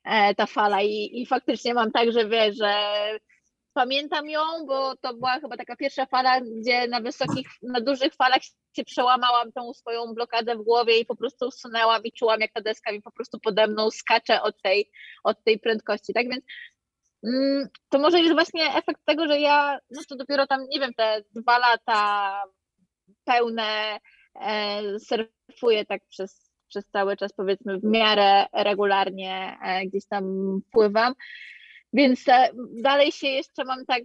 e, 0.04 0.36
ta 0.36 0.46
fala 0.46 0.82
i, 0.82 1.22
i 1.22 1.26
faktycznie 1.26 1.74
mam 1.74 1.92
tak, 1.92 2.12
że 2.12 2.30
wiesz, 2.30 2.58
że 2.58 2.74
pamiętam 3.76 4.30
ją, 4.30 4.42
bo 4.68 4.96
to 4.96 5.14
była 5.14 5.40
chyba 5.40 5.58
taka 5.58 5.76
pierwsza 5.76 6.06
fala, 6.06 6.42
gdzie 6.42 6.88
na 6.88 7.02
wysokich, 7.02 7.48
na 7.64 7.82
dużych 7.82 8.14
falach 8.14 8.42
się 8.76 8.84
przełamałam 8.84 9.52
tą 9.52 9.74
swoją 9.74 10.14
blokadę 10.14 10.56
w 10.56 10.64
głowie 10.64 11.00
i 11.00 11.06
po 11.06 11.16
prostu 11.16 11.48
usunęłam 11.48 12.04
i 12.04 12.12
czułam, 12.12 12.42
jak 12.42 12.52
ta 12.54 12.62
deska 12.62 12.92
mi 12.92 13.02
po 13.02 13.12
prostu 13.12 13.40
pode 13.40 13.68
mną 13.68 13.92
skacze 13.92 14.42
od 14.42 14.62
tej, 14.62 14.92
od 15.24 15.44
tej 15.44 15.60
prędkości, 15.60 16.14
tak 16.14 16.26
więc 16.30 16.46
mm, 17.24 17.68
to 17.90 18.00
może 18.00 18.20
jest 18.20 18.34
właśnie 18.34 18.76
efekt 18.76 19.02
tego, 19.06 19.28
że 19.28 19.40
ja, 19.40 19.80
no 19.92 20.02
to 20.10 20.16
dopiero 20.16 20.48
tam, 20.48 20.60
nie 20.70 20.80
wiem, 20.80 20.94
te 20.94 21.24
dwa 21.36 21.58
lata 21.58 22.42
pełne 23.24 24.00
e, 24.36 24.82
surfuję 25.00 25.86
tak 25.86 26.02
przez, 26.10 26.52
przez 26.68 26.90
cały 26.90 27.18
czas, 27.18 27.34
powiedzmy 27.34 27.80
w 27.80 27.84
miarę 27.84 28.46
regularnie 28.54 29.58
e, 29.64 29.86
gdzieś 29.86 30.08
tam 30.08 30.26
pływam, 30.72 31.14
więc 31.96 32.24
dalej 32.82 33.12
się 33.12 33.28
jeszcze 33.28 33.66
mam 33.66 33.86
tak 33.86 34.04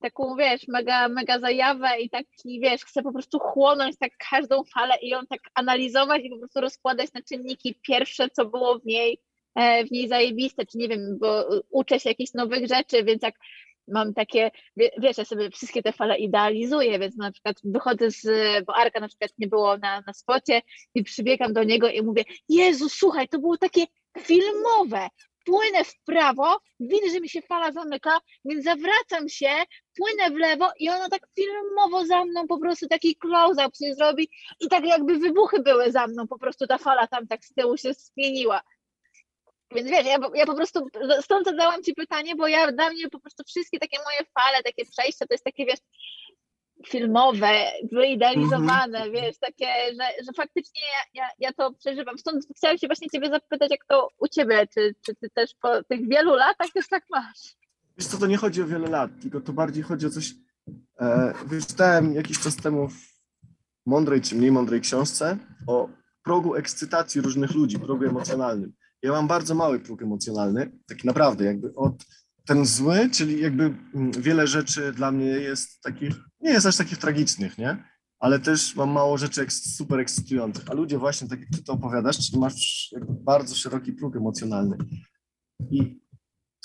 taką, 0.00 0.36
wiesz, 0.36 0.68
mega, 0.68 1.08
mega 1.08 1.40
zajawę 1.40 2.00
i 2.00 2.10
taki, 2.10 2.60
wiesz, 2.60 2.84
chcę 2.84 3.02
po 3.02 3.12
prostu 3.12 3.38
chłonąć 3.38 3.98
tak 3.98 4.10
każdą 4.30 4.62
falę 4.74 4.94
i 5.02 5.08
ją 5.08 5.26
tak 5.26 5.40
analizować 5.54 6.22
i 6.24 6.30
po 6.30 6.38
prostu 6.38 6.60
rozkładać 6.60 7.12
na 7.12 7.22
czynniki 7.22 7.80
pierwsze, 7.82 8.28
co 8.30 8.44
było 8.44 8.78
w 8.78 8.86
niej, 8.86 9.20
e, 9.54 9.84
w 9.84 9.90
niej 9.90 10.08
zajebiste, 10.08 10.66
czy 10.66 10.78
nie 10.78 10.88
wiem, 10.88 11.18
bo 11.20 11.44
uczę 11.70 12.00
się 12.00 12.08
jakichś 12.08 12.32
nowych 12.34 12.66
rzeczy, 12.68 13.04
więc 13.04 13.22
jak 13.22 13.34
mam 13.88 14.14
takie, 14.14 14.50
wie- 14.76 14.90
wiesz, 14.98 15.18
ja 15.18 15.24
sobie 15.24 15.50
wszystkie 15.50 15.82
te 15.82 15.92
fale 15.92 16.18
idealizuję, 16.18 16.98
więc 16.98 17.16
na 17.16 17.32
przykład 17.32 17.56
wychodzę 17.64 18.10
z, 18.10 18.24
bo 18.64 18.76
Arka 18.76 19.00
na 19.00 19.08
przykład 19.08 19.30
nie 19.38 19.46
było 19.46 19.78
na, 19.78 20.02
na 20.06 20.12
spocie 20.12 20.62
i 20.94 21.02
przybiegam 21.04 21.52
do 21.52 21.64
niego 21.64 21.88
i 21.88 22.02
mówię, 22.02 22.24
Jezu, 22.48 22.88
słuchaj, 22.88 23.28
to 23.28 23.38
było 23.38 23.56
takie 23.58 23.84
filmowe, 24.18 25.08
płynę 25.46 25.84
w 25.84 25.98
prawo, 26.04 26.60
widzę, 26.80 27.10
że 27.12 27.20
mi 27.20 27.28
się 27.28 27.42
fala 27.42 27.72
zamyka, 27.72 28.18
więc 28.44 28.64
zawracam 28.64 29.28
się, 29.28 29.50
płynę 29.96 30.30
w 30.30 30.38
lewo 30.38 30.70
i 30.78 30.88
ona 30.88 31.08
tak 31.08 31.26
filmowo 31.34 32.06
za 32.06 32.24
mną 32.24 32.46
po 32.46 32.58
prostu 32.58 32.88
taki 32.88 33.16
close-up 33.16 33.70
się 33.78 33.94
zrobi 33.94 34.28
i 34.60 34.68
tak 34.68 34.84
jakby 34.84 35.18
wybuchy 35.18 35.62
były 35.62 35.92
za 35.92 36.06
mną, 36.06 36.26
po 36.26 36.38
prostu 36.38 36.66
ta 36.66 36.78
fala 36.78 37.06
tam 37.06 37.26
tak 37.26 37.44
z 37.44 37.54
tyłu 37.54 37.76
się 37.76 37.92
zmieniła. 37.94 38.60
Więc 39.74 39.90
wiesz, 39.90 40.06
ja, 40.06 40.18
ja 40.34 40.46
po 40.46 40.54
prostu 40.54 40.86
stąd 41.20 41.46
zadałam 41.46 41.82
Ci 41.82 41.94
pytanie, 41.94 42.36
bo 42.36 42.48
ja 42.48 42.72
dla 42.72 42.90
mnie 42.90 43.08
po 43.08 43.20
prostu 43.20 43.44
wszystkie 43.44 43.78
takie 43.78 43.98
moje 44.04 44.18
fale, 44.34 44.62
takie 44.62 44.84
przejścia, 44.84 45.26
to 45.26 45.34
jest 45.34 45.44
takie, 45.44 45.66
wiesz, 45.66 45.80
filmowe, 46.86 47.50
wyidealizowane, 47.92 49.10
wiesz, 49.10 49.38
takie, 49.38 49.66
że, 49.90 50.24
że 50.24 50.32
faktycznie 50.36 50.80
ja, 50.80 51.22
ja, 51.22 51.28
ja 51.38 51.52
to 51.52 51.72
przeżywam. 51.72 52.18
Stąd 52.18 52.46
chciałam 52.56 52.78
się 52.78 52.86
właśnie 52.86 53.08
Ciebie 53.10 53.30
zapytać, 53.30 53.70
jak 53.70 53.84
to 53.88 54.08
u 54.18 54.28
Ciebie, 54.28 54.66
czy, 54.74 54.94
czy 55.06 55.14
Ty 55.14 55.30
też 55.30 55.54
po 55.62 55.82
tych 55.82 56.08
wielu 56.08 56.34
latach 56.34 56.70
też 56.74 56.88
tak 56.88 57.04
masz? 57.10 57.56
Wiesz 57.98 58.06
co, 58.06 58.18
to 58.18 58.26
nie 58.26 58.36
chodzi 58.36 58.62
o 58.62 58.66
wiele 58.66 58.88
lat, 58.88 59.10
tylko 59.22 59.40
to 59.40 59.52
bardziej 59.52 59.82
chodzi 59.82 60.06
o 60.06 60.10
coś. 60.10 60.34
E, 61.00 61.34
wyczytałem 61.46 62.14
jakiś 62.14 62.38
czas 62.38 62.56
temu 62.56 62.88
w 62.88 63.16
mądrej 63.86 64.20
czy 64.20 64.34
mniej 64.34 64.52
mądrej 64.52 64.80
książce 64.80 65.38
o 65.66 65.88
progu 66.22 66.54
ekscytacji 66.54 67.20
różnych 67.20 67.54
ludzi, 67.54 67.78
progu 67.78 68.04
emocjonalnym. 68.04 68.72
Ja 69.02 69.12
mam 69.12 69.28
bardzo 69.28 69.54
mały 69.54 69.80
próg 69.80 70.02
emocjonalny, 70.02 70.72
taki 70.88 71.06
naprawdę, 71.06 71.44
jakby 71.44 71.74
od 71.74 71.94
ten 72.46 72.66
zły, 72.66 73.10
czyli 73.12 73.40
jakby 73.40 73.74
mm, 73.94 74.12
wiele 74.12 74.46
rzeczy 74.46 74.92
dla 74.92 75.12
mnie 75.12 75.26
jest 75.26 75.82
takich, 75.82 76.14
nie 76.40 76.50
jest 76.50 76.66
aż 76.66 76.76
takich 76.76 76.98
tragicznych, 76.98 77.58
nie? 77.58 77.84
Ale 78.18 78.38
też 78.38 78.76
mam 78.76 78.90
mało 78.90 79.18
rzeczy 79.18 79.46
super 79.50 80.00
ekscytujących. 80.00 80.70
A 80.70 80.74
ludzie 80.74 80.98
właśnie, 80.98 81.28
tak 81.28 81.40
jak 81.40 81.48
ty 81.50 81.62
to 81.62 81.72
opowiadasz, 81.72 82.26
czyli 82.26 82.38
masz 82.38 82.90
bardzo 83.08 83.54
szeroki 83.54 83.92
próg 83.92 84.16
emocjonalny. 84.16 84.76
I 85.70 86.06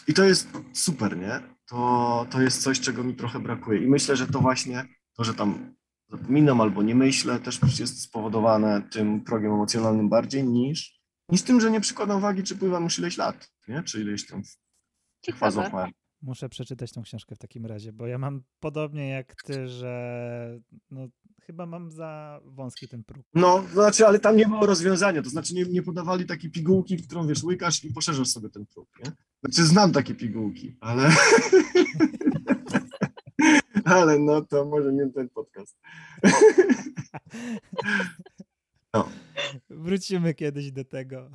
i 0.08 0.14
to 0.14 0.24
jest 0.24 0.48
super, 0.74 1.18
nie? 1.18 1.40
To, 1.70 2.26
to 2.30 2.42
jest 2.42 2.64
coś, 2.64 2.80
czego 2.80 3.04
mi 3.04 3.16
trochę 3.16 3.40
brakuje. 3.40 3.84
I 3.84 3.88
myślę, 3.88 4.16
że 4.16 4.28
to 4.28 4.40
właśnie 4.40 4.86
to, 5.18 5.24
że 5.24 5.34
tam 5.34 5.76
zapominam 6.10 6.62
albo 6.62 6.84
nie 6.84 6.96
myślę, 6.96 7.40
też 7.40 7.60
jest 7.80 8.02
spowodowane 8.02 8.82
tym 8.92 9.22
progiem 9.22 9.52
emocjonalnym 9.52 10.10
bardziej 10.10 10.44
niż, 10.44 11.02
niż 11.30 11.42
tym, 11.42 11.62
że 11.62 11.72
nie 11.72 11.82
przykładam 11.82 12.22
wagi, 12.22 12.44
czy 12.44 12.56
pływam 12.56 12.84
już 12.84 13.00
ileś 13.00 13.18
lat, 13.18 13.50
nie? 13.68 13.84
Czy 13.84 14.02
ileś 14.02 14.28
tam 14.28 14.42
Ciekawe. 15.22 15.88
Muszę 16.22 16.50
przeczytać 16.50 16.92
tą 16.92 17.02
książkę 17.02 17.36
w 17.36 17.40
takim 17.40 17.66
razie, 17.66 17.94
bo 17.94 18.08
ja 18.08 18.18
mam 18.18 18.44
podobnie 18.60 19.10
jak 19.10 19.36
ty, 19.44 19.68
że 19.68 20.60
no, 20.92 21.08
chyba 21.42 21.66
mam 21.66 21.92
za 21.92 22.42
wąski 22.46 22.88
ten 22.88 23.04
próg. 23.04 23.26
No, 23.34 23.62
to 23.62 23.74
znaczy, 23.74 24.08
ale 24.08 24.20
tam 24.20 24.38
nie 24.38 24.46
było 24.46 24.66
rozwiązania, 24.66 25.22
to 25.22 25.30
znaczy 25.30 25.56
nie, 25.56 25.64
nie 25.64 25.84
podawali 25.84 26.26
takiej 26.26 26.52
pigułki, 26.52 26.98
którą 26.98 27.28
wiesz, 27.28 27.44
łykasz 27.44 27.84
i 27.84 27.94
poszerzasz 27.94 28.28
sobie 28.28 28.50
ten 28.50 28.66
próg, 28.66 28.90
nie? 29.06 29.12
Znaczy 29.44 29.64
znam 29.64 29.92
takie 29.92 30.16
pigułki, 30.16 30.78
ale... 30.80 31.10
ale 33.86 34.20
no 34.20 34.42
to 34.42 34.66
może 34.66 34.94
nie 34.94 35.10
ten 35.10 35.30
podcast. 35.30 35.78
Wrócimy 39.70 40.34
kiedyś 40.34 40.72
do 40.72 40.86
tego. 40.86 41.30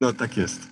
No 0.00 0.12
tak 0.12 0.36
jest. 0.36 0.68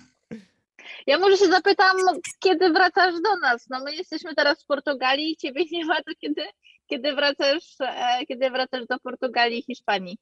Ja 1.07 1.19
może 1.19 1.37
się 1.37 1.47
zapytam, 1.47 1.97
kiedy 2.39 2.69
wracasz 2.69 3.13
do 3.13 3.37
nas? 3.37 3.69
No 3.69 3.83
my 3.83 3.95
jesteśmy 3.95 4.35
teraz 4.35 4.63
w 4.63 4.65
Portugalii, 4.65 5.37
ciebie 5.37 5.65
nie 5.71 5.85
ma, 5.85 5.95
to 5.95 6.11
kiedy, 6.21 6.41
kiedy 6.87 7.15
wracasz, 7.15 7.75
e, 7.79 8.25
kiedy 8.25 8.49
wracasz 8.49 8.87
do 8.87 8.99
Portugalii 8.99 9.59
i 9.59 9.63
Hiszpanii? 9.63 10.17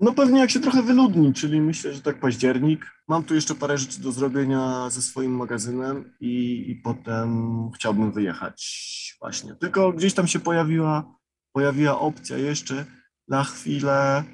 No 0.00 0.12
pewnie 0.12 0.40
jak 0.40 0.50
się 0.50 0.60
trochę 0.60 0.82
wyludni, 0.82 1.34
czyli 1.34 1.60
myślę, 1.60 1.92
że 1.92 2.02
tak 2.02 2.20
październik. 2.20 2.86
Mam 3.08 3.24
tu 3.24 3.34
jeszcze 3.34 3.54
parę 3.54 3.78
rzeczy 3.78 4.00
do 4.00 4.12
zrobienia 4.12 4.90
ze 4.90 5.02
swoim 5.02 5.36
magazynem 5.36 6.16
i, 6.20 6.64
i 6.70 6.76
potem 6.76 7.70
chciałbym 7.74 8.12
wyjechać 8.12 9.16
właśnie. 9.20 9.54
Tylko 9.54 9.92
gdzieś 9.92 10.14
tam 10.14 10.26
się 10.26 10.40
pojawiła, 10.40 11.16
pojawiła 11.52 12.00
opcja 12.00 12.38
jeszcze 12.38 12.84
na 13.28 13.44
chwilę 13.44 14.24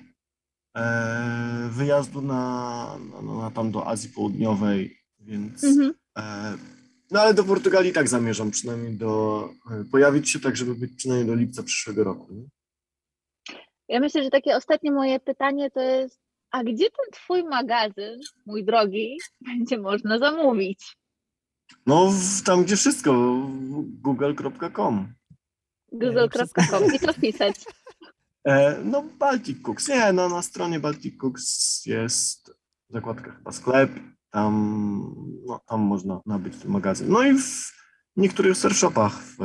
e, 0.76 1.68
wyjazdu 1.70 2.22
na, 2.22 2.98
na, 3.12 3.34
na 3.42 3.50
tam 3.50 3.70
do 3.70 3.88
Azji 3.88 4.10
Południowej, 4.10 5.01
więc 5.24 5.64
Mhm. 5.64 5.94
e, 6.18 6.56
no 7.10 7.20
ale 7.20 7.34
do 7.34 7.44
Portugalii 7.44 7.92
tak 7.92 8.08
zamierzam 8.08 8.50
przynajmniej 8.50 8.96
do, 8.96 9.48
e, 9.70 9.84
pojawić 9.84 10.30
się 10.30 10.40
tak, 10.40 10.56
żeby 10.56 10.74
być 10.74 10.92
przynajmniej 10.96 11.26
do 11.28 11.34
lipca 11.34 11.62
przyszłego 11.62 12.04
roku. 12.04 12.32
Nie? 12.34 12.44
Ja 13.88 14.00
myślę, 14.00 14.24
że 14.24 14.30
takie 14.30 14.56
ostatnie 14.56 14.92
moje 14.92 15.20
pytanie 15.20 15.70
to 15.70 15.80
jest, 15.80 16.20
a 16.50 16.64
gdzie 16.64 16.90
ten 16.90 17.10
twój 17.12 17.44
magazyn, 17.44 18.20
mój 18.46 18.64
drogi, 18.64 19.18
będzie 19.46 19.78
można 19.78 20.18
zamówić? 20.18 20.96
No, 21.86 22.10
w, 22.10 22.42
tam 22.42 22.64
gdzie 22.64 22.76
wszystko, 22.76 23.12
google.com. 24.02 25.14
Google.com 25.92 26.94
i 26.94 26.98
co 26.98 27.12
wpisać? 27.12 27.54
E, 28.44 28.78
no, 28.84 29.02
Baltic 29.18 29.62
Cooks. 29.62 29.88
Nie, 29.88 30.12
no, 30.12 30.28
na 30.28 30.42
stronie 30.42 30.80
Baltic 30.80 31.18
Cooks 31.20 31.86
jest 31.86 32.54
zakładka 32.90 33.32
chyba 33.32 33.52
sklep. 33.52 33.90
Tam, 34.32 35.14
no, 35.46 35.60
tam 35.66 35.80
można 35.80 36.20
nabyć 36.26 36.56
ten 36.56 36.70
magazyn. 36.70 37.08
No 37.08 37.22
i 37.22 37.38
w 37.38 37.72
niektórych 38.16 38.56
surf 38.56 38.76
shopach 38.76 39.22
w, 39.22 39.36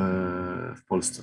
w 0.76 0.84
Polsce. 0.86 1.22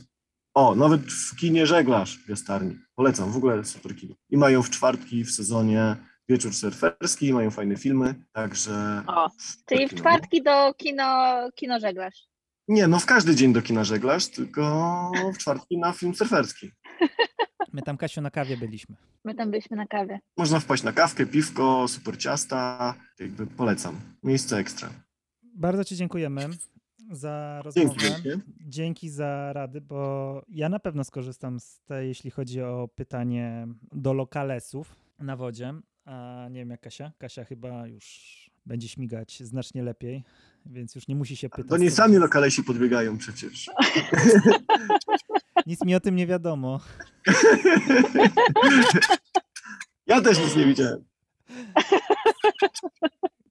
O, 0.53 0.75
nawet 0.75 1.01
w 1.01 1.35
kinie 1.35 1.67
Żeglarz 1.67 2.17
w 2.17 2.29
Jastarni. 2.29 2.75
Polecam, 2.95 3.31
w 3.31 3.37
ogóle 3.37 3.65
super 3.65 3.95
kino. 3.95 4.15
I 4.29 4.37
mają 4.37 4.63
w 4.63 4.69
czwartki 4.69 5.23
w 5.23 5.31
sezonie 5.31 5.95
wieczór 6.29 6.53
surferski, 6.53 7.33
mają 7.33 7.51
fajne 7.51 7.77
filmy, 7.77 8.15
także... 8.31 9.03
O, 9.07 9.29
czyli 9.65 9.87
w 9.87 9.95
czwartki 9.95 10.43
do 10.43 10.73
kino, 10.73 11.39
kino 11.55 11.79
żeglarz. 11.79 12.27
Nie, 12.67 12.87
no 12.87 12.99
w 12.99 13.05
każdy 13.05 13.35
dzień 13.35 13.53
do 13.53 13.61
kina 13.61 13.83
Żeglarz, 13.83 14.27
tylko 14.27 15.11
w 15.33 15.37
czwartki 15.37 15.77
na 15.77 15.93
film 15.93 16.15
surferski. 16.15 16.71
My 17.75 17.81
tam, 17.81 17.97
Kasiu, 17.97 18.21
na 18.21 18.31
kawie 18.31 18.57
byliśmy. 18.57 18.95
My 19.23 19.35
tam 19.35 19.51
byliśmy 19.51 19.77
na 19.77 19.85
kawie. 19.87 20.19
Można 20.37 20.59
wpaść 20.59 20.83
na 20.83 20.91
kawkę, 20.91 21.25
piwko, 21.25 21.87
super 21.87 22.17
ciasta, 22.17 22.93
jakby 23.19 23.47
polecam. 23.47 23.99
Miejsce 24.23 24.57
ekstra. 24.57 24.89
Bardzo 25.43 25.83
Ci 25.83 25.95
dziękujemy 25.95 26.49
za 27.11 27.61
Dzięki. 27.75 27.87
rozmowę. 27.89 28.09
wielkie. 28.23 28.43
Dzięki 28.61 29.09
za 29.09 29.53
rady, 29.53 29.81
bo 29.81 30.41
ja 30.49 30.69
na 30.69 30.79
pewno 30.79 31.03
skorzystam 31.03 31.59
z 31.59 31.81
tej, 31.81 32.07
jeśli 32.07 32.31
chodzi 32.31 32.61
o 32.61 32.89
pytanie 32.95 33.67
do 33.91 34.13
lokalesów 34.13 34.95
na 35.19 35.35
wodzie. 35.35 35.73
A 36.05 36.47
nie 36.51 36.59
wiem 36.59 36.69
jak 36.69 36.81
Kasia. 36.81 37.11
Kasia 37.17 37.43
chyba 37.45 37.87
już 37.87 38.05
będzie 38.65 38.87
śmigać 38.87 39.43
znacznie 39.43 39.83
lepiej, 39.83 40.23
więc 40.65 40.95
już 40.95 41.07
nie 41.07 41.15
musi 41.15 41.35
się 41.37 41.49
pytać. 41.49 41.69
To 41.69 41.77
nie 41.77 41.91
sami 41.91 42.17
lokalesi 42.17 42.63
podbiegają 42.63 43.17
przecież. 43.17 43.69
Nic 45.65 45.81
mi 45.85 45.95
o 45.95 45.99
tym 45.99 46.15
nie 46.15 46.27
wiadomo. 46.27 46.79
Ja 50.07 50.21
też 50.21 50.39
nic 50.39 50.55
nie 50.55 50.65
widziałem. 50.65 51.05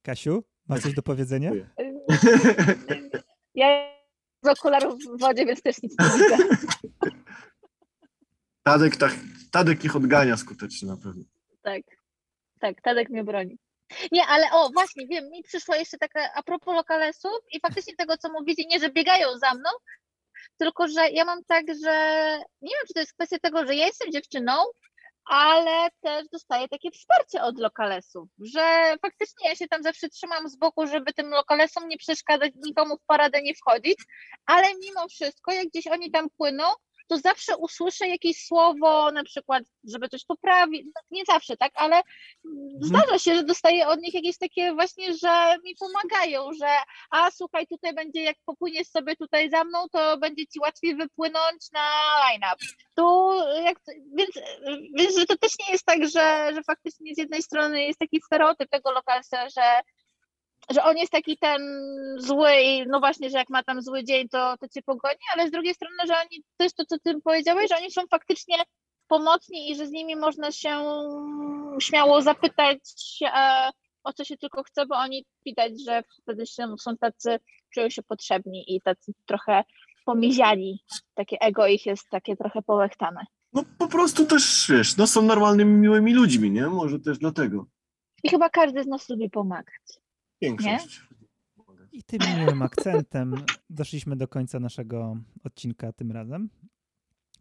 Kasiu, 0.02 0.44
masz 0.68 0.80
coś 0.82 0.94
do 0.94 1.02
powiedzenia? 1.02 1.50
Ja 3.54 3.94
z 4.42 4.48
okularów 4.48 4.94
w 4.98 5.20
wodzie, 5.20 5.46
więc 5.46 5.62
też 5.62 5.82
nic 5.82 5.94
nie 6.00 6.06
widzę. 6.06 6.36
Tadek, 8.62 8.96
tak, 8.96 9.12
Tadek 9.50 9.84
ich 9.84 9.96
odgania 9.96 10.36
skutecznie 10.36 10.88
na 10.88 10.96
pewno. 10.96 11.24
Tak, 11.62 11.82
tak, 12.60 12.80
Tadek 12.82 13.10
mnie 13.10 13.24
broni. 13.24 13.58
Nie, 14.12 14.26
ale 14.26 14.46
o, 14.52 14.70
właśnie, 14.72 15.06
wiem, 15.06 15.30
mi 15.30 15.42
przyszło 15.42 15.74
jeszcze 15.74 15.98
taka, 15.98 16.20
a 16.34 16.42
propos 16.42 16.74
lokalesów 16.74 17.38
i 17.52 17.60
faktycznie 17.60 17.96
tego, 17.96 18.16
co 18.16 18.32
mówicie, 18.32 18.64
nie, 18.70 18.80
że 18.80 18.90
biegają 18.90 19.38
za 19.38 19.54
mną, 19.54 19.70
tylko, 20.56 20.88
że 20.88 21.10
ja 21.10 21.24
mam 21.24 21.44
tak, 21.44 21.64
że 21.84 21.94
nie 22.62 22.70
wiem, 22.70 22.86
czy 22.88 22.94
to 22.94 23.00
jest 23.00 23.12
kwestia 23.12 23.38
tego, 23.42 23.66
że 23.66 23.74
ja 23.74 23.86
jestem 23.86 24.12
dziewczyną, 24.12 24.52
ale 25.24 25.88
też 26.00 26.28
dostaję 26.32 26.68
takie 26.68 26.90
wsparcie 26.90 27.42
od 27.42 27.58
lokalesów, 27.58 28.28
że 28.38 28.94
faktycznie 29.02 29.48
ja 29.48 29.56
się 29.56 29.68
tam 29.68 29.82
zawsze 29.82 30.08
trzymam 30.08 30.48
z 30.48 30.56
boku, 30.56 30.86
żeby 30.86 31.12
tym 31.12 31.28
lokalesom 31.30 31.88
nie 31.88 31.98
przeszkadzać, 31.98 32.52
nikomu 32.56 32.96
w 32.96 33.06
paradę 33.06 33.42
nie 33.42 33.54
wchodzić, 33.54 33.98
ale 34.46 34.66
mimo 34.80 35.08
wszystko, 35.08 35.52
jak 35.52 35.66
gdzieś 35.66 35.86
oni 35.86 36.10
tam 36.10 36.26
płyną, 36.36 36.64
to 37.06 37.18
zawsze 37.18 37.56
usłyszę 37.56 38.08
jakieś 38.08 38.46
słowo, 38.46 39.10
na 39.12 39.24
przykład, 39.24 39.62
żeby 39.84 40.08
coś 40.08 40.24
poprawić, 40.24 40.84
no, 40.84 41.00
nie 41.10 41.24
zawsze, 41.24 41.56
tak, 41.56 41.72
ale 41.74 42.02
zdarza 42.80 43.18
się, 43.18 43.34
że 43.34 43.44
dostaję 43.44 43.88
od 43.88 44.00
nich 44.00 44.14
jakieś 44.14 44.38
takie 44.38 44.74
właśnie, 44.74 45.14
że 45.14 45.56
mi 45.64 45.74
pomagają, 45.76 46.52
że 46.60 46.68
a 47.10 47.30
słuchaj, 47.30 47.66
tutaj 47.66 47.94
będzie, 47.94 48.22
jak 48.22 48.36
popłyniesz 48.46 48.88
sobie 48.88 49.16
tutaj 49.16 49.50
za 49.50 49.64
mną, 49.64 49.86
to 49.92 50.18
będzie 50.18 50.46
ci 50.46 50.60
łatwiej 50.60 50.96
wypłynąć 50.96 51.72
na 51.72 51.88
line-up. 52.20 52.66
Tu, 52.94 53.34
jak, 53.64 53.78
więc, 54.18 54.30
więc, 54.98 55.18
że 55.18 55.26
to 55.26 55.36
też 55.36 55.52
nie 55.58 55.72
jest 55.72 55.84
tak, 55.84 56.08
że, 56.08 56.50
że 56.54 56.62
faktycznie 56.66 57.14
z 57.14 57.18
jednej 57.18 57.42
strony 57.42 57.84
jest 57.84 57.98
taki 57.98 58.20
stereotyp 58.26 58.70
tego 58.70 58.92
lokalsa, 58.92 59.48
że 59.48 59.80
że 60.70 60.84
on 60.84 60.96
jest 60.96 61.12
taki 61.12 61.38
ten 61.38 61.62
zły 62.18 62.50
i 62.62 62.86
no 62.86 63.00
właśnie, 63.00 63.30
że 63.30 63.38
jak 63.38 63.50
ma 63.50 63.62
tam 63.62 63.82
zły 63.82 64.04
dzień, 64.04 64.28
to, 64.28 64.56
to 64.60 64.68
cię 64.68 64.82
pogoni, 64.82 65.18
ale 65.34 65.48
z 65.48 65.50
drugiej 65.50 65.74
strony, 65.74 65.96
że 66.06 66.14
oni, 66.14 66.44
to 66.56 66.64
jest 66.64 66.76
to, 66.76 66.84
co 66.84 66.96
ty 66.98 67.20
powiedziałeś, 67.24 67.68
że 67.68 67.76
oni 67.76 67.90
są 67.90 68.02
faktycznie 68.10 68.56
pomocni 69.08 69.70
i 69.70 69.76
że 69.76 69.86
z 69.86 69.90
nimi 69.90 70.16
można 70.16 70.52
się 70.52 70.82
śmiało 71.80 72.22
zapytać 72.22 72.78
e, 73.22 73.70
o 74.04 74.12
co 74.12 74.24
się 74.24 74.36
tylko 74.36 74.62
chce, 74.62 74.86
bo 74.86 74.96
oni 74.96 75.26
widać, 75.46 75.72
że 75.86 76.02
wtedy 76.22 76.46
się, 76.46 76.74
są 76.80 76.96
tacy, 76.96 77.38
czują 77.74 77.90
się 77.90 78.02
potrzebni 78.02 78.74
i 78.74 78.80
tacy 78.80 79.12
trochę 79.26 79.64
pomiziani. 80.04 80.84
Takie 81.14 81.40
ego 81.40 81.66
ich 81.66 81.86
jest 81.86 82.08
takie 82.10 82.36
trochę 82.36 82.62
połechtane. 82.62 83.26
No 83.52 83.64
po 83.78 83.88
prostu 83.88 84.26
też, 84.26 84.66
wiesz, 84.70 84.96
no 84.96 85.06
są 85.06 85.22
normalnymi, 85.22 85.72
miłymi 85.72 86.14
ludźmi, 86.14 86.50
nie? 86.50 86.66
Może 86.66 87.00
też 87.00 87.18
dlatego. 87.18 87.66
I 88.22 88.28
chyba 88.28 88.48
każdy 88.48 88.82
z 88.82 88.86
nas 88.86 89.08
lubi 89.08 89.30
pomagać. 89.30 90.03
Większość. 90.44 91.02
I 91.92 92.02
tym 92.02 92.20
miłym 92.38 92.62
akcentem 92.62 93.34
doszliśmy 93.70 94.16
do 94.16 94.28
końca 94.28 94.60
naszego 94.60 95.16
odcinka 95.44 95.92
tym 95.92 96.12
razem. 96.12 96.50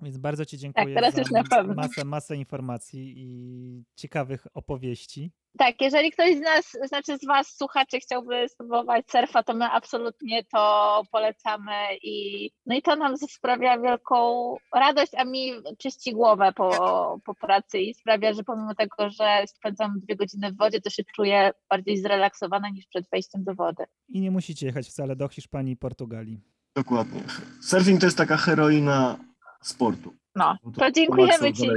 Więc 0.04 0.18
bardzo 0.18 0.46
Ci 0.46 0.58
dziękuję 0.58 0.96
teraz 0.96 1.14
za 1.14 1.22
już 1.22 1.32
na 1.32 1.44
pewno. 1.44 1.74
masę, 1.74 2.06
masę 2.06 2.36
informacji 2.36 3.14
i 3.18 3.84
ciekawych 3.96 4.48
opowieści. 4.54 5.32
Tak, 5.58 5.82
jeżeli 5.82 6.12
ktoś 6.12 6.38
z 6.38 6.40
nas, 6.40 6.78
znaczy 6.88 7.18
z 7.18 7.26
Was, 7.26 7.48
słuchaczy, 7.48 8.00
chciałby 8.00 8.50
spróbować 8.50 9.06
surfa, 9.12 9.44
to 9.44 9.54
my 9.54 9.66
absolutnie 9.66 10.44
to 10.44 11.02
polecamy 11.12 11.72
i 12.04 12.50
no 12.66 12.76
i 12.76 12.82
to 12.82 12.96
nam 12.96 13.18
sprawia 13.18 13.80
wielką 13.80 14.56
radość, 14.76 15.12
a 15.18 15.26
mi 15.26 15.52
czyści 15.78 16.14
głowę 16.14 16.52
po, 16.56 17.20
po 17.26 17.36
pracy 17.36 17.80
i 17.80 17.94
sprawia, 17.94 18.34
że 18.34 18.44
pomimo 18.44 18.76
tego, 18.76 19.10
że 19.10 19.44
spędzam 19.48 20.00
dwie 20.00 20.16
godziny 20.16 20.52
w 20.52 20.58
wodzie, 20.58 20.82
to 20.82 20.90
się 20.90 21.04
czuję 21.16 21.52
bardziej 21.70 21.98
zrelaksowana 21.98 22.70
niż 22.70 22.88
przed 22.88 23.10
wejściem 23.10 23.44
do 23.44 23.56
wody. 23.56 23.84
I 24.10 24.22
nie 24.22 24.32
musicie 24.32 24.66
jechać 24.66 24.88
wcale 24.88 25.16
do 25.16 25.28
Hiszpanii 25.28 25.74
i 25.74 25.78
Portugalii. 25.78 26.42
Dokładnie. 26.76 27.22
Surfing 27.62 28.00
to 28.00 28.08
jest 28.08 28.18
taka 28.18 28.38
heroina 28.38 29.18
sportu. 29.64 30.14
No, 30.36 30.58
Bo 30.64 30.72
to 30.72 30.76
Polacy 30.78 30.94
dziękujemy 30.94 31.54
Ci. 31.54 31.70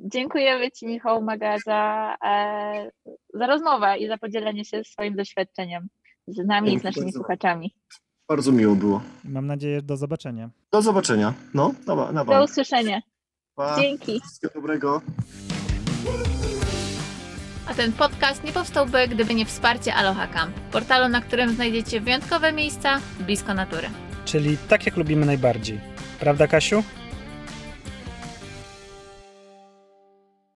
Dziękujemy 0.00 0.70
Ci, 0.70 0.86
Michał 0.86 1.22
Maga, 1.22 1.56
za, 1.66 2.14
e, 2.24 2.90
za 3.34 3.46
rozmowę 3.46 3.98
i 3.98 4.08
za 4.08 4.18
podzielenie 4.18 4.64
się 4.64 4.84
swoim 4.84 5.16
doświadczeniem 5.16 5.88
z 6.28 6.46
nami 6.46 6.68
i 6.68 6.70
z 6.70 6.72
Dzięki 6.72 6.86
naszymi 6.86 7.04
bardzo. 7.06 7.18
słuchaczami. 7.18 7.74
Bardzo 8.28 8.52
miło 8.52 8.74
było. 8.74 9.00
Mam 9.24 9.46
nadzieję, 9.46 9.82
do 9.82 9.96
zobaczenia. 9.96 10.50
Do 10.72 10.82
zobaczenia. 10.82 11.34
No, 11.54 11.72
na, 11.86 12.12
na 12.12 12.24
Do 12.24 12.44
usłyszenia. 12.44 13.00
Pa. 13.54 13.76
Dzięki. 13.80 14.20
Wszystkiego 14.20 14.54
dobrego. 14.54 15.00
A 17.68 17.74
ten 17.74 17.92
podcast 17.92 18.44
nie 18.44 18.52
powstałby, 18.52 19.08
gdyby 19.08 19.34
nie 19.34 19.46
wsparcie 19.46 19.94
Aloha 19.94 20.26
Camp, 20.26 20.56
portalu, 20.72 21.08
na 21.08 21.20
którym 21.20 21.50
znajdziecie 21.50 22.00
wyjątkowe 22.00 22.52
miejsca 22.52 23.00
blisko 23.20 23.54
natury. 23.54 23.88
Czyli 24.24 24.56
tak, 24.68 24.86
jak 24.86 24.96
lubimy 24.96 25.26
najbardziej. 25.26 25.95
Prawda, 26.20 26.46
Kasiu? 26.48 26.82